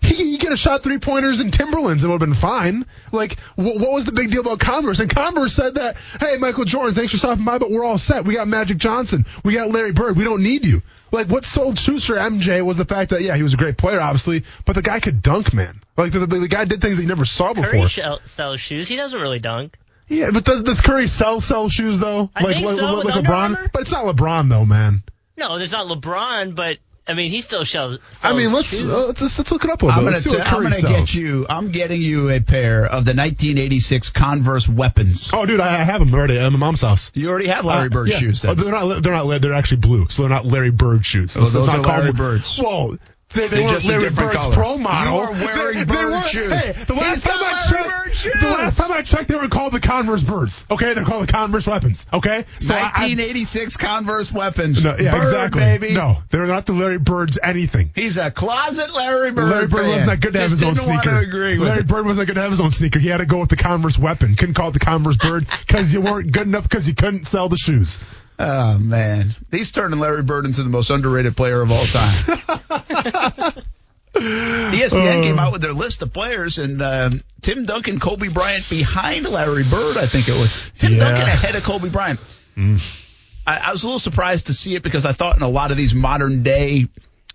he, 0.00 0.14
he 0.14 0.38
get 0.38 0.52
a 0.52 0.56
shot 0.56 0.82
three 0.82 0.98
pointers 0.98 1.40
in 1.40 1.50
Timberlands, 1.50 2.04
it 2.04 2.08
would 2.08 2.20
have 2.20 2.28
been 2.28 2.34
fine. 2.34 2.86
Like, 3.12 3.38
wh- 3.54 3.58
what 3.58 3.92
was 3.92 4.04
the 4.04 4.12
big 4.12 4.30
deal 4.30 4.40
about 4.40 4.60
Converse? 4.60 5.00
And 5.00 5.08
Converse 5.08 5.52
said 5.52 5.76
that, 5.76 5.96
hey, 6.20 6.36
Michael 6.38 6.64
Jordan, 6.64 6.94
thanks 6.94 7.12
for 7.12 7.18
stopping 7.18 7.44
by, 7.44 7.58
but 7.58 7.70
we're 7.70 7.84
all 7.84 7.98
set. 7.98 8.24
We 8.24 8.34
got 8.34 8.48
Magic 8.48 8.78
Johnson, 8.78 9.26
we 9.44 9.54
got 9.54 9.70
Larry 9.70 9.92
Bird, 9.92 10.16
we 10.16 10.24
don't 10.24 10.42
need 10.42 10.64
you. 10.64 10.82
Like, 11.12 11.28
what 11.28 11.44
sold 11.44 11.78
for 11.78 11.92
MJ 11.92 12.64
was 12.64 12.76
the 12.76 12.84
fact 12.84 13.10
that, 13.10 13.22
yeah, 13.22 13.36
he 13.36 13.42
was 13.42 13.54
a 13.54 13.56
great 13.56 13.76
player, 13.78 14.00
obviously, 14.00 14.44
but 14.64 14.74
the 14.74 14.82
guy 14.82 15.00
could 15.00 15.22
dunk, 15.22 15.54
man. 15.54 15.80
Like, 15.96 16.12
the, 16.12 16.20
the, 16.20 16.40
the 16.40 16.48
guy 16.48 16.64
did 16.64 16.82
things 16.82 16.98
he 16.98 17.06
never 17.06 17.24
saw 17.24 17.54
before. 17.54 17.70
Curry 17.70 17.86
shell, 17.86 18.20
sells 18.24 18.60
shoes. 18.60 18.88
He 18.88 18.96
doesn't 18.96 19.20
really 19.20 19.38
dunk. 19.38 19.78
Yeah, 20.08 20.30
but 20.32 20.44
does 20.44 20.62
does 20.62 20.80
Curry 20.80 21.08
sell 21.08 21.40
sell 21.40 21.68
shoes 21.68 21.98
though? 21.98 22.30
I 22.34 22.44
like 22.44 22.54
think 22.54 22.66
like, 22.66 22.76
so, 22.76 22.94
like, 23.00 23.14
LeBron, 23.14 23.72
but 23.72 23.82
it's 23.82 23.90
not 23.90 24.04
LeBron 24.04 24.48
though, 24.48 24.64
man. 24.64 25.02
No, 25.36 25.58
there's 25.58 25.72
not 25.72 25.88
LeBron, 25.88 26.54
but 26.54 26.78
I 27.08 27.14
mean 27.14 27.30
he 27.30 27.40
still 27.40 27.64
sells. 27.64 27.98
I 28.24 28.32
mean, 28.32 28.52
let's 28.52 28.70
shoes. 28.70 28.82
uh, 28.82 29.06
let's, 29.06 29.20
let's 29.38 29.52
look 29.52 29.64
it 29.64 29.70
up 29.70 29.82
a 29.82 29.86
little 29.86 30.00
I'm 30.00 30.06
bit. 30.06 30.06
gonna, 30.06 30.10
Let's 30.16 30.24
see 30.24 30.30
t- 30.30 30.36
what 30.38 30.46
I'm 30.46 30.52
Curry 30.54 30.62
gonna 30.64 30.74
sells. 30.74 30.92
get 31.12 31.14
you. 31.14 31.46
I'm 31.48 31.70
getting 31.70 32.00
you 32.00 32.30
a 32.30 32.40
pair 32.40 32.82
of 32.84 33.04
the 33.04 33.14
1986 33.14 34.10
Converse 34.10 34.68
weapons. 34.68 35.30
Oh, 35.32 35.46
dude, 35.46 35.60
I 35.60 35.80
I 35.80 35.84
have 35.84 36.00
them 36.00 36.12
already 36.12 36.38
at 36.38 36.50
my 36.50 36.58
mom's 36.58 36.82
house. 36.82 37.10
You 37.14 37.28
already 37.30 37.46
have 37.48 37.64
Larry 37.64 37.86
Uh, 37.86 37.90
Bird 37.90 38.08
yeah. 38.08 38.16
shoes. 38.18 38.44
Oh, 38.44 38.54
they're 38.54 38.72
not. 38.72 39.02
They're 39.02 39.12
not. 39.12 39.40
They're 39.40 39.54
actually 39.54 39.78
blue, 39.78 40.06
so 40.08 40.22
they're 40.22 40.30
not 40.30 40.46
Larry 40.46 40.70
Bird 40.72 41.04
shoes. 41.06 41.36
Oh, 41.36 41.40
It's- 41.42 41.52
those 41.54 41.66
it's 41.66 41.74
not 41.74 41.80
are 41.80 41.84
called- 41.84 41.98
Larry 42.00 42.12
Bird's. 42.12 42.58
Whoa. 42.58 42.96
They, 43.34 43.48
they 43.48 43.56
They're 43.56 43.66
weren't 43.66 43.84
Larry 43.84 44.10
Bird's 44.10 44.36
color. 44.36 44.54
pro 44.54 44.78
model. 44.78 45.12
You 45.14 45.20
are 45.20 45.32
wearing 45.32 45.78
they, 45.80 45.84
Bird 45.84 45.96
they 45.96 46.04
weren't- 46.04 46.26
shoes. 46.28 46.52
Hey, 46.64 46.72
the 46.84 46.94
last 46.94 47.14
He's 47.16 47.24
time 47.24 47.38
got 47.40 47.52
I 47.52 47.70
Larry 47.76 47.84
checked, 47.90 47.95
The 48.22 48.56
last 48.58 48.78
time 48.78 48.92
I 48.92 49.02
checked, 49.02 49.28
they 49.28 49.34
were 49.36 49.48
called 49.48 49.72
the 49.72 49.80
Converse 49.80 50.22
Birds. 50.22 50.64
Okay, 50.70 50.94
they're 50.94 51.04
called 51.04 51.26
the 51.28 51.32
Converse 51.32 51.66
Weapons. 51.66 52.06
Okay, 52.12 52.44
so 52.60 52.74
I- 52.74 52.78
I- 52.78 52.82
1986 52.82 53.76
Converse 53.76 54.32
weapons. 54.32 54.84
No, 54.84 54.96
yeah, 54.98 55.12
Bird, 55.12 55.22
exactly. 55.22 55.60
baby. 55.60 55.92
No, 55.92 56.18
they're 56.30 56.46
not 56.46 56.66
the 56.66 56.72
Larry 56.72 56.98
Birds 56.98 57.38
anything. 57.42 57.90
He's 57.94 58.16
a 58.16 58.30
closet 58.30 58.94
Larry 58.94 59.32
Bird. 59.32 59.50
Larry 59.50 59.66
Bird 59.66 59.80
fan. 59.80 59.88
wasn't 59.88 60.06
that 60.10 60.20
good 60.20 60.32
to 60.34 60.40
have 60.40 60.50
his 60.50 60.62
own 60.62 60.74
sneaker. 60.74 61.10
To 61.10 61.18
agree 61.18 61.58
with 61.58 61.68
Larry. 61.68 61.82
Bird 61.82 62.06
wasn't 62.06 62.26
that 62.26 62.32
good 62.34 62.38
to 62.38 62.42
have 62.42 62.50
his 62.50 62.60
own 62.60 62.70
sneaker. 62.70 62.98
He 62.98 63.08
had 63.08 63.18
to 63.18 63.26
go 63.26 63.40
with 63.40 63.50
the 63.50 63.56
Converse 63.56 63.98
weapon. 63.98 64.34
Couldn't 64.34 64.54
call 64.54 64.68
it 64.68 64.72
the 64.72 64.78
Converse 64.80 65.16
Bird 65.16 65.46
because 65.66 65.92
you 65.92 66.00
weren't 66.00 66.32
good 66.32 66.46
enough 66.46 66.62
because 66.64 66.88
you 66.88 66.94
couldn't 66.94 67.26
sell 67.26 67.48
the 67.48 67.56
shoes. 67.56 67.98
Oh 68.38 68.76
man, 68.78 69.34
he's 69.50 69.72
turning 69.72 69.98
Larry 69.98 70.22
Bird 70.22 70.44
into 70.44 70.62
the 70.62 70.68
most 70.68 70.90
underrated 70.90 71.36
player 71.36 71.62
of 71.62 71.70
all 71.72 71.84
time. 71.86 73.52
ESPN 74.20 75.20
Uh. 75.20 75.22
came 75.22 75.38
out 75.38 75.52
with 75.52 75.62
their 75.62 75.72
list 75.72 76.02
of 76.02 76.12
players, 76.12 76.58
and 76.58 76.80
um, 76.82 77.22
Tim 77.42 77.64
Duncan, 77.66 78.00
Kobe 78.00 78.28
Bryant 78.28 78.68
behind 78.70 79.24
Larry 79.26 79.64
Bird. 79.64 79.96
I 79.96 80.06
think 80.06 80.28
it 80.28 80.32
was 80.32 80.70
Tim 80.78 80.94
Yeah. 80.94 81.00
Duncan 81.00 81.22
ahead 81.28 81.54
of 81.56 81.62
Kobe 81.62 81.88
Bryant. 81.88 82.20
I, 82.56 83.56
I 83.68 83.72
was 83.72 83.82
a 83.82 83.86
little 83.86 83.98
surprised 83.98 84.46
to 84.46 84.54
see 84.54 84.74
it 84.74 84.82
because 84.82 85.04
I 85.04 85.12
thought 85.12 85.36
in 85.36 85.42
a 85.42 85.48
lot 85.48 85.70
of 85.70 85.76
these 85.76 85.94
modern 85.94 86.42
day 86.42 86.88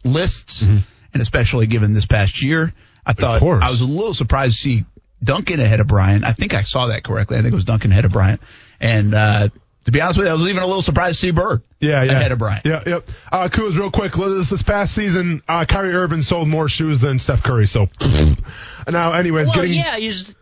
lists, 0.03 0.63
and 0.63 0.83
especially 1.13 1.67
given 1.67 1.93
this 1.93 2.05
past 2.05 2.41
year, 2.41 2.73
I 3.05 3.13
thought. 3.13 3.41
I 3.63 3.69
was 3.71 3.81
a 3.81 3.85
little 3.85 4.13
surprised 4.13 4.57
to 4.57 4.61
see 4.61 4.85
Duncan 5.23 5.59
ahead 5.59 5.79
of 5.79 5.87
Bryant. 5.87 6.25
I 6.25 6.33
think 6.33 6.53
I 6.53 6.63
saw 6.63 6.87
that 6.87 7.03
correctly. 7.03 7.37
I 7.37 7.41
think 7.41 7.53
it 7.53 7.55
was 7.55 7.65
Duncan 7.65 7.91
ahead 7.91 8.05
of 8.05 8.11
Bryant, 8.11 8.41
and 8.79 9.13
uh, 9.13 9.49
To 9.85 9.91
be 9.91 9.99
honest 9.99 10.19
with 10.19 10.27
you, 10.27 10.31
I 10.31 10.35
was 10.35 10.43
even 10.47 10.61
a 10.61 10.65
little 10.67 10.83
surprised 10.83 11.19
to 11.19 11.27
see 11.27 11.31
Bird 11.31 11.63
Yeah, 11.79 12.03
yeah. 12.03 12.11
ahead 12.11 12.31
of 12.31 12.37
Bryant. 12.37 12.65
Yeah, 12.65 12.83
yep. 12.85 13.09
Uh, 13.31 13.49
Kuz, 13.49 13.75
real 13.77 13.89
quick. 13.89 14.13
This, 14.13 14.49
this 14.51 14.61
past 14.61 14.93
season, 14.93 15.41
uh, 15.47 15.65
Kyrie 15.65 15.93
Irving 15.95 16.21
sold 16.21 16.47
more 16.47 16.69
shoes 16.69 16.99
than 16.99 17.17
Steph 17.17 17.41
Curry. 17.41 17.65
So 17.65 17.87
now, 18.87 19.13
anyways, 19.13 19.47
Well, 19.47 19.55
getting 19.55 19.73
yeah, 19.73 19.97
he's 19.97 20.35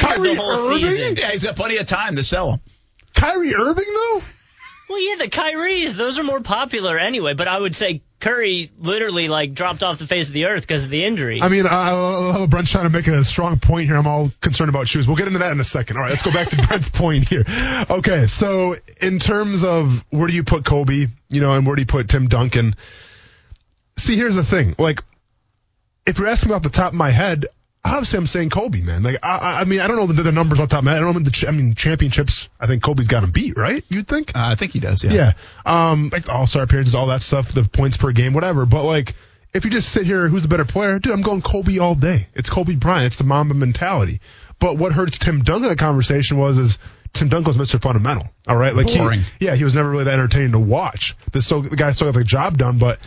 Kyrie 0.00 0.34
the 0.34 0.40
whole 0.40 0.70
Irving? 0.70 0.84
season. 0.88 1.16
Yeah, 1.16 1.30
he's 1.32 1.44
got 1.44 1.54
plenty 1.56 1.76
of 1.76 1.86
time 1.86 2.16
to 2.16 2.22
sell 2.24 2.50
them. 2.52 2.60
Kyrie 3.14 3.54
Irving 3.54 3.84
though. 3.94 4.22
Well, 4.88 5.00
yeah, 5.06 5.16
the 5.22 5.28
Kyries, 5.30 5.94
those 5.96 6.18
are 6.18 6.22
more 6.24 6.40
popular 6.40 6.98
anyway. 6.98 7.34
But 7.34 7.46
I 7.48 7.58
would 7.58 7.74
say 7.74 8.02
Curry 8.28 8.70
literally 8.78 9.28
like 9.28 9.54
dropped 9.54 9.82
off 9.82 9.98
the 9.98 10.06
face 10.06 10.28
of 10.28 10.34
the 10.34 10.44
earth 10.46 10.60
because 10.60 10.84
of 10.84 10.90
the 10.90 11.02
injury. 11.02 11.40
I 11.40 11.48
mean, 11.48 11.66
I, 11.66 11.92
love 11.92 12.50
Brent's 12.50 12.70
trying 12.70 12.84
to 12.84 12.90
make 12.90 13.06
a 13.06 13.24
strong 13.24 13.58
point 13.58 13.86
here. 13.86 13.96
I'm 13.96 14.06
all 14.06 14.30
concerned 14.42 14.68
about 14.68 14.86
shoes. 14.86 15.06
We'll 15.06 15.16
get 15.16 15.28
into 15.28 15.38
that 15.38 15.50
in 15.50 15.60
a 15.60 15.64
second. 15.64 15.96
All 15.96 16.02
right, 16.02 16.10
let's 16.10 16.22
go 16.22 16.30
back 16.30 16.50
to 16.50 16.56
Brent's 16.68 16.90
point 16.90 17.26
here. 17.26 17.44
Okay, 17.88 18.26
so 18.26 18.76
in 19.00 19.18
terms 19.18 19.64
of 19.64 20.04
where 20.10 20.26
do 20.26 20.34
you 20.34 20.44
put 20.44 20.66
Kobe, 20.66 21.06
you 21.30 21.40
know, 21.40 21.54
and 21.54 21.66
where 21.66 21.74
do 21.74 21.80
you 21.80 21.86
put 21.86 22.10
Tim 22.10 22.28
Duncan? 22.28 22.74
See, 23.96 24.16
here's 24.16 24.36
the 24.36 24.44
thing. 24.44 24.74
Like, 24.78 25.02
if 26.06 26.18
you're 26.18 26.28
asking 26.28 26.50
me 26.50 26.56
off 26.56 26.62
the 26.62 26.68
top 26.68 26.92
of 26.92 26.98
my 26.98 27.10
head, 27.10 27.46
obviously 27.84 28.18
I'm 28.18 28.26
saying 28.26 28.50
Kobe, 28.50 28.80
man. 28.80 29.02
Like, 29.02 29.18
I, 29.22 29.60
I- 29.60 29.64
mean, 29.64 29.80
I 29.80 29.86
don't 29.88 29.96
know 29.96 30.06
the, 30.06 30.22
the 30.22 30.32
numbers 30.32 30.60
off 30.60 30.68
the 30.68 30.72
top 30.74 30.78
of 30.80 30.84
my 30.84 30.92
head. 30.92 31.02
I 31.02 31.04
don't 31.06 31.14
know 31.14 31.20
the, 31.20 31.30
ch- 31.30 31.46
I 31.46 31.50
mean, 31.50 31.74
championships. 31.74 32.48
I 32.60 32.66
think 32.66 32.82
Kobe's 32.82 33.08
got 33.08 33.24
him 33.24 33.30
beat, 33.30 33.56
right? 33.56 33.84
You'd 33.88 34.08
think. 34.08 34.36
Uh, 34.36 34.40
I 34.46 34.54
think 34.54 34.72
he 34.72 34.80
does. 34.80 35.02
Yeah. 35.04 35.12
Yeah. 35.12 35.32
Um, 35.64 36.10
like 36.12 36.28
all 36.28 36.46
star 36.46 36.62
appearances, 36.62 36.94
all 36.94 37.06
that 37.08 37.22
stuff, 37.22 37.52
the 37.52 37.64
points 37.64 37.96
per 37.96 38.12
game, 38.12 38.32
whatever. 38.34 38.66
But 38.66 38.84
like, 38.84 39.14
if 39.54 39.64
you 39.64 39.70
just 39.70 39.88
sit 39.90 40.04
here, 40.06 40.28
who's 40.28 40.42
the 40.42 40.48
better 40.48 40.64
player? 40.66 40.98
Dude, 40.98 41.12
I'm 41.12 41.22
going 41.22 41.40
Kobe 41.42 41.78
all 41.78 41.94
day. 41.94 42.28
It's 42.34 42.50
Kobe 42.50 42.74
Bryant. 42.76 43.06
It's 43.06 43.16
the 43.16 43.24
Mamba 43.24 43.54
mentality. 43.54 44.20
But 44.58 44.76
what 44.76 44.92
hurts 44.92 45.18
Tim 45.18 45.42
Duncan 45.42 45.64
in 45.64 45.70
the 45.70 45.76
conversation 45.76 46.36
was 46.36 46.58
is 46.58 46.78
Tim 47.14 47.28
Duncan 47.28 47.56
was 47.56 47.56
Mr. 47.56 47.80
Fundamental. 47.80 48.28
All 48.46 48.56
right. 48.56 48.74
Like 48.74 48.86
Boring. 48.86 49.20
he, 49.38 49.46
yeah, 49.46 49.54
he 49.54 49.64
was 49.64 49.74
never 49.74 49.88
really 49.88 50.04
that 50.04 50.12
entertaining 50.14 50.52
to 50.52 50.58
watch. 50.58 51.16
The 51.32 51.40
so 51.40 51.62
the 51.62 51.76
guy 51.76 51.92
still 51.92 52.08
got 52.08 52.18
the 52.18 52.24
job 52.24 52.58
done, 52.58 52.78
but 52.78 52.98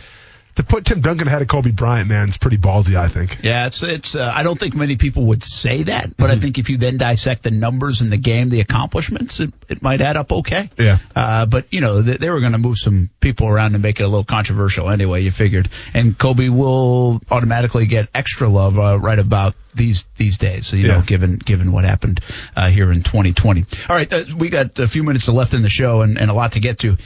to 0.56 0.62
put 0.64 0.84
Tim 0.84 1.00
Duncan 1.00 1.28
ahead 1.28 1.40
of 1.40 1.48
Kobe 1.48 1.70
Bryant, 1.70 2.08
man, 2.08 2.28
it's 2.28 2.36
pretty 2.36 2.58
ballsy, 2.58 2.94
I 2.94 3.08
think. 3.08 3.38
Yeah, 3.42 3.66
it's 3.66 3.82
it's. 3.82 4.14
Uh, 4.14 4.30
I 4.34 4.42
don't 4.42 4.58
think 4.60 4.74
many 4.74 4.96
people 4.96 5.26
would 5.28 5.42
say 5.42 5.84
that, 5.84 6.16
but 6.16 6.30
I 6.30 6.38
think 6.38 6.58
if 6.58 6.68
you 6.68 6.76
then 6.76 6.98
dissect 6.98 7.42
the 7.42 7.50
numbers 7.50 8.02
in 8.02 8.10
the 8.10 8.18
game, 8.18 8.50
the 8.50 8.60
accomplishments, 8.60 9.40
it, 9.40 9.52
it 9.68 9.82
might 9.82 10.00
add 10.02 10.16
up 10.16 10.30
okay. 10.32 10.68
Yeah. 10.78 10.98
Uh, 11.16 11.46
but 11.46 11.72
you 11.72 11.80
know 11.80 12.02
they, 12.02 12.16
they 12.18 12.30
were 12.30 12.40
going 12.40 12.52
to 12.52 12.58
move 12.58 12.76
some 12.78 13.08
people 13.20 13.48
around 13.48 13.74
and 13.74 13.82
make 13.82 13.98
it 14.00 14.02
a 14.02 14.08
little 14.08 14.24
controversial 14.24 14.90
anyway. 14.90 15.22
You 15.22 15.30
figured, 15.30 15.70
and 15.94 16.18
Kobe 16.18 16.48
will 16.50 17.20
automatically 17.30 17.86
get 17.86 18.08
extra 18.14 18.48
love 18.48 18.78
uh, 18.78 18.98
right 19.00 19.18
about 19.18 19.54
these 19.74 20.04
these 20.16 20.36
days. 20.36 20.66
So 20.66 20.76
you 20.76 20.88
Yeah. 20.88 20.96
know, 20.98 21.00
given 21.02 21.36
given 21.38 21.72
what 21.72 21.84
happened 21.84 22.20
uh, 22.54 22.68
here 22.68 22.92
in 22.92 23.02
2020. 23.02 23.64
All 23.88 23.96
right, 23.96 24.12
uh, 24.12 24.24
we 24.36 24.50
got 24.50 24.78
a 24.78 24.86
few 24.86 25.02
minutes 25.02 25.28
left 25.28 25.54
in 25.54 25.62
the 25.62 25.70
show 25.70 26.02
and, 26.02 26.18
and 26.18 26.30
a 26.30 26.34
lot 26.34 26.52
to 26.52 26.60
get 26.60 26.80
to. 26.80 26.96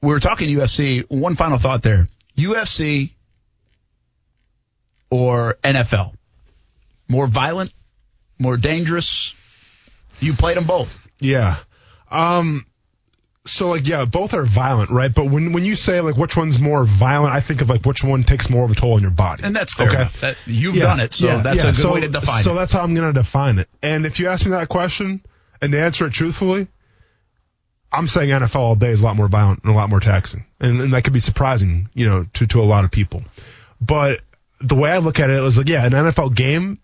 We 0.00 0.08
were 0.08 0.20
talking 0.20 0.48
UFC. 0.48 1.04
One 1.10 1.36
final 1.36 1.58
thought 1.58 1.82
there: 1.82 2.08
UFC 2.36 3.12
or 5.10 5.56
NFL? 5.62 6.14
More 7.08 7.26
violent, 7.26 7.72
more 8.38 8.56
dangerous? 8.56 9.34
You 10.20 10.34
played 10.34 10.56
them 10.56 10.66
both. 10.66 10.96
Yeah. 11.18 11.56
Um, 12.10 12.64
so 13.44 13.70
like 13.70 13.86
yeah, 13.86 14.04
both 14.04 14.34
are 14.34 14.44
violent, 14.44 14.90
right? 14.90 15.12
But 15.12 15.26
when 15.26 15.52
when 15.52 15.64
you 15.64 15.74
say 15.74 16.00
like 16.00 16.16
which 16.16 16.36
one's 16.36 16.58
more 16.60 16.84
violent, 16.84 17.34
I 17.34 17.40
think 17.40 17.60
of 17.60 17.68
like 17.68 17.84
which 17.84 18.04
one 18.04 18.22
takes 18.22 18.48
more 18.48 18.64
of 18.64 18.70
a 18.70 18.74
toll 18.74 18.94
on 18.94 19.02
your 19.02 19.10
body. 19.10 19.42
And 19.44 19.54
that's 19.54 19.74
fair 19.74 19.88
Okay. 19.88 19.96
enough. 19.96 20.20
That, 20.20 20.36
you've 20.46 20.76
Yeah, 20.76 20.82
done 20.84 21.00
it, 21.00 21.12
so 21.14 21.26
yeah, 21.26 21.42
that's 21.42 21.56
yeah. 21.56 21.62
a 21.70 21.72
good 21.72 21.76
so, 21.76 21.94
way 21.94 22.00
to 22.00 22.08
define 22.08 22.42
so 22.44 22.50
it. 22.52 22.54
So 22.54 22.54
that's 22.54 22.72
how 22.72 22.82
I'm 22.82 22.94
going 22.94 23.12
to 23.12 23.12
define 23.12 23.58
it. 23.58 23.68
And 23.82 24.06
if 24.06 24.20
you 24.20 24.28
ask 24.28 24.44
me 24.44 24.52
that 24.52 24.68
question 24.68 25.22
and 25.60 25.72
to 25.72 25.80
answer 25.80 26.06
it 26.06 26.12
truthfully, 26.12 26.68
I'm 27.92 28.08
saying 28.08 28.30
NFL 28.30 28.56
all 28.56 28.74
day 28.74 28.90
is 28.90 29.02
a 29.02 29.04
lot 29.04 29.16
more 29.16 29.28
violent 29.28 29.62
and 29.62 29.72
a 29.72 29.76
lot 29.76 29.90
more 29.90 30.00
taxing, 30.00 30.44
and, 30.60 30.80
and 30.80 30.92
that 30.94 31.04
could 31.04 31.12
be 31.12 31.20
surprising, 31.20 31.88
you 31.94 32.08
know, 32.08 32.26
to 32.34 32.46
to 32.48 32.60
a 32.60 32.64
lot 32.64 32.84
of 32.84 32.90
people. 32.90 33.22
But 33.80 34.20
the 34.60 34.74
way 34.74 34.90
I 34.90 34.98
look 34.98 35.20
at 35.20 35.28
it 35.28 35.36
is 35.36 35.58
like, 35.58 35.68
yeah, 35.68 35.84
an 35.84 35.92
NFL 35.92 36.34
game. 36.34 36.78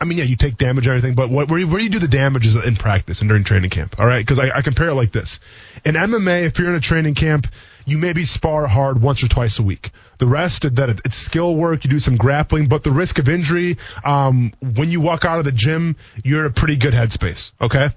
I 0.00 0.04
mean, 0.04 0.18
yeah, 0.18 0.24
you 0.24 0.34
take 0.34 0.56
damage 0.56 0.88
and 0.88 0.96
everything, 0.96 1.14
but 1.14 1.30
what, 1.30 1.48
where, 1.48 1.60
you, 1.60 1.68
where 1.68 1.80
you 1.80 1.88
do 1.88 2.00
the 2.00 2.08
damage 2.08 2.44
is 2.44 2.56
in 2.56 2.74
practice 2.74 3.20
and 3.20 3.28
during 3.28 3.44
training 3.44 3.70
camp. 3.70 4.00
All 4.00 4.06
right, 4.06 4.18
because 4.18 4.40
I, 4.40 4.50
I 4.58 4.62
compare 4.62 4.88
it 4.88 4.94
like 4.94 5.12
this: 5.12 5.38
in 5.84 5.94
MMA, 5.94 6.44
if 6.44 6.58
you're 6.58 6.70
in 6.70 6.74
a 6.74 6.80
training 6.80 7.14
camp, 7.14 7.46
you 7.86 7.98
maybe 7.98 8.24
spar 8.24 8.66
hard 8.66 9.00
once 9.00 9.22
or 9.22 9.28
twice 9.28 9.60
a 9.60 9.62
week. 9.62 9.92
The 10.18 10.26
rest 10.26 10.62
that 10.74 11.00
it's 11.04 11.16
skill 11.16 11.54
work. 11.54 11.84
You 11.84 11.90
do 11.90 12.00
some 12.00 12.16
grappling, 12.16 12.68
but 12.68 12.82
the 12.82 12.90
risk 12.90 13.18
of 13.20 13.28
injury, 13.28 13.78
um, 14.04 14.52
when 14.60 14.90
you 14.90 15.00
walk 15.00 15.24
out 15.24 15.38
of 15.38 15.44
the 15.44 15.52
gym, 15.52 15.96
you're 16.24 16.40
in 16.40 16.46
a 16.46 16.54
pretty 16.54 16.76
good 16.76 16.94
headspace. 16.94 17.52
Okay. 17.60 17.90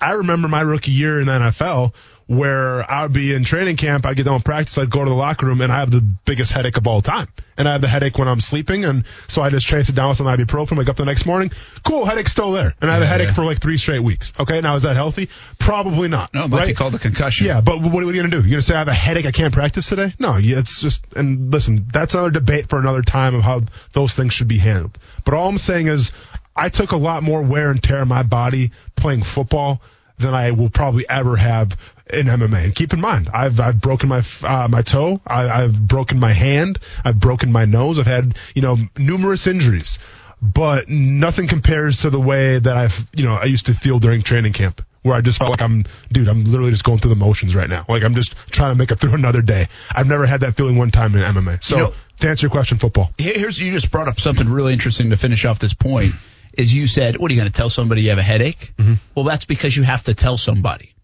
I 0.00 0.12
remember 0.12 0.48
my 0.48 0.60
rookie 0.60 0.92
year 0.92 1.20
in 1.20 1.26
the 1.26 1.32
NFL 1.32 1.94
where 2.26 2.90
I'd 2.90 3.12
be 3.12 3.34
in 3.34 3.44
training 3.44 3.76
camp, 3.76 4.06
I'd 4.06 4.16
get 4.16 4.24
done 4.24 4.34
with 4.34 4.44
practice, 4.44 4.78
I'd 4.78 4.90
go 4.90 5.04
to 5.04 5.10
the 5.10 5.16
locker 5.16 5.46
room, 5.46 5.60
and 5.60 5.70
I 5.70 5.80
have 5.80 5.90
the 5.90 6.00
biggest 6.00 6.52
headache 6.52 6.78
of 6.78 6.86
all 6.86 7.02
time. 7.02 7.28
And 7.56 7.68
I 7.68 7.72
have 7.72 7.82
the 7.82 7.88
headache 7.88 8.18
when 8.18 8.26
I'm 8.26 8.40
sleeping, 8.40 8.84
and 8.84 9.04
so 9.28 9.42
I 9.42 9.50
just 9.50 9.66
chase 9.66 9.88
it 9.88 9.94
down 9.94 10.08
with 10.08 10.18
some 10.18 10.26
ibuprofen, 10.26 10.76
wake 10.76 10.88
up 10.88 10.96
the 10.96 11.04
next 11.04 11.26
morning, 11.26 11.52
cool, 11.84 12.04
headache's 12.04 12.32
still 12.32 12.52
there. 12.52 12.74
And 12.80 12.90
I 12.90 12.94
have 12.94 13.02
a 13.02 13.06
headache 13.06 13.28
yeah. 13.28 13.34
for 13.34 13.44
like 13.44 13.60
three 13.60 13.76
straight 13.76 14.00
weeks. 14.00 14.32
Okay, 14.40 14.60
now 14.60 14.74
is 14.76 14.84
that 14.84 14.96
healthy? 14.96 15.28
Probably 15.58 16.08
not. 16.08 16.32
No, 16.34 16.44
it 16.44 16.48
might 16.48 16.58
right? 16.58 16.66
be 16.68 16.74
called 16.74 16.94
a 16.94 16.98
concussion. 16.98 17.46
Yeah, 17.46 17.60
but 17.60 17.80
what 17.80 18.02
are 18.02 18.06
you 18.06 18.12
going 18.12 18.30
to 18.30 18.36
do? 18.36 18.38
You're 18.38 18.50
going 18.50 18.60
to 18.60 18.62
say 18.62 18.74
I 18.74 18.78
have 18.78 18.88
a 18.88 18.94
headache, 18.94 19.26
I 19.26 19.32
can't 19.32 19.52
practice 19.52 19.88
today? 19.88 20.14
No, 20.18 20.36
yeah, 20.38 20.58
it's 20.58 20.80
just, 20.80 21.04
and 21.14 21.52
listen, 21.52 21.86
that's 21.92 22.14
another 22.14 22.30
debate 22.30 22.68
for 22.68 22.78
another 22.78 23.02
time 23.02 23.34
of 23.34 23.42
how 23.42 23.62
those 23.92 24.14
things 24.14 24.32
should 24.32 24.48
be 24.48 24.58
handled. 24.58 24.98
But 25.24 25.34
all 25.34 25.48
I'm 25.48 25.58
saying 25.58 25.88
is, 25.88 26.10
I 26.56 26.68
took 26.68 26.92
a 26.92 26.96
lot 26.96 27.22
more 27.22 27.42
wear 27.42 27.70
and 27.70 27.82
tear 27.82 27.98
on 28.00 28.08
my 28.08 28.22
body 28.22 28.70
playing 28.96 29.22
football 29.22 29.80
than 30.18 30.34
I 30.34 30.52
will 30.52 30.70
probably 30.70 31.08
ever 31.08 31.36
have 31.36 31.76
in 32.12 32.26
MMA. 32.26 32.64
And 32.64 32.74
keep 32.74 32.92
in 32.92 33.00
mind, 33.00 33.28
I've 33.32 33.58
I've 33.60 33.80
broken 33.80 34.08
my 34.08 34.22
uh, 34.42 34.68
my 34.68 34.82
toe, 34.82 35.20
I, 35.26 35.48
I've 35.48 35.88
broken 35.88 36.20
my 36.20 36.32
hand, 36.32 36.78
I've 37.04 37.18
broken 37.18 37.50
my 37.50 37.64
nose, 37.64 37.98
I've 37.98 38.06
had 38.06 38.36
you 38.54 38.62
know 38.62 38.76
numerous 38.96 39.46
injuries, 39.46 39.98
but 40.40 40.88
nothing 40.88 41.48
compares 41.48 41.98
to 42.02 42.10
the 42.10 42.20
way 42.20 42.58
that 42.58 42.76
I've 42.76 43.04
you 43.14 43.24
know 43.24 43.34
I 43.34 43.44
used 43.44 43.66
to 43.66 43.74
feel 43.74 43.98
during 43.98 44.22
training 44.22 44.52
camp. 44.52 44.84
Where 45.02 45.14
I 45.14 45.20
just 45.20 45.38
felt 45.38 45.50
like 45.50 45.60
I'm, 45.60 45.84
dude, 46.10 46.28
I'm 46.30 46.44
literally 46.44 46.70
just 46.70 46.82
going 46.82 46.96
through 46.98 47.10
the 47.10 47.16
motions 47.16 47.54
right 47.54 47.68
now. 47.68 47.84
Like 47.90 48.02
I'm 48.02 48.14
just 48.14 48.34
trying 48.50 48.72
to 48.72 48.78
make 48.78 48.90
it 48.90 48.98
through 48.98 49.12
another 49.14 49.42
day. 49.42 49.68
I've 49.94 50.06
never 50.06 50.24
had 50.24 50.40
that 50.40 50.56
feeling 50.56 50.78
one 50.78 50.90
time 50.90 51.14
in 51.14 51.20
MMA. 51.20 51.62
So 51.62 51.76
You 51.76 51.82
know- 51.82 51.92
to 52.20 52.28
answer 52.30 52.46
your 52.46 52.50
question, 52.50 52.78
football. 52.78 53.10
Here's 53.18 53.60
you 53.60 53.70
just 53.72 53.90
brought 53.90 54.08
up 54.08 54.18
something 54.18 54.48
really 54.48 54.72
interesting 54.72 55.10
to 55.10 55.18
finish 55.18 55.44
off 55.44 55.58
this 55.58 55.74
point. 55.74 56.14
Is 56.56 56.74
you 56.74 56.86
said, 56.86 57.16
what 57.16 57.30
are 57.30 57.34
you 57.34 57.40
going 57.40 57.50
to 57.50 57.56
tell 57.56 57.70
somebody 57.70 58.02
you 58.02 58.10
have 58.10 58.18
a 58.18 58.22
headache? 58.22 58.72
Mm-hmm. 58.78 58.94
Well, 59.14 59.24
that's 59.24 59.44
because 59.44 59.76
you 59.76 59.82
have 59.82 60.04
to 60.04 60.14
tell 60.14 60.36
somebody. 60.36 60.94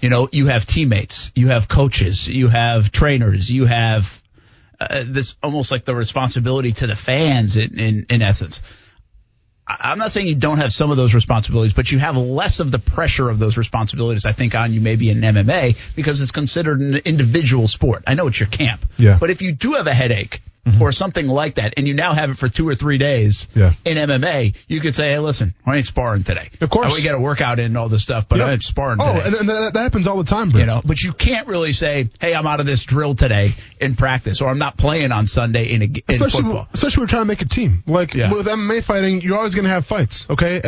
You 0.00 0.08
know, 0.08 0.28
you 0.32 0.46
have 0.46 0.64
teammates, 0.64 1.30
you 1.34 1.48
have 1.48 1.68
coaches, 1.68 2.26
you 2.26 2.48
have 2.48 2.90
trainers, 2.90 3.50
you 3.50 3.66
have 3.66 4.22
uh, 4.80 5.04
this 5.06 5.36
almost 5.42 5.70
like 5.70 5.84
the 5.84 5.94
responsibility 5.94 6.72
to 6.72 6.86
the 6.86 6.96
fans 6.96 7.56
in 7.56 7.78
in, 7.78 8.06
in 8.10 8.22
essence. 8.22 8.60
I'm 9.68 9.98
not 9.98 10.12
saying 10.12 10.26
you 10.26 10.34
don't 10.34 10.56
have 10.58 10.72
some 10.72 10.90
of 10.90 10.96
those 10.96 11.14
responsibilities, 11.14 11.74
but 11.74 11.92
you 11.92 11.98
have 11.98 12.16
less 12.16 12.60
of 12.60 12.70
the 12.70 12.78
pressure 12.78 13.28
of 13.28 13.38
those 13.38 13.58
responsibilities, 13.58 14.24
I 14.24 14.32
think, 14.32 14.54
on 14.54 14.72
you 14.72 14.80
maybe 14.80 15.10
in 15.10 15.20
MMA 15.20 15.76
because 15.94 16.22
it's 16.22 16.30
considered 16.30 16.80
an 16.80 16.96
individual 16.96 17.68
sport. 17.68 18.04
I 18.06 18.14
know 18.14 18.28
it's 18.28 18.40
your 18.40 18.48
camp. 18.48 18.86
Yeah. 18.96 19.18
But 19.20 19.28
if 19.28 19.42
you 19.42 19.52
do 19.52 19.74
have 19.74 19.86
a 19.86 19.92
headache 19.92 20.40
Mm-hmm. 20.68 20.82
or 20.82 20.92
something 20.92 21.26
like 21.26 21.54
that 21.56 21.74
and 21.76 21.86
you 21.88 21.94
now 21.94 22.12
have 22.12 22.30
it 22.30 22.38
for 22.38 22.48
two 22.48 22.68
or 22.68 22.74
three 22.74 22.98
days 22.98 23.48
Yeah. 23.54 23.72
in 23.84 23.96
MMA, 23.96 24.54
you 24.66 24.80
could 24.80 24.94
say, 24.94 25.08
hey, 25.10 25.18
listen, 25.18 25.54
I 25.66 25.76
ain't 25.76 25.86
sparring 25.86 26.22
today. 26.24 26.50
Of 26.60 26.70
course. 26.70 26.94
We 26.94 27.02
got 27.02 27.14
a 27.14 27.20
workout 27.20 27.58
in 27.58 27.66
and 27.66 27.78
all 27.78 27.88
this 27.88 28.02
stuff, 28.02 28.28
but 28.28 28.38
Yep. 28.38 28.48
I 28.48 28.52
ain't 28.52 28.62
sparring 28.64 28.98
Oh, 29.00 29.12
today. 29.14 29.26
and, 29.26 29.34
and 29.36 29.48
that, 29.48 29.72
that 29.74 29.80
happens 29.80 30.06
all 30.06 30.18
the 30.18 30.24
time, 30.24 30.50
bro. 30.50 30.60
you 30.60 30.66
know, 30.66 30.80
but 30.84 31.00
you 31.00 31.12
can't 31.12 31.46
really 31.46 31.72
say, 31.72 32.08
"Hey, 32.20 32.34
I'm 32.34 32.46
out 32.46 32.60
of 32.60 32.66
this 32.66 32.84
drill 32.84 33.14
today 33.14 33.54
in 33.80 33.94
practice," 33.96 34.40
or 34.40 34.48
"I'm 34.48 34.58
not 34.58 34.76
playing 34.76 35.12
on 35.12 35.26
Sunday 35.26 35.72
in 35.72 35.82
a, 35.82 35.84
in 35.86 36.02
especially 36.08 36.42
football." 36.42 36.68
especially 36.72 37.00
when 37.00 37.04
we're 37.04 37.08
trying 37.10 37.22
to 37.22 37.26
make 37.26 37.42
a 37.42 37.48
team. 37.48 37.82
Like 37.86 38.14
Yeah. 38.14 38.32
with 38.32 38.46
MMA 38.46 38.82
fighting, 38.82 39.20
you're 39.22 39.36
always 39.36 39.54
going 39.54 39.64
to 39.64 39.70
have 39.70 39.86
fights, 39.86 40.26
okay? 40.30 40.56
And, 40.56 40.64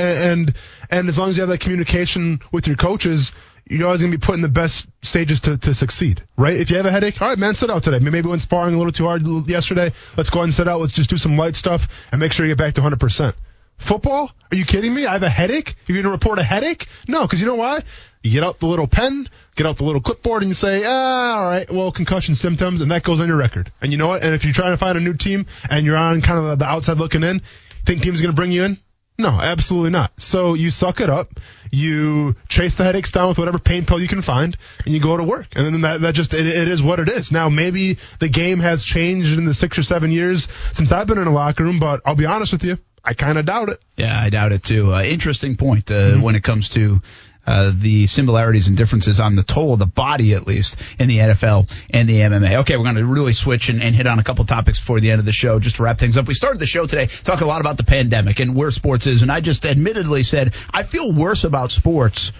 and 0.48 0.54
and 0.92 1.08
as 1.08 1.18
long 1.18 1.30
as 1.30 1.36
you 1.36 1.42
have 1.42 1.50
that 1.50 1.60
communication 1.60 2.40
with 2.52 2.66
your 2.66 2.76
coaches, 2.76 3.32
you're 3.70 3.86
always 3.86 4.00
going 4.00 4.10
to 4.10 4.18
be 4.18 4.24
put 4.24 4.34
in 4.34 4.40
the 4.40 4.48
best 4.48 4.86
stages 5.02 5.40
to, 5.40 5.56
to 5.56 5.74
succeed, 5.74 6.22
right? 6.36 6.54
If 6.54 6.70
you 6.70 6.76
have 6.76 6.86
a 6.86 6.90
headache, 6.90 7.22
all 7.22 7.28
right, 7.28 7.38
man, 7.38 7.54
sit 7.54 7.70
out 7.70 7.84
today. 7.84 8.00
Maybe 8.00 8.28
when 8.28 8.40
sparring 8.40 8.74
a 8.74 8.78
little 8.78 8.92
too 8.92 9.04
hard 9.04 9.24
yesterday, 9.48 9.92
let's 10.16 10.28
go 10.28 10.40
ahead 10.40 10.48
and 10.48 10.54
sit 10.54 10.66
out. 10.66 10.80
Let's 10.80 10.92
just 10.92 11.08
do 11.08 11.16
some 11.16 11.36
light 11.36 11.54
stuff 11.54 11.86
and 12.10 12.20
make 12.20 12.32
sure 12.32 12.44
you 12.44 12.50
get 12.50 12.58
back 12.58 12.74
to 12.74 12.80
100%. 12.80 13.34
Football? 13.78 14.32
Are 14.50 14.56
you 14.56 14.64
kidding 14.64 14.92
me? 14.92 15.06
I 15.06 15.12
have 15.12 15.22
a 15.22 15.28
headache? 15.28 15.76
You're 15.86 15.94
going 15.94 16.04
to 16.04 16.10
report 16.10 16.40
a 16.40 16.42
headache? 16.42 16.88
No, 17.06 17.22
because 17.22 17.40
you 17.40 17.46
know 17.46 17.54
why? 17.54 17.82
You 18.22 18.32
get 18.32 18.42
out 18.42 18.58
the 18.58 18.66
little 18.66 18.88
pen, 18.88 19.28
get 19.54 19.66
out 19.66 19.76
the 19.76 19.84
little 19.84 20.02
clipboard, 20.02 20.42
and 20.42 20.50
you 20.50 20.54
say, 20.54 20.84
ah, 20.84 21.38
all 21.38 21.48
right, 21.48 21.70
well, 21.70 21.92
concussion 21.92 22.34
symptoms, 22.34 22.80
and 22.80 22.90
that 22.90 23.04
goes 23.04 23.20
on 23.20 23.28
your 23.28 23.36
record. 23.36 23.72
And 23.80 23.92
you 23.92 23.98
know 23.98 24.08
what? 24.08 24.22
And 24.22 24.34
if 24.34 24.44
you're 24.44 24.52
trying 24.52 24.72
to 24.72 24.78
find 24.78 24.98
a 24.98 25.00
new 25.00 25.14
team 25.14 25.46
and 25.70 25.86
you're 25.86 25.96
on 25.96 26.20
kind 26.20 26.38
of 26.44 26.58
the, 26.58 26.64
outside 26.66 26.98
looking 26.98 27.22
in, 27.22 27.40
think 27.86 28.02
team's 28.02 28.20
going 28.20 28.32
to 28.32 28.36
bring 28.36 28.52
you 28.52 28.64
in? 28.64 28.78
No, 29.20 29.28
absolutely 29.40 29.90
not. 29.90 30.12
So 30.18 30.54
you 30.54 30.70
suck 30.70 31.00
it 31.00 31.10
up, 31.10 31.30
you 31.70 32.34
chase 32.48 32.76
the 32.76 32.84
headaches 32.84 33.10
down 33.12 33.28
with 33.28 33.38
whatever 33.38 33.58
pain 33.58 33.84
pill 33.86 34.00
you 34.00 34.08
can 34.08 34.22
find, 34.22 34.56
and 34.84 34.94
you 34.94 35.00
go 35.00 35.16
to 35.16 35.22
work. 35.24 35.48
And 35.54 35.66
then 35.74 35.80
that, 35.82 36.00
that 36.00 36.14
just, 36.14 36.34
it, 36.34 36.46
it 36.46 36.68
is 36.68 36.82
what 36.82 36.98
it 37.00 37.08
is. 37.08 37.30
Now, 37.30 37.48
maybe 37.48 37.98
the 38.18 38.28
game 38.28 38.58
has 38.60 38.82
changed 38.84 39.36
in 39.38 39.44
the 39.44 39.54
six 39.54 39.78
or 39.78 39.82
seven 39.82 40.10
years 40.10 40.48
since 40.72 40.90
I've 40.92 41.06
been 41.06 41.18
in 41.18 41.26
a 41.26 41.32
locker 41.32 41.62
room, 41.64 41.78
but 41.78 42.00
I'll 42.04 42.16
be 42.16 42.26
honest 42.26 42.52
with 42.52 42.64
you, 42.64 42.78
I 43.04 43.14
kind 43.14 43.38
of 43.38 43.46
doubt 43.46 43.68
it. 43.70 43.78
Yeah, 43.96 44.18
I 44.18 44.30
doubt 44.30 44.52
it 44.52 44.62
too. 44.62 44.92
Uh, 44.92 45.02
interesting 45.02 45.56
point 45.56 45.90
uh, 45.90 45.94
Mm-hmm. 45.94 46.22
when 46.22 46.34
it 46.34 46.42
comes 46.42 46.70
to 46.70 47.00
uh, 47.46 47.72
the 47.74 48.06
similarities 48.06 48.68
and 48.68 48.76
differences 48.76 49.18
on 49.18 49.34
the 49.34 49.42
toll 49.42 49.72
of 49.72 49.78
the 49.78 49.86
body, 49.86 50.34
at 50.34 50.46
least 50.46 50.80
in 50.98 51.08
the 51.08 51.18
NFL 51.18 51.72
and 51.90 52.08
the 52.08 52.16
MMA. 52.16 52.56
Okay, 52.60 52.76
we're 52.76 52.84
going 52.84 52.96
to 52.96 53.04
really 53.04 53.32
switch 53.32 53.68
and, 53.68 53.82
and 53.82 53.94
hit 53.94 54.06
on 54.06 54.18
a 54.18 54.22
couple 54.22 54.44
topics 54.44 54.78
before 54.78 55.00
the 55.00 55.10
end 55.10 55.20
of 55.20 55.24
the 55.24 55.32
show 55.32 55.58
just 55.58 55.76
to 55.76 55.82
wrap 55.82 55.98
things 55.98 56.16
up. 56.16 56.28
We 56.28 56.34
started 56.34 56.60
the 56.60 56.66
show 56.66 56.86
today 56.86 57.06
talking 57.24 57.44
a 57.44 57.48
lot 57.48 57.60
about 57.60 57.76
the 57.76 57.84
pandemic 57.84 58.40
and 58.40 58.54
where 58.54 58.70
sports 58.70 59.06
is, 59.06 59.22
and 59.22 59.32
I 59.32 59.40
just 59.40 59.64
admittedly 59.66 60.22
said 60.22 60.54
I 60.72 60.82
feel 60.82 61.12
worse 61.12 61.44
about 61.44 61.72
sports 61.72 62.32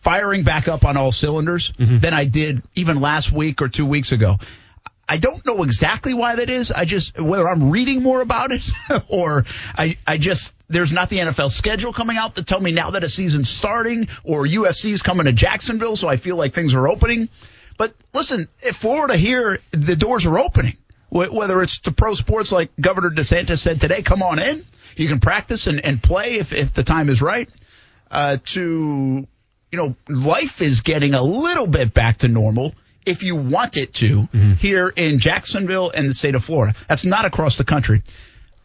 firing 0.00 0.42
back 0.42 0.68
up 0.68 0.84
on 0.84 0.96
all 0.96 1.12
cylinders 1.12 1.72
than 1.78 2.14
I 2.14 2.24
did 2.24 2.62
even 2.74 3.00
last 3.00 3.32
week 3.32 3.62
or 3.62 3.68
two 3.68 3.86
weeks 3.86 4.12
ago. 4.12 4.36
I 5.08 5.18
don't 5.18 5.44
know 5.46 5.62
exactly 5.62 6.14
why 6.14 6.36
that 6.36 6.50
is. 6.50 6.72
I 6.72 6.84
just 6.84 7.18
whether 7.20 7.48
I'm 7.48 7.70
reading 7.70 8.02
more 8.02 8.20
about 8.20 8.50
it 8.50 8.68
or 9.08 9.44
I 9.76 9.98
I 10.06 10.18
just 10.18 10.52
there's 10.68 10.92
not 10.92 11.10
the 11.10 11.18
NFL 11.18 11.50
schedule 11.50 11.92
coming 11.92 12.16
out 12.16 12.36
to 12.36 12.44
tell 12.44 12.60
me 12.60 12.72
now 12.72 12.90
that 12.90 13.04
a 13.04 13.08
season's 13.08 13.48
starting 13.48 14.08
or 14.24 14.44
UFC 14.44 14.92
is 14.92 15.02
coming 15.02 15.26
to 15.26 15.32
Jacksonville, 15.32 15.96
so 15.96 16.08
I 16.08 16.16
feel 16.16 16.36
like 16.36 16.54
things 16.54 16.74
are 16.74 16.88
opening. 16.88 17.28
But 17.78 17.94
listen, 18.12 18.48
if 18.62 18.76
Florida 18.76 19.16
here, 19.16 19.58
the 19.70 19.96
doors 19.96 20.26
are 20.26 20.38
opening. 20.38 20.76
Whether 21.08 21.62
it's 21.62 21.78
to 21.80 21.92
pro 21.92 22.14
sports 22.14 22.50
like 22.50 22.70
Governor 22.80 23.10
DeSantis 23.10 23.58
said 23.58 23.80
today, 23.80 24.02
come 24.02 24.22
on 24.22 24.38
in. 24.38 24.66
You 24.96 25.08
can 25.08 25.20
practice 25.20 25.66
and, 25.66 25.84
and 25.84 26.02
play 26.02 26.34
if, 26.34 26.52
if 26.52 26.72
the 26.72 26.82
time 26.82 27.08
is 27.08 27.22
right. 27.22 27.48
Uh, 28.10 28.38
to, 28.44 29.26
you 29.72 29.78
know, 29.78 29.94
life 30.08 30.60
is 30.60 30.80
getting 30.80 31.14
a 31.14 31.22
little 31.22 31.66
bit 31.66 31.94
back 31.94 32.18
to 32.18 32.28
normal 32.28 32.74
if 33.04 33.22
you 33.22 33.36
want 33.36 33.76
it 33.76 33.94
to 33.94 34.28
here 34.58 34.88
in 34.88 35.20
Jacksonville 35.20 35.90
and 35.90 36.08
the 36.08 36.14
state 36.14 36.34
of 36.34 36.44
Florida. 36.44 36.74
That's 36.88 37.04
not 37.04 37.24
across 37.24 37.56
the 37.56 37.64
country. 37.64 38.02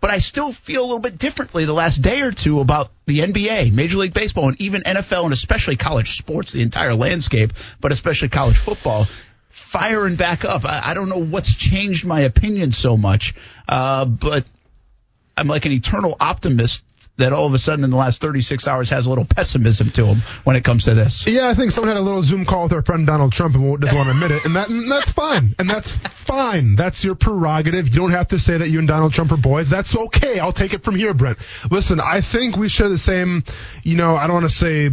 But 0.01 0.09
I 0.09 0.17
still 0.17 0.51
feel 0.51 0.81
a 0.81 0.87
little 0.87 0.99
bit 0.99 1.19
differently 1.19 1.65
the 1.65 1.73
last 1.73 2.01
day 2.01 2.21
or 2.21 2.31
two 2.31 2.59
about 2.59 2.89
the 3.05 3.19
NBA, 3.19 3.71
Major 3.71 3.97
League 3.97 4.13
Baseball, 4.13 4.49
and 4.49 4.59
even 4.59 4.81
NFL 4.81 5.25
and 5.25 5.33
especially 5.33 5.77
college 5.77 6.17
sports, 6.17 6.51
the 6.51 6.63
entire 6.63 6.95
landscape, 6.95 7.53
but 7.79 7.91
especially 7.91 8.29
college 8.29 8.57
football 8.57 9.05
firing 9.49 10.15
back 10.15 10.43
up. 10.43 10.65
I, 10.65 10.81
I 10.85 10.93
don't 10.95 11.07
know 11.07 11.23
what's 11.23 11.55
changed 11.55 12.03
my 12.03 12.21
opinion 12.21 12.71
so 12.71 12.97
much, 12.97 13.35
uh, 13.69 14.05
but 14.05 14.45
I'm 15.37 15.47
like 15.47 15.65
an 15.65 15.71
eternal 15.71 16.17
optimist 16.19 16.83
that 17.21 17.33
all 17.33 17.45
of 17.45 17.53
a 17.53 17.57
sudden 17.57 17.83
in 17.83 17.89
the 17.89 17.97
last 17.97 18.21
36 18.21 18.67
hours 18.67 18.89
has 18.89 19.05
a 19.05 19.09
little 19.09 19.25
pessimism 19.25 19.89
to 19.91 20.05
him 20.05 20.17
when 20.43 20.55
it 20.55 20.63
comes 20.63 20.85
to 20.85 20.93
this. 20.93 21.25
Yeah, 21.25 21.47
I 21.47 21.53
think 21.53 21.71
someone 21.71 21.89
had 21.89 21.97
a 21.97 22.03
little 22.03 22.21
Zoom 22.21 22.45
call 22.45 22.63
with 22.63 22.73
our 22.73 22.83
friend 22.83 23.07
Donald 23.07 23.33
Trump 23.33 23.55
and 23.55 23.79
doesn't 23.79 23.95
want 23.95 24.07
to 24.07 24.11
admit 24.11 24.31
it, 24.31 24.45
and 24.45 24.55
that 24.55 24.69
and 24.69 24.91
that's 24.91 25.11
fine, 25.11 25.55
and 25.57 25.69
that's 25.69 25.91
fine. 25.91 26.75
That's 26.75 27.03
your 27.03 27.15
prerogative. 27.15 27.87
You 27.87 27.95
don't 27.95 28.11
have 28.11 28.29
to 28.29 28.39
say 28.39 28.57
that 28.57 28.69
you 28.69 28.79
and 28.79 28.87
Donald 28.87 29.13
Trump 29.13 29.31
are 29.31 29.37
boys. 29.37 29.69
That's 29.69 29.95
okay. 29.95 30.39
I'll 30.39 30.51
take 30.51 30.73
it 30.73 30.83
from 30.83 30.95
here, 30.95 31.13
Brent. 31.13 31.37
Listen, 31.69 31.99
I 31.99 32.21
think 32.21 32.57
we 32.57 32.69
share 32.69 32.89
the 32.89 32.97
same. 32.97 33.43
You 33.83 33.97
know, 33.97 34.15
I 34.15 34.27
don't 34.27 34.35
want 34.41 34.49
to 34.49 34.55
say 34.55 34.91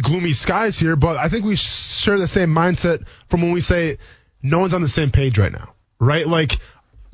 gloomy 0.00 0.32
skies 0.32 0.78
here, 0.78 0.96
but 0.96 1.16
I 1.16 1.28
think 1.28 1.44
we 1.44 1.56
share 1.56 2.18
the 2.18 2.28
same 2.28 2.50
mindset 2.50 3.06
from 3.28 3.42
when 3.42 3.52
we 3.52 3.60
say 3.60 3.98
no 4.42 4.58
one's 4.58 4.74
on 4.74 4.82
the 4.82 4.88
same 4.88 5.10
page 5.10 5.38
right 5.38 5.52
now, 5.52 5.74
right? 5.98 6.26
Like, 6.26 6.58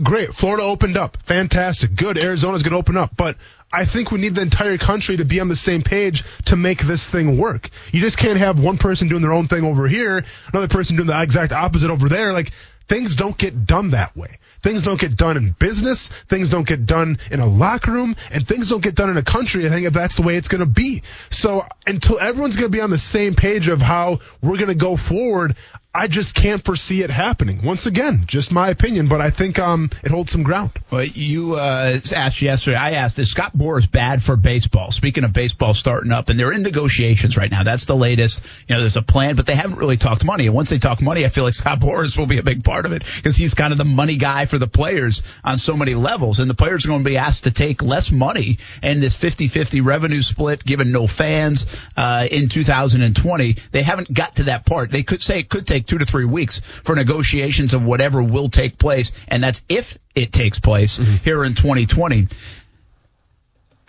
great, 0.02 0.34
Florida 0.34 0.64
opened 0.64 0.96
up, 0.96 1.18
fantastic, 1.24 1.94
good. 1.94 2.18
Arizona's 2.18 2.62
going 2.62 2.72
to 2.72 2.78
open 2.78 2.96
up, 2.96 3.16
but 3.16 3.36
I 3.72 3.84
think 3.84 4.10
we 4.10 4.20
need 4.20 4.34
the 4.34 4.42
entire 4.42 4.78
country 4.78 5.16
to 5.18 5.24
be 5.24 5.40
on 5.40 5.48
the 5.48 5.56
same 5.56 5.82
page 5.82 6.24
to 6.46 6.56
make 6.56 6.82
this 6.82 7.08
thing 7.08 7.38
work. 7.38 7.70
You 7.92 8.00
just 8.00 8.18
can't 8.18 8.38
have 8.38 8.58
one 8.58 8.78
person 8.78 9.08
doing 9.08 9.22
their 9.22 9.32
own 9.32 9.46
thing 9.46 9.64
over 9.64 9.86
here, 9.86 10.24
another 10.52 10.68
person 10.68 10.96
doing 10.96 11.06
the 11.06 11.22
exact 11.22 11.52
opposite 11.52 11.90
over 11.90 12.08
there. 12.08 12.32
Like, 12.32 12.50
things 12.88 13.14
don't 13.14 13.38
get 13.38 13.66
done 13.66 13.90
that 13.90 14.16
way. 14.16 14.38
Things 14.62 14.82
don't 14.82 15.00
get 15.00 15.16
done 15.16 15.36
in 15.36 15.52
business. 15.52 16.08
Things 16.28 16.50
don't 16.50 16.66
get 16.66 16.84
done 16.84 17.18
in 17.30 17.40
a 17.40 17.46
locker 17.46 17.92
room, 17.92 18.16
and 18.30 18.46
things 18.46 18.68
don't 18.68 18.82
get 18.82 18.94
done 18.94 19.08
in 19.08 19.16
a 19.16 19.22
country. 19.22 19.66
I 19.66 19.70
think 19.70 19.86
if 19.86 19.94
that's 19.94 20.16
the 20.16 20.22
way 20.22 20.36
it's 20.36 20.48
going 20.48 20.60
to 20.60 20.66
be. 20.66 21.02
So 21.30 21.64
until 21.86 22.18
everyone's 22.18 22.56
going 22.56 22.70
to 22.70 22.76
be 22.76 22.82
on 22.82 22.90
the 22.90 22.98
same 22.98 23.34
page 23.34 23.68
of 23.68 23.80
how 23.80 24.18
we're 24.42 24.56
going 24.56 24.68
to 24.68 24.74
go 24.74 24.96
forward, 24.96 25.56
I 25.92 26.06
just 26.06 26.36
can't 26.36 26.64
foresee 26.64 27.02
it 27.02 27.10
happening. 27.10 27.62
Once 27.64 27.86
again, 27.86 28.22
just 28.26 28.52
my 28.52 28.68
opinion, 28.68 29.08
but 29.08 29.20
I 29.20 29.30
think 29.30 29.58
um 29.58 29.90
it 30.04 30.10
holds 30.12 30.30
some 30.30 30.44
ground. 30.44 30.70
Well, 30.90 31.02
you 31.02 31.54
uh, 31.54 31.98
asked 32.14 32.42
yesterday. 32.42 32.76
I 32.76 32.92
asked, 32.92 33.18
is 33.18 33.30
Scott 33.30 33.56
Boras 33.56 33.90
bad 33.90 34.22
for 34.22 34.36
baseball? 34.36 34.92
Speaking 34.92 35.24
of 35.24 35.32
baseball 35.32 35.74
starting 35.74 36.12
up, 36.12 36.28
and 36.28 36.38
they're 36.38 36.52
in 36.52 36.62
negotiations 36.62 37.36
right 37.36 37.50
now. 37.50 37.64
That's 37.64 37.86
the 37.86 37.96
latest. 37.96 38.42
You 38.68 38.74
know, 38.74 38.80
there's 38.80 38.96
a 38.96 39.02
plan, 39.02 39.34
but 39.34 39.46
they 39.46 39.54
haven't 39.54 39.78
really 39.78 39.96
talked 39.96 40.24
money. 40.24 40.46
And 40.46 40.54
once 40.54 40.70
they 40.70 40.78
talk 40.78 41.00
money, 41.00 41.24
I 41.24 41.28
feel 41.28 41.42
like 41.42 41.54
Scott 41.54 41.80
Boras 41.80 42.16
will 42.16 42.26
be 42.26 42.38
a 42.38 42.42
big 42.42 42.62
part 42.62 42.86
of 42.86 42.92
it 42.92 43.04
because 43.16 43.36
he's 43.36 43.54
kind 43.54 43.72
of 43.72 43.78
the 43.78 43.84
money 43.84 44.16
guy 44.16 44.46
for 44.46 44.58
the 44.58 44.68
players 44.68 45.24
on 45.42 45.58
so 45.58 45.76
many 45.76 45.94
levels. 45.94 46.38
And 46.38 46.48
the 46.48 46.54
players 46.54 46.84
are 46.84 46.88
going 46.88 47.02
to 47.02 47.10
be 47.10 47.16
asked 47.16 47.44
to 47.44 47.50
take 47.50 47.82
less 47.82 48.12
money 48.12 48.58
and 48.82 49.02
this 49.02 49.16
50-50 49.16 49.84
revenue 49.84 50.22
split, 50.22 50.64
given 50.64 50.92
no 50.92 51.08
fans 51.08 51.66
uh, 51.96 52.28
in 52.30 52.48
2020. 52.48 53.56
They 53.72 53.82
haven't 53.82 54.12
got 54.12 54.36
to 54.36 54.44
that 54.44 54.66
part. 54.66 54.90
They 54.90 55.02
could 55.02 55.20
say 55.20 55.40
it 55.40 55.48
could 55.48 55.66
take 55.66 55.79
two 55.82 55.98
to 55.98 56.04
three 56.04 56.24
weeks 56.24 56.60
for 56.84 56.94
negotiations 56.94 57.74
of 57.74 57.84
whatever 57.84 58.22
will 58.22 58.48
take 58.48 58.78
place, 58.78 59.12
and 59.28 59.42
that's 59.42 59.62
if 59.68 59.98
it 60.14 60.32
takes 60.32 60.58
place 60.58 60.98
mm-hmm. 60.98 61.16
here 61.24 61.44
in 61.44 61.54
2020. 61.54 62.28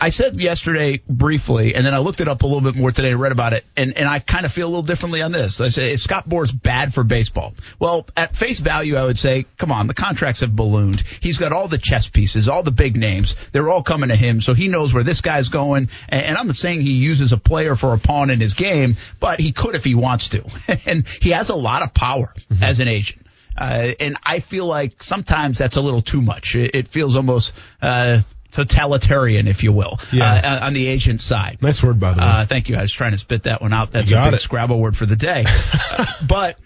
I 0.02 0.08
said 0.08 0.36
yesterday 0.40 1.00
briefly, 1.08 1.76
and 1.76 1.86
then 1.86 1.94
I 1.94 1.98
looked 1.98 2.20
it 2.20 2.26
up 2.26 2.42
a 2.42 2.46
little 2.46 2.60
bit 2.60 2.74
more 2.74 2.90
today 2.90 3.12
and 3.12 3.20
read 3.20 3.30
about 3.30 3.52
it, 3.52 3.64
and, 3.76 3.96
and 3.96 4.08
I 4.08 4.18
kind 4.18 4.44
of 4.44 4.50
feel 4.50 4.66
a 4.66 4.68
little 4.68 4.82
differently 4.82 5.22
on 5.22 5.30
this. 5.30 5.60
I 5.60 5.68
say, 5.68 5.92
is 5.92 6.02
Scott 6.02 6.28
Boras 6.28 6.50
bad 6.50 6.92
for 6.92 7.04
baseball? 7.04 7.54
Well, 7.78 8.08
at 8.16 8.34
face 8.34 8.58
value, 8.58 8.96
I 8.96 9.04
would 9.04 9.16
say, 9.16 9.46
come 9.58 9.70
on, 9.70 9.86
the 9.86 9.94
contracts 9.94 10.40
have 10.40 10.56
ballooned. 10.56 11.02
He's 11.20 11.38
got 11.38 11.52
all 11.52 11.68
the 11.68 11.78
chess 11.78 12.08
pieces, 12.08 12.48
all 12.48 12.64
the 12.64 12.72
big 12.72 12.96
names. 12.96 13.36
They're 13.52 13.70
all 13.70 13.84
coming 13.84 14.08
to 14.08 14.16
him, 14.16 14.40
so 14.40 14.54
he 14.54 14.66
knows 14.66 14.92
where 14.92 15.04
this 15.04 15.20
guy's 15.20 15.50
going. 15.50 15.88
And, 16.08 16.24
and 16.24 16.36
I'm 16.36 16.48
not 16.48 16.56
saying 16.56 16.80
he 16.80 16.94
uses 16.94 17.30
a 17.30 17.38
player 17.38 17.76
for 17.76 17.94
a 17.94 17.98
pawn 17.98 18.30
in 18.30 18.40
his 18.40 18.54
game, 18.54 18.96
but 19.20 19.38
he 19.38 19.52
could 19.52 19.76
if 19.76 19.84
he 19.84 19.94
wants 19.94 20.30
to. 20.30 20.44
and 20.84 21.06
he 21.06 21.30
has 21.30 21.48
a 21.48 21.54
lot 21.54 21.82
of 21.82 21.94
power 21.94 22.34
as 22.60 22.80
an 22.80 22.88
agent. 22.88 23.24
Uh, 23.56 23.92
and 24.00 24.16
I 24.24 24.40
feel 24.40 24.66
like 24.66 25.00
sometimes 25.00 25.58
that's 25.58 25.76
a 25.76 25.80
little 25.80 26.02
too 26.02 26.22
much. 26.22 26.56
It, 26.56 26.74
it 26.74 26.88
feels 26.88 27.14
almost 27.14 27.54
uh, 27.80 28.22
totalitarian, 28.52 29.48
if 29.48 29.64
you 29.64 29.72
will, 29.72 29.98
Yeah. 30.12 30.32
uh, 30.62 30.66
on 30.66 30.74
the 30.74 30.86
agent 30.86 31.20
side. 31.20 31.58
Nice 31.60 31.82
word, 31.82 31.98
by 31.98 32.12
the 32.12 32.20
way. 32.20 32.26
Uh, 32.26 32.46
thank 32.46 32.68
you. 32.68 32.76
I 32.76 32.82
was 32.82 32.92
trying 32.92 33.10
to 33.12 33.18
spit 33.18 33.44
that 33.44 33.60
one 33.60 33.72
out. 33.72 33.90
That's 33.90 34.10
a 34.12 34.22
big 34.22 34.34
it. 34.34 34.40
Scrabble 34.40 34.78
word 34.78 34.96
for 34.96 35.06
the 35.06 35.16
day. 35.16 35.44
Uh, 35.94 36.06
but 36.26 36.56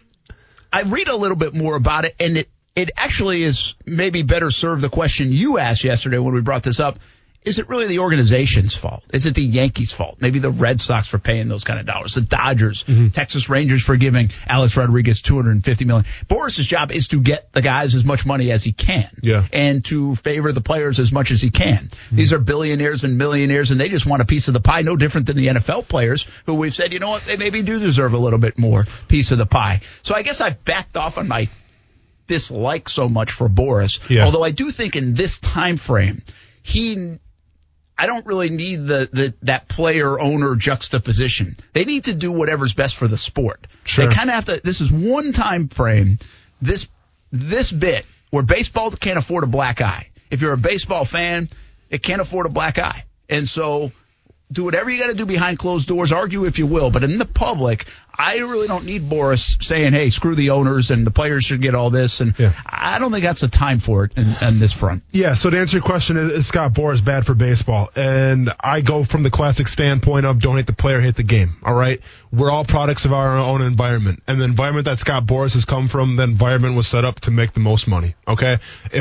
I 0.73 0.83
read 0.83 1.09
a 1.09 1.17
little 1.17 1.37
bit 1.37 1.53
more 1.53 1.75
about 1.75 2.05
it, 2.05 2.15
and 2.21 2.37
it 2.39 2.49
it 2.77 2.91
actually 2.97 3.43
is 3.43 3.75
maybe 3.85 4.23
better 4.23 4.51
serve 4.53 4.81
the 4.81 4.89
question 4.89 5.33
you 5.33 5.59
asked 5.59 5.83
yesterday 5.83 6.19
when 6.19 6.33
we 6.35 6.43
brought 6.43 6.63
this 6.63 6.79
up. 6.79 6.99
Is 7.47 7.61
it 7.61 7.69
really 7.69 7.87
the 7.87 8.01
organization's 8.01 8.75
fault? 8.75 9.05
Is 9.15 9.25
it 9.25 9.35
the 9.37 9.43
Yankees' 9.43 9.93
fault? 9.93 10.19
Maybe 10.21 10.41
the 10.41 10.51
Red 10.51 10.81
Sox 10.81 11.07
for 11.09 11.19
paying 11.21 11.47
those 11.47 11.63
kind 11.65 11.79
of 11.79 11.87
dollars, 11.87 12.15
the 12.15 12.21
Dodgers, 12.21 12.83
Mm-hmm. 12.85 13.09
Texas 13.09 13.49
Rangers 13.49 13.83
for 13.85 13.97
giving 13.97 14.31
Alex 14.49 14.77
Rodriguez 14.77 15.23
250 15.23 15.85
million. 15.85 16.05
Boras's 16.29 16.67
job 16.67 16.91
is 16.91 17.09
to 17.09 17.21
get 17.21 17.53
the 17.53 17.63
guys 17.63 17.95
as 17.95 18.05
much 18.05 18.27
money 18.27 18.51
as 18.51 18.65
he 18.65 18.73
can, 18.73 19.09
Yeah. 19.23 19.47
and 19.53 19.85
to 19.87 20.17
favor 20.17 20.51
the 20.51 20.61
players 20.61 20.99
as 20.99 21.13
much 21.13 21.31
as 21.31 21.41
he 21.41 21.51
can. 21.51 21.89
These 22.11 22.33
are 22.33 22.39
billionaires 22.41 23.05
and 23.05 23.17
millionaires, 23.17 23.71
and 23.71 23.79
they 23.81 23.89
just 23.89 24.07
want 24.07 24.23
a 24.23 24.27
piece 24.27 24.49
of 24.49 24.55
the 24.55 24.61
pie. 24.61 24.83
No 24.83 24.97
different 24.97 25.27
than 25.29 25.37
the 25.37 25.47
NFL 25.47 25.87
players, 25.89 26.27
who 26.47 26.55
we've 26.55 26.75
said, 26.75 26.93
you 26.93 26.99
know 26.99 27.11
what, 27.11 27.25
they 27.27 27.37
maybe 27.37 27.63
do 27.63 27.79
deserve 27.79 28.13
a 28.13 28.19
little 28.19 28.41
bit 28.41 28.59
more 28.59 28.85
piece 29.09 29.31
of 29.31 29.39
the 29.39 29.47
pie. 29.47 29.83
So 30.03 30.15
I 30.17 30.23
guess 30.23 30.41
I've 30.41 30.65
backed 30.65 30.97
off 30.97 31.17
on 31.17 31.29
my 31.29 31.49
dislike 32.27 32.89
so 32.89 33.09
much 33.09 33.31
for 33.31 33.49
Boras. 33.49 34.01
Yeah. 34.11 34.25
Although 34.25 34.43
I 34.43 34.51
do 34.51 34.71
think 34.73 34.97
in 34.97 35.15
this 35.15 35.39
time 35.39 35.77
frame, 35.77 36.23
he 36.63 37.19
I 37.99 38.07
don't 38.07 38.27
really 38.27 38.51
need 38.51 38.87
the, 38.87 39.09
the 39.11 39.35
that 39.43 39.69
player 39.69 40.21
owner 40.21 40.55
juxtaposition. 40.55 41.57
They 41.73 41.85
need 41.85 42.05
to 42.05 42.15
do 42.15 42.31
whatever's 42.31 42.75
best 42.75 42.97
for 42.97 43.09
the 43.09 43.17
sport. 43.17 43.67
Sure. 43.85 44.07
They 44.07 44.15
kind 44.15 44.29
of 44.29 44.35
have 44.35 44.45
to. 44.47 44.61
This 44.63 44.81
is 44.81 44.93
one 44.93 45.33
time 45.33 45.69
frame. 45.69 46.19
This 46.61 46.89
this 47.33 47.73
bit 47.73 48.05
where 48.31 48.43
baseball 48.43 48.91
can't 48.91 49.19
afford 49.19 49.45
a 49.45 49.47
black 49.49 49.81
eye. 49.81 50.11
If 50.31 50.43
you're 50.43 50.53
a 50.53 50.59
baseball 50.59 51.05
fan, 51.05 51.49
it 51.89 52.03
can't 52.03 52.21
afford 52.21 52.47
a 52.47 52.51
black 52.51 52.79
eye, 52.79 53.05
and 53.29 53.49
so 53.49 53.93
do 54.51 54.65
whatever 54.65 54.91
you 54.91 54.99
got 54.99 55.09
to 55.09 55.17
do 55.17 55.27
behind 55.27 55.59
closed 55.59 55.89
doors. 55.89 56.13
Argue 56.13 56.45
if 56.45 56.59
you 56.59 56.67
will, 56.67 56.91
but 56.91 57.03
in 57.03 57.19
the 57.19 57.25
public, 57.25 57.87
I 58.19 58.39
really 58.39 58.67
don't 58.67 58.85
need 58.85 59.09
Boras 59.09 59.63
saying, 59.63 59.93
"Hey, 59.93 60.11
screw 60.11 60.35
the 60.35 60.51
owners 60.51 60.91
and 60.91 61.07
the 61.07 61.11
players 61.11 61.45
should 61.45 61.61
get 61.63 61.75
all 61.75 61.91
this." 61.91 62.21
And 62.21 62.35
Yeah. 62.39 62.53
I 62.65 62.99
don't 62.99 63.13
think 63.13 63.25
that's 63.25 63.41
the 63.41 63.49
time 63.49 63.79
for 63.79 64.05
it 64.05 64.13
in, 64.17 64.35
on 64.41 64.59
this 64.59 64.73
front. 64.73 65.03
Yeah, 65.11 65.35
so 65.35 65.51
to 65.51 65.59
answer 65.59 65.77
your 65.77 65.83
question, 65.83 66.43
Scott 66.43 66.73
Boras 66.73 67.05
bad 67.05 67.27
for 67.27 67.35
baseball? 67.35 67.91
And 67.95 68.53
I 68.61 68.81
go 68.81 69.05
from 69.05 69.23
the 69.23 69.31
classic 69.31 69.69
standpoint 69.69 70.27
of 70.27 70.41
don't 70.41 70.57
hate 70.57 70.67
the 70.67 70.73
player, 70.73 71.01
hate 71.01 71.17
the 71.17 71.23
game. 71.23 71.57
All 71.63 71.75
right, 71.75 72.01
we're 72.33 72.51
all 72.51 72.65
products 72.65 73.05
of 73.05 73.13
our 73.13 73.37
own 73.37 73.63
environment, 73.63 74.23
and 74.27 74.41
the 74.41 74.45
environment 74.45 74.87
that 74.87 74.99
Scott 74.99 75.27
Boras 75.27 75.55
has 75.55 75.65
come 75.65 75.89
from, 75.89 76.17
the 76.17 76.23
environment 76.23 76.77
was 76.77 76.87
set 76.89 77.05
up 77.05 77.21
to 77.21 77.31
make 77.31 77.53
the 77.53 77.61
most 77.61 77.87
money. 77.87 78.15
Okay, 78.27 78.59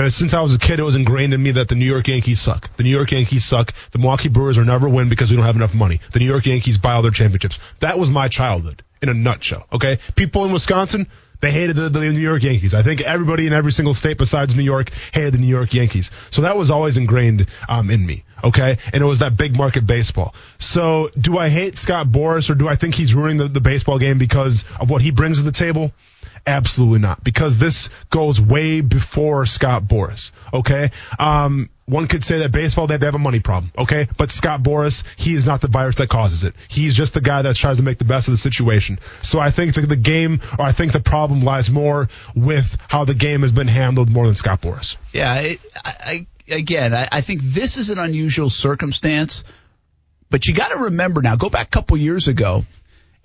since 0.10 0.34
I 0.34 0.42
was 0.42 0.54
a 0.54 0.60
kid, 0.60 0.80
it 0.80 0.84
was 0.84 0.96
ingrained 0.96 1.34
in 1.34 1.42
me 1.42 1.52
that 1.52 1.68
the 1.68 1.76
New 1.76 1.86
York 1.86 2.08
Yankees 2.08 2.42
suck. 2.42 2.76
The 2.78 2.84
New 2.84 2.90
York 2.90 3.12
Yankees 3.12 3.46
suck. 3.46 3.74
The 3.92 4.00
Milwaukee 4.00 4.30
Brewers 4.30 4.58
will 4.58 4.66
never 4.66 4.90
win 4.90 5.10
because 5.10 5.30
we 5.30 5.36
don't 5.38 5.46
have 5.46 5.56
enough 5.56 5.74
money. 5.74 6.00
The 6.12 6.20
New 6.20 6.28
York 6.28 6.46
Yankees 6.46 6.78
buy 6.78 6.94
all 6.94 7.02
their 7.02 7.12
championships. 7.12 7.60
That 7.80 7.98
was 8.00 8.10
my 8.10 8.28
childhood 8.28 8.84
in 9.02 9.10
a 9.10 9.14
nutshell. 9.14 9.68
Okay, 9.72 10.00
people 10.16 10.46
in 10.46 10.52
Wisconsin 10.52 11.08
They 11.42 11.52
hated 11.52 11.76
the, 11.76 11.90
the 11.90 12.00
New 12.00 12.20
York 12.20 12.44
Yankees. 12.44 12.74
I 12.74 12.82
think 12.82 13.02
everybody 13.02 13.48
in 13.48 13.54
every 13.54 13.72
single 13.72 13.94
state 13.94 14.18
besides 14.18 14.56
New 14.56 14.64
York 14.64 14.92
hated 15.14 15.34
the 15.34 15.38
New 15.38 15.48
York 15.48 15.74
Yankees. 15.74 16.12
So 16.32 16.44
that 16.44 16.58
was 16.58 16.72
always 16.72 16.98
ingrained 16.98 17.48
um, 17.68 17.90
in 17.90 18.06
me. 18.06 18.24
Okay, 18.44 18.78
and 18.94 19.04
it 19.04 19.06
was 19.06 19.20
that 19.20 19.38
big 19.38 19.56
market 19.56 19.88
baseball. 19.88 20.36
So 20.60 21.10
do 21.20 21.38
I 21.38 21.50
hate 21.50 21.78
Scott 21.78 22.08
Boras 22.08 22.50
or 22.50 22.56
do 22.56 22.68
I 22.68 22.76
think 22.76 22.96
he's 22.96 23.16
ruining 23.16 23.38
the, 23.38 23.48
the 23.48 23.62
baseball 23.62 23.98
game 24.00 24.18
because 24.18 24.66
of 24.80 24.90
what 24.90 25.02
he 25.02 25.12
brings 25.12 25.38
to 25.38 25.44
the 25.44 25.52
table? 25.52 25.92
Absolutely 26.48 27.00
not, 27.00 27.24
because 27.24 27.58
this 27.58 27.90
goes 28.12 28.40
way 28.40 28.82
before 28.82 29.46
Scott 29.48 29.84
Boras. 29.84 30.32
Okay, 30.54 30.92
um, 31.18 31.70
one 31.86 32.08
could 32.08 32.24
say 32.24 32.40
that 32.40 32.52
baseball 32.52 32.88
they 32.88 32.98
have 32.98 33.16
a 33.16 33.20
money 33.20 33.40
problem. 33.40 33.72
Okay, 33.78 34.08
but 34.18 34.32
Scott 34.32 34.64
Boras, 34.64 35.04
he 35.18 35.36
is 35.36 35.46
not 35.46 35.62
the 35.62 35.68
virus 35.68 35.96
that 35.98 36.10
causes 36.10 36.44
it. 36.44 36.56
He's 36.68 36.96
just 36.96 37.14
the 37.14 37.22
guy 37.22 37.44
that 37.44 37.56
tries 37.56 37.78
to 37.78 37.84
make 37.84 38.00
the 38.00 38.06
best 38.06 38.28
of 38.28 38.34
the 38.34 38.38
situation. 38.38 39.00
So 39.22 39.40
I 39.40 39.52
think 39.52 39.76
that 39.76 39.88
the 39.88 39.96
game, 39.96 40.42
or 40.58 40.66
I 40.66 40.72
think 40.72 40.94
the 40.94 41.00
problem 41.00 41.42
lies 41.42 41.70
more 41.70 42.10
with 42.36 42.78
how 42.88 43.06
the 43.06 43.14
game 43.14 43.42
has 43.42 43.52
been 43.52 43.68
handled 43.68 44.10
more 44.10 44.26
than 44.26 44.36
Scott 44.36 44.62
Boras. 44.62 44.98
Yeah, 45.14 45.32
I, 45.32 45.60
I, 45.84 46.28
again, 46.50 46.94
I, 46.94 47.08
I 47.12 47.22
think 47.22 47.42
this 47.44 47.78
is 47.78 47.92
an 47.92 48.00
unusual 48.00 48.50
circumstance, 48.50 49.44
but 50.32 50.48
you 50.48 50.56
got 50.56 50.70
to 50.70 50.80
remember 50.86 51.22
now. 51.22 51.36
Go 51.36 51.50
back 51.50 51.68
a 51.68 51.70
couple 51.70 51.98
years 51.98 52.28
ago. 52.28 52.66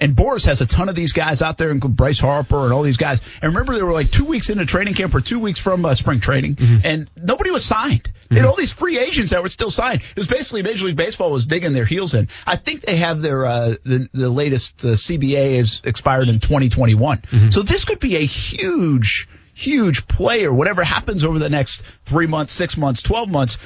And 0.01 0.17
Boras 0.17 0.47
has 0.47 0.61
a 0.63 0.67
ton 0.67 0.89
of 0.89 0.95
these 0.95 1.13
guys 1.13 1.43
out 1.43 1.59
there, 1.59 1.71
and 1.71 1.81
Bryce 1.81 2.19
Harper 2.19 2.65
and 2.65 2.73
all 2.73 2.83
these 2.83 2.97
guys. 2.97 3.21
And 3.43 3.53
remember, 3.53 3.75
they 3.75 3.83
were 3.83 3.93
like 3.93 4.11
two 4.11 4.25
weeks 4.25 4.49
into 4.49 4.65
training 4.65 4.95
camp 4.95 5.15
or 5.15 5.21
two 5.21 5.39
weeks 5.39 5.59
from 5.61 5.85
uh, 5.85 5.95
spring 5.95 6.21
training, 6.21 6.57
and 6.85 7.11
nobody 7.17 7.51
was 7.51 7.65
signed. 7.65 8.11
They 8.31 8.37
had 8.37 8.47
all 8.47 8.57
these 8.57 8.73
free 8.73 8.97
agents 8.99 9.33
that 9.33 9.43
were 9.43 9.49
still 9.49 9.73
signed. 9.73 10.03
It 10.03 10.17
was 10.17 10.29
basically 10.29 10.63
Major 10.63 10.87
League 10.87 10.97
Baseball 10.97 11.33
was 11.33 11.47
digging 11.47 11.73
their 11.73 11.85
heels 11.85 12.15
in. 12.15 12.29
I 12.47 12.57
think 12.57 12.83
they 12.83 12.97
have 12.97 13.21
their 13.23 13.45
uh, 13.45 13.75
the 13.85 14.09
the 14.13 14.31
latest 14.31 14.85
uh, 14.85 14.89
CBA 14.91 15.55
is 15.57 15.83
expired 15.85 16.29
in 16.29 16.39
2021. 16.41 17.23
So 17.51 17.63
this 17.63 17.85
could 17.85 17.99
be 17.99 18.17
a 18.17 18.25
huge, 18.25 19.29
huge 19.53 20.07
player. 20.07 20.53
Whatever 20.55 20.85
happens 20.85 21.25
over 21.25 21.39
the 21.41 21.49
next 21.51 21.83
three 22.05 22.27
months, 22.29 22.53
six 22.55 22.77
months, 22.77 23.03
12 23.03 23.29
months 23.29 23.59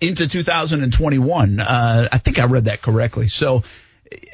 into 0.00 0.28
2021. 0.28 1.60
Uh, 1.60 2.08
I 2.12 2.18
think 2.18 2.38
I 2.38 2.44
read 2.44 2.66
that 2.66 2.82
correctly. 2.82 3.28
So 3.28 3.62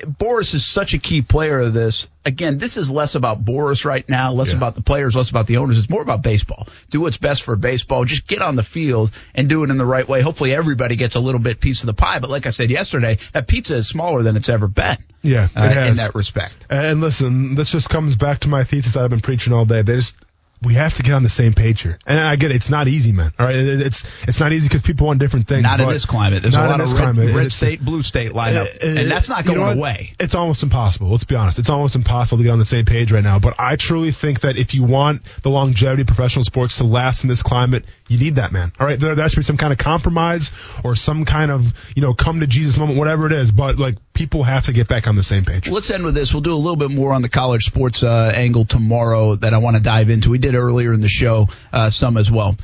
Boras 0.05 0.55
is 0.55 0.65
such 0.65 0.95
a 0.95 0.99
key 0.99 1.23
player 1.23 1.61
of 1.61 1.73
this. 1.73 2.07
Again, 2.25 2.59
this 2.59 2.77
is 2.77 2.91
less 2.91 3.15
about 3.15 3.45
Boras 3.45 3.85
right 3.85 4.07
now, 4.09 4.33
less 4.33 4.51
Yeah. 4.51 4.57
about 4.57 4.75
the 4.75 4.83
players, 4.83 5.17
less 5.17 5.31
about 5.31 5.47
the 5.47 5.57
owners. 5.59 5.79
It's 5.79 5.89
more 5.89 6.03
about 6.03 6.23
baseball. 6.23 6.69
Do 6.91 7.01
what's 7.01 7.17
best 7.17 7.43
for 7.43 7.57
baseball. 7.57 8.05
Just 8.05 8.27
get 8.27 8.43
on 8.43 8.57
the 8.57 8.63
field 8.63 9.11
and 9.35 9.49
do 9.49 9.65
it 9.65 9.71
in 9.71 9.79
the 9.79 9.87
right 9.87 10.07
way. 10.09 10.21
Hopefully 10.21 10.55
everybody 10.55 10.97
gets 10.97 11.15
a 11.15 11.21
little 11.21 11.41
bit 11.41 11.61
piece 11.61 11.81
of 11.81 11.87
the 11.87 11.95
pie. 11.95 12.19
But 12.19 12.31
like 12.31 12.47
I 12.47 12.51
said 12.51 12.71
yesterday, 12.71 13.19
that 13.33 13.47
pizza 13.49 13.75
is 13.77 13.89
smaller 13.89 14.23
than 14.23 14.37
it's 14.37 14.49
ever 14.49 14.69
been. 14.69 14.99
Yeah, 15.23 15.49
uh, 15.57 15.63
in 15.87 15.97
that 15.97 16.15
respect. 16.15 16.67
And 16.69 17.01
listen, 17.01 17.55
this 17.55 17.71
just 17.71 17.89
comes 17.89 18.17
back 18.17 18.41
to 18.41 18.49
my 18.49 18.65
thesis 18.65 18.95
that 18.95 19.05
I've 19.05 19.11
been 19.11 19.21
preaching 19.21 19.53
all 19.53 19.65
day. 19.65 19.83
They 19.83 19.97
just 19.97 20.17
we 20.63 20.75
have 20.75 20.95
to 20.95 21.03
get 21.03 21.13
on 21.15 21.23
the 21.23 21.29
same 21.29 21.55
page 21.55 21.83
here. 21.83 21.99
And 22.07 22.19
I 22.21 22.37
get 22.37 22.51
it, 22.51 22.57
it's 22.57 22.71
not 22.71 22.89
easy, 22.89 23.13
man. 23.13 23.33
All 23.39 23.47
right, 23.47 23.57
It- 23.57 23.81
it's 23.83 24.05
it's 24.29 24.41
not 24.41 24.53
easy 24.53 24.69
because 24.69 24.83
people 24.83 25.07
want 25.09 25.19
different 25.19 25.49
things. 25.49 25.63
Not 25.63 25.81
in 25.81 25.89
this 25.89 26.05
climate. 26.05 26.43
There's 26.43 26.55
a 26.55 26.59
not 26.59 26.65
in 26.67 26.71
lot 26.71 26.81
of 26.81 26.93
red, 26.93 27.03
climate. 27.15 27.35
red 27.35 27.53
state, 27.53 27.85
blue 27.85 28.03
state 28.03 28.33
lineup, 28.33 28.67
Uh, 28.83 28.87
uh, 28.87 29.01
and 29.01 29.11
that's 29.11 29.29
not 29.29 29.45
you 29.45 29.55
going 29.55 29.61
know 29.67 29.73
away. 29.73 30.13
It's 30.21 30.35
almost 30.35 30.63
impossible. 30.63 31.11
Let's 31.11 31.25
be 31.25 31.35
honest. 31.35 31.59
It's 31.59 31.69
almost 31.71 31.95
impossible 31.97 32.39
to 32.39 32.45
get 32.45 32.51
on 32.51 32.59
the 32.59 32.65
same 32.65 32.85
page 32.85 33.11
right 33.13 33.25
now. 33.25 33.39
But 33.39 33.55
I 33.59 33.77
truly 33.77 34.13
think 34.13 34.41
that 34.41 34.57
if 34.57 34.75
you 34.75 34.83
want 34.85 35.23
the 35.43 35.51
longevity 35.51 36.03
of 36.03 36.07
professional 36.07 36.45
sports 36.45 36.79
to 36.79 36.85
last 36.85 37.23
in 37.25 37.29
this 37.29 37.43
climate, 37.43 37.85
you 38.09 38.19
need 38.19 38.37
that, 38.37 38.53
man. 38.53 38.73
All 38.79 38.87
right, 38.87 38.99
there, 38.99 39.15
there 39.15 39.23
has 39.25 39.33
to 39.33 39.39
be 39.39 39.43
some 39.43 39.57
kind 39.57 39.73
of 39.73 39.79
compromise 39.79 40.51
or 40.85 40.95
some 40.95 41.25
kind 41.25 41.51
of 41.51 41.73
you 41.97 42.03
know 42.03 42.15
come 42.15 42.41
to 42.41 42.47
Jesus 42.47 42.77
moment, 42.79 42.99
whatever 42.99 43.27
it 43.27 43.33
is. 43.33 43.51
But 43.51 43.79
like 43.79 43.97
people 44.13 44.43
have 44.43 44.65
to 44.65 44.73
get 44.73 44.89
back 44.89 45.09
on 45.09 45.17
the 45.17 45.23
same 45.23 45.45
page. 45.45 45.69
Let's 45.69 45.91
end 45.91 46.05
with 46.05 46.15
this. 46.15 46.33
We'll 46.35 46.43
do 46.43 46.53
a 46.53 46.55
little 46.55 46.77
bit 46.77 46.91
more 46.91 47.13
on 47.13 47.23
the 47.23 47.29
college 47.29 47.63
sports 47.63 48.03
uh, 48.03 48.33
angle 48.35 48.65
tomorrow 48.65 49.37
that 49.37 49.55
I 49.55 49.59
want 49.59 49.77
to 49.77 49.83
dive 49.83 50.11
into. 50.11 50.31
We 50.31 50.39
did 50.39 50.52
earlier 50.55 50.93
in 50.93 51.01
the 51.01 51.09
show 51.09 51.49
uh, 51.73 51.91
some 51.91 52.17
as 52.17 52.31
well, 52.31 52.57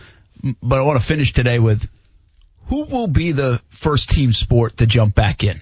but 0.63 0.79
I 0.79 0.83
want 0.83 1.01
to 1.01 1.07
finish 1.07 1.33
today 1.33 1.59
with 1.59 1.89
who 2.69 2.85
will 2.85 3.09
be 3.09 3.33
the 3.33 3.61
first 3.71 4.11
team 4.11 4.33
sport 4.33 4.79
to 4.79 4.87
jump 4.87 5.15
back 5.15 5.43
in? 5.43 5.61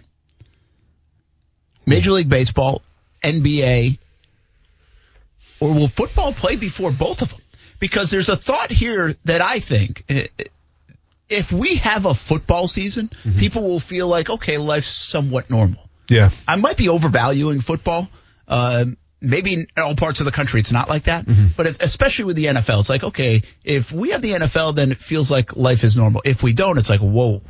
Major 1.87 2.11
League 2.11 2.29
Baseball, 2.29 2.83
NBA, 3.23 3.99
or 5.61 5.73
will 5.73 5.89
football 5.89 6.33
play 6.33 6.57
before 6.57 6.91
both 6.91 7.23
of 7.23 7.31
them? 7.31 7.41
Because 7.79 8.11
there's 8.11 8.29
a 8.29 8.37
thought 8.37 8.71
here 8.71 9.15
that 9.25 9.41
I 9.41 9.61
think. 9.61 10.05
If 11.29 11.53
we 11.53 11.77
have 11.77 12.07
a 12.07 12.15
football 12.15 12.67
season, 12.67 13.11
people 13.39 13.69
will 13.69 13.81
feel 13.81 14.09
like, 14.09 14.31
okay, 14.31 14.59
life's 14.59 14.89
somewhat 14.89 15.51
normal. 15.51 15.89
Yeah. 16.09 16.31
I 16.47 16.57
might 16.57 16.77
be 16.77 16.89
overvaluing 16.89 17.61
football. 17.61 18.09
Uh, 18.49 18.87
maybe 19.21 19.55
in 19.55 19.67
all 19.77 19.95
parts 19.95 20.21
of 20.21 20.27
the 20.27 20.33
country 20.33 20.61
it's 20.61 20.73
not 20.73 20.89
like 20.89 21.05
that, 21.05 21.27
Mm-hmm. 21.27 21.47
but 21.57 21.67
it's, 21.67 21.79
especially 21.81 22.27
with 22.27 22.37
the 22.37 22.47
NFL, 22.47 22.81
it's 22.81 22.89
like 22.89 23.05
okay, 23.05 23.43
if 23.65 23.93
we 23.93 24.11
have 24.11 24.23
the 24.23 24.33
NFL, 24.33 24.77
then 24.77 24.93
it 24.93 24.99
feels 25.01 25.31
like 25.31 25.57
life 25.57 25.85
is 25.85 25.97
normal. 25.97 26.23
If 26.25 26.43
we 26.43 26.53
don't, 26.53 26.79
it's 26.79 26.91
like 26.91 27.01
whoa. 27.01 27.43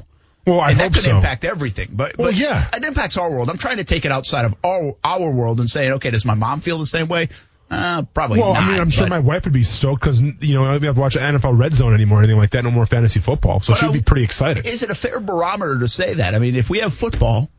Well, 0.47 0.61
I 0.61 0.71
and 0.71 0.81
hope 0.81 0.93
that 0.93 0.95
could 1.01 1.11
so. 1.11 1.17
impact 1.17 1.45
everything. 1.45 1.89
But, 1.93 2.17
Well, 2.19 2.29
but 2.29 2.37
yeah. 2.37 2.69
it 2.73 2.85
impacts 2.85 3.17
our 3.17 3.29
world. 3.29 3.51
I'm 3.51 3.59
trying 3.59 3.79
to 3.79 3.85
take 3.85 4.05
it 4.05 4.13
outside 4.13 4.45
of 4.45 4.55
our 4.63 4.95
our 5.03 5.33
world 5.33 5.59
and 5.59 5.69
saying, 5.69 5.95
okay, 5.95 6.11
does 6.13 6.25
my 6.25 6.35
mom 6.35 6.61
feel 6.61 6.79
the 6.79 6.87
same 6.87 7.09
way? 7.09 7.31
Uh, 7.69 8.03
probably 8.15 8.39
Well, 8.39 8.55
not. 8.55 8.63
I 8.63 8.71
mean, 8.71 8.81
I'm 8.81 8.91
sure 8.91 9.09
my 9.09 9.19
wife 9.19 9.43
would 9.43 9.53
be 9.53 9.65
stoked 9.65 10.01
because 10.03 10.21
you 10.23 10.55
know 10.55 10.65
I 10.65 10.75
don't 10.75 10.83
have 10.85 10.95
to 10.95 11.01
watch 11.01 11.15
the 11.15 11.21
NFL 11.21 11.59
Red 11.59 11.75
Zone 11.75 11.95
anymore 11.95 12.19
or 12.19 12.23
anything 12.23 12.39
like 12.39 12.53
that. 12.53 12.63
No 12.63 12.71
more 12.71 12.87
fantasy 12.87 13.19
football, 13.19 13.59
so 13.59 13.75
she'd 13.75 13.93
be 13.93 14.03
pretty 14.03 14.23
excited. 14.23 14.67
Is 14.69 14.85
it 14.85 14.91
a 14.91 14.95
fair 14.95 15.19
barometer 15.19 15.81
to 15.81 15.89
say 15.89 16.15
that? 16.15 16.37
I 16.37 16.39
mean, 16.39 16.55
if 16.55 16.71
we 16.71 16.79
have 16.79 16.95
football, 16.95 17.51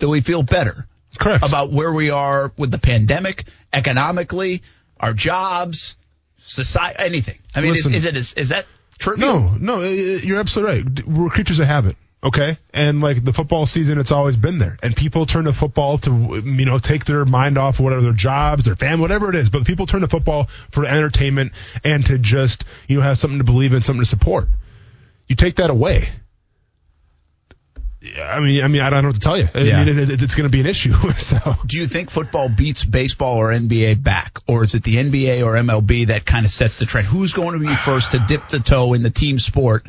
do 0.00 0.08
we 0.08 0.20
feel 0.20 0.42
better? 0.42 0.88
Correct. 1.18 1.44
about 1.44 1.70
where 1.70 1.92
we 1.92 2.10
are 2.10 2.52
with 2.56 2.70
the 2.70 2.78
pandemic, 2.78 3.44
economically, 3.72 4.62
our 4.98 5.12
jobs, 5.12 5.96
society, 6.38 6.96
anything. 6.98 7.38
I 7.54 7.60
mean, 7.60 7.72
is, 7.72 7.78
Listen. 7.78 7.94
is 7.94 8.04
it 8.04 8.16
is, 8.16 8.32
is 8.34 8.48
that 8.50 8.66
trivial? 8.98 9.50
No, 9.50 9.78
no, 9.78 9.80
you're 9.82 10.40
absolutely 10.40 10.82
right. 10.82 11.06
We're 11.06 11.30
creatures 11.30 11.58
of 11.58 11.66
habit. 11.66 11.96
Okay, 12.24 12.56
and 12.72 13.00
like 13.00 13.24
the 13.24 13.32
football 13.32 13.66
season, 13.66 13.98
it's 13.98 14.12
always 14.12 14.36
been 14.36 14.58
there, 14.58 14.76
and 14.80 14.94
people 14.94 15.26
turn 15.26 15.46
to 15.46 15.52
football 15.52 15.98
to 15.98 16.40
you 16.44 16.64
know 16.64 16.78
take 16.78 17.04
their 17.04 17.24
mind 17.24 17.58
off 17.58 17.80
whatever 17.80 18.00
their 18.00 18.12
jobs, 18.12 18.66
their 18.66 18.76
family, 18.76 19.02
whatever 19.02 19.28
it 19.28 19.34
is. 19.34 19.50
But 19.50 19.66
people 19.66 19.86
turn 19.86 20.02
to 20.02 20.08
football 20.08 20.44
for 20.70 20.86
entertainment 20.86 21.50
and 21.82 22.06
to 22.06 22.18
just 22.18 22.64
you 22.86 22.98
know 22.98 23.02
have 23.02 23.18
something 23.18 23.38
to 23.38 23.44
believe 23.44 23.74
in, 23.74 23.82
something 23.82 24.02
to 24.02 24.08
support. 24.08 24.46
You 25.26 25.34
take 25.34 25.56
that 25.56 25.70
away. 25.70 26.10
I 28.20 28.40
mean, 28.40 28.64
I 28.64 28.68
mean, 28.68 28.82
I 28.82 28.90
don't 28.90 29.02
know 29.02 29.08
what 29.10 29.14
to 29.14 29.20
tell 29.20 29.38
you. 29.38 29.48
I 29.54 29.60
Yeah. 29.60 29.84
mean, 29.84 29.98
it, 29.98 30.10
it, 30.10 30.22
it's 30.22 30.34
going 30.34 30.44
to 30.44 30.50
be 30.50 30.60
an 30.60 30.66
issue. 30.66 30.92
so 31.16 31.56
Do 31.66 31.76
you 31.78 31.86
think 31.86 32.10
football 32.10 32.48
beats 32.48 32.84
baseball 32.84 33.36
or 33.36 33.48
NBA 33.52 34.02
back, 34.02 34.38
or 34.48 34.64
is 34.64 34.74
it 34.74 34.82
the 34.82 34.96
NBA 34.96 35.44
or 35.44 35.54
MLB 35.54 36.08
that 36.08 36.24
kind 36.24 36.44
of 36.44 36.50
sets 36.50 36.78
the 36.78 36.86
trend? 36.86 37.06
Who's 37.06 37.32
going 37.32 37.52
to 37.52 37.60
be 37.60 37.74
first 37.76 38.12
to 38.12 38.18
dip 38.18 38.48
the 38.48 38.60
toe 38.60 38.94
in 38.94 39.02
the 39.02 39.10
team 39.10 39.38
sport 39.38 39.86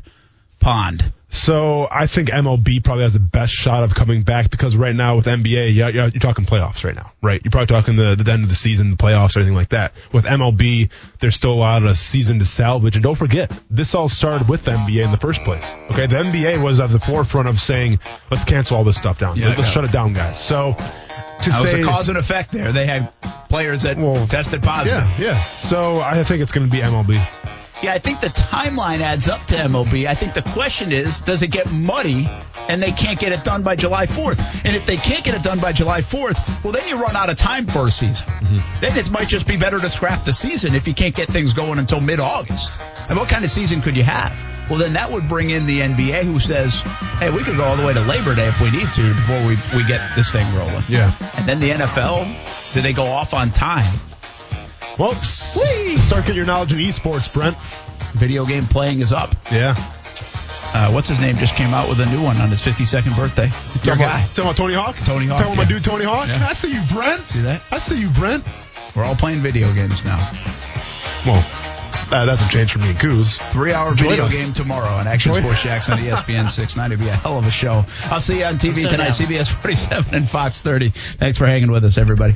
pond? 0.64 1.12
So 1.30 1.88
I 1.90 2.06
think 2.06 2.30
MLB 2.30 2.84
probably 2.84 3.04
has 3.06 3.14
the 3.16 3.20
best 3.20 3.52
shot 3.54 3.84
of 3.84 3.96
coming 3.96 4.22
back 4.22 4.52
because 4.52 4.76
right 4.76 4.94
now 4.94 5.16
with 5.16 5.26
NBA, 5.26 5.74
yeah, 5.74 5.88
yeah, 5.88 6.06
you're 6.14 6.20
talking 6.22 6.46
playoffs 6.46 6.84
right 6.84 6.96
now, 6.96 7.12
right? 7.24 7.42
You're 7.44 7.50
probably 7.50 7.68
talking 7.76 7.96
the, 7.96 8.16
the 8.16 8.32
end 8.32 8.44
of 8.44 8.50
the 8.50 8.56
season, 8.56 8.92
the 8.92 8.98
playoffs, 8.98 9.36
or 9.36 9.40
anything 9.40 9.56
like 9.56 9.70
that. 9.70 9.94
With 10.12 10.26
MLB, 10.26 10.92
there's 11.20 11.34
still 11.34 11.54
a 11.54 11.56
lot 11.56 11.84
of 11.84 11.98
season 11.98 12.38
to 12.38 12.46
salvage. 12.46 12.96
And 12.96 13.02
don't 13.02 13.16
forget, 13.16 13.52
this 13.72 13.96
all 13.96 14.08
started 14.10 14.48
with 14.48 14.64
the 14.66 14.72
NBA 14.74 15.04
in 15.06 15.10
the 15.10 15.18
first 15.18 15.44
place. 15.44 15.74
Okay, 15.90 16.06
the 16.06 16.18
NBA 16.18 16.62
was 16.62 16.80
at 16.80 16.92
the 16.92 17.00
forefront 17.00 17.50
of 17.50 17.60
saying, 17.60 18.00
let's 18.30 18.44
cancel 18.44 18.78
all 18.78 18.84
this 18.84 18.98
stuff 18.98 19.18
down. 19.18 19.36
Yeah, 19.36 19.48
let's 19.50 19.62
yeah. 19.62 19.66
shut 19.66 19.86
it 19.86 19.92
down, 19.92 20.14
guys. 20.14 20.40
So 20.40 20.74
to 20.76 21.50
That 21.50 21.62
was 21.64 21.72
say, 21.72 21.82
a 21.82 21.84
cause 21.84 22.10
and 22.10 22.18
effect 22.20 22.52
there. 22.52 22.72
They 22.72 22.86
had 22.86 23.12
players 23.50 23.82
that 23.82 23.98
Well, 23.98 24.28
tested 24.28 24.62
positive. 24.62 25.02
yeah, 25.18 25.34
yeah. 25.34 25.44
So 25.56 26.00
I 26.00 26.24
think 26.24 26.44
it's 26.44 26.52
going 26.52 26.68
to 26.68 26.72
be 26.72 26.80
MLB. 26.80 27.26
Yeah, 27.84 27.94
I 27.94 28.00
think 28.00 28.22
the 28.22 28.28
timeline 28.28 29.02
adds 29.02 29.28
up 29.28 29.46
to 29.48 29.56
MLB. 29.56 30.08
I 30.08 30.16
think 30.16 30.34
the 30.34 30.42
question 30.42 30.94
is, 30.94 31.22
does 31.22 31.42
it 31.42 31.50
get 31.50 31.70
muddy 31.70 32.30
and 32.70 32.82
they 32.82 32.94
can't 32.94 33.20
get 33.20 33.34
it 33.34 33.44
done 33.44 33.62
by 33.62 33.76
July 33.76 34.06
4th? 34.06 34.40
And 34.64 34.74
if 34.74 34.86
they 34.86 34.96
can't 34.96 35.26
get 35.26 35.36
it 35.36 35.44
done 35.44 35.60
by 35.60 35.74
July 35.74 36.00
4th, 36.00 36.64
well, 36.64 36.72
then 36.72 36.88
you 36.88 36.96
run 36.96 37.18
out 37.18 37.30
of 37.30 37.36
time 37.36 37.68
for 37.68 37.88
a 37.88 37.92
season. 37.92 38.26
Mm-hmm. 38.26 38.80
Then 38.80 38.98
it 38.98 39.12
might 39.12 39.28
just 39.28 39.46
be 39.46 39.58
better 39.58 39.82
to 39.82 39.90
scrap 39.90 40.24
the 40.24 40.32
season 40.32 40.76
if 40.76 40.88
you 40.88 40.94
can't 40.94 41.14
get 41.14 41.28
things 41.28 41.54
going 41.54 41.78
until 41.78 42.00
mid 42.00 42.22
August. 42.22 42.80
And 43.10 43.18
what 43.18 43.28
kind 43.28 43.44
of 43.44 43.52
season 43.52 43.82
could 43.82 43.98
you 43.98 44.04
have? 44.04 44.32
Well, 44.70 44.80
then 44.80 44.94
that 44.94 45.12
would 45.12 45.28
bring 45.28 45.50
in 45.50 45.66
the 45.66 45.82
NBA 45.82 46.24
who 46.24 46.40
says, 46.40 46.80
hey, 47.20 47.32
we 47.32 47.44
could 47.44 47.58
go 47.58 47.66
all 47.66 47.76
the 47.76 47.86
way 47.86 47.94
to 47.94 48.00
Labor 48.00 48.34
Day 48.34 48.48
if 48.48 48.62
we 48.62 48.72
need 48.72 48.94
to 48.94 49.14
before 49.14 49.46
we, 49.46 49.58
we 49.76 49.86
get 49.86 50.16
this 50.16 50.32
thing 50.32 50.48
rolling. 50.56 50.84
Yeah. 50.88 51.14
And 51.36 51.50
then 51.50 51.60
the 51.60 51.72
NFL, 51.72 52.74
do 52.74 52.82
they 52.82 52.94
go 52.94 53.08
off 53.08 53.34
on 53.34 53.52
time? 53.52 53.94
Well, 55.00 55.12
s- 55.14 56.02
start 56.04 56.22
getting 56.24 56.38
your 56.38 56.46
knowledge 56.46 56.74
in 56.74 56.80
esports, 56.80 57.32
Brent. 57.34 57.58
Video 58.14 58.46
game 58.46 58.66
playing 58.68 59.00
is 59.02 59.12
up. 59.12 59.36
Yeah. 59.52 59.76
Uh, 60.76 60.92
what's 60.92 61.08
his 61.08 61.20
name? 61.20 61.38
Just 61.38 61.56
came 61.56 61.74
out 61.74 61.88
with 61.90 62.00
a 62.00 62.06
new 62.08 62.22
one 62.22 62.38
on 62.38 62.50
his 62.50 62.62
52nd 62.62 63.16
birthday. 63.16 63.46
Your 63.84 63.96
Talking 63.96 64.00
guy. 64.02 64.20
about, 64.22 64.28
talking 64.30 64.44
about 64.44 64.58
Tony 64.58 64.74
Hawk? 64.74 64.96
Tony 65.06 65.26
Hawk, 65.28 65.38
Talking 65.40 65.54
about 65.54 65.64
my 65.64 65.70
dude 65.70 65.84
Tony 65.84 66.06
Hawk? 66.06 66.28
Yeah. 66.28 66.46
I 66.48 66.54
see 66.54 66.74
you, 66.74 66.82
Brent. 66.92 67.22
See 67.30 67.42
that? 67.42 67.62
I 67.72 67.78
see 67.80 68.00
you, 68.00 68.10
Brent. 68.10 68.44
We're 68.96 69.04
all 69.04 69.16
playing 69.16 69.42
video 69.42 69.72
games 69.74 70.04
now. 70.06 70.18
Well, 71.26 71.42
that 72.10 72.26
doesn't 72.26 72.50
change 72.50 72.74
for 72.74 72.80
me 72.80 72.90
and 72.92 73.00
Coos. 73.00 73.38
Three 73.52 73.72
hour 73.74 73.94
Join 73.96 74.10
video 74.12 74.26
us. 74.26 74.36
game 74.36 74.54
tomorrow 74.54 74.90
on 74.90 75.08
Action 75.08 75.32
Join- 75.34 75.42
Sports 75.44 75.64
Jax 75.64 75.90
on 75.90 75.98
ESPN 76.00 76.50
690. 76.50 76.96
Be 77.04 77.10
a 77.10 77.16
hell 77.16 77.38
of 77.38 77.46
a 77.46 77.52
show. 77.52 77.86
I'll 78.06 78.20
see 78.22 78.40
you 78.40 78.46
on 78.46 78.58
TV 78.58 78.76
tonight, 78.90 78.98
down. 78.98 79.28
CBS 79.28 79.54
47 79.62 80.14
and 80.14 80.30
Fox 80.30 80.62
30. 80.62 80.90
Thanks 81.20 81.38
for 81.38 81.46
hanging 81.48 81.72
with 81.72 81.86
us, 81.86 81.98
everybody. 81.98 82.36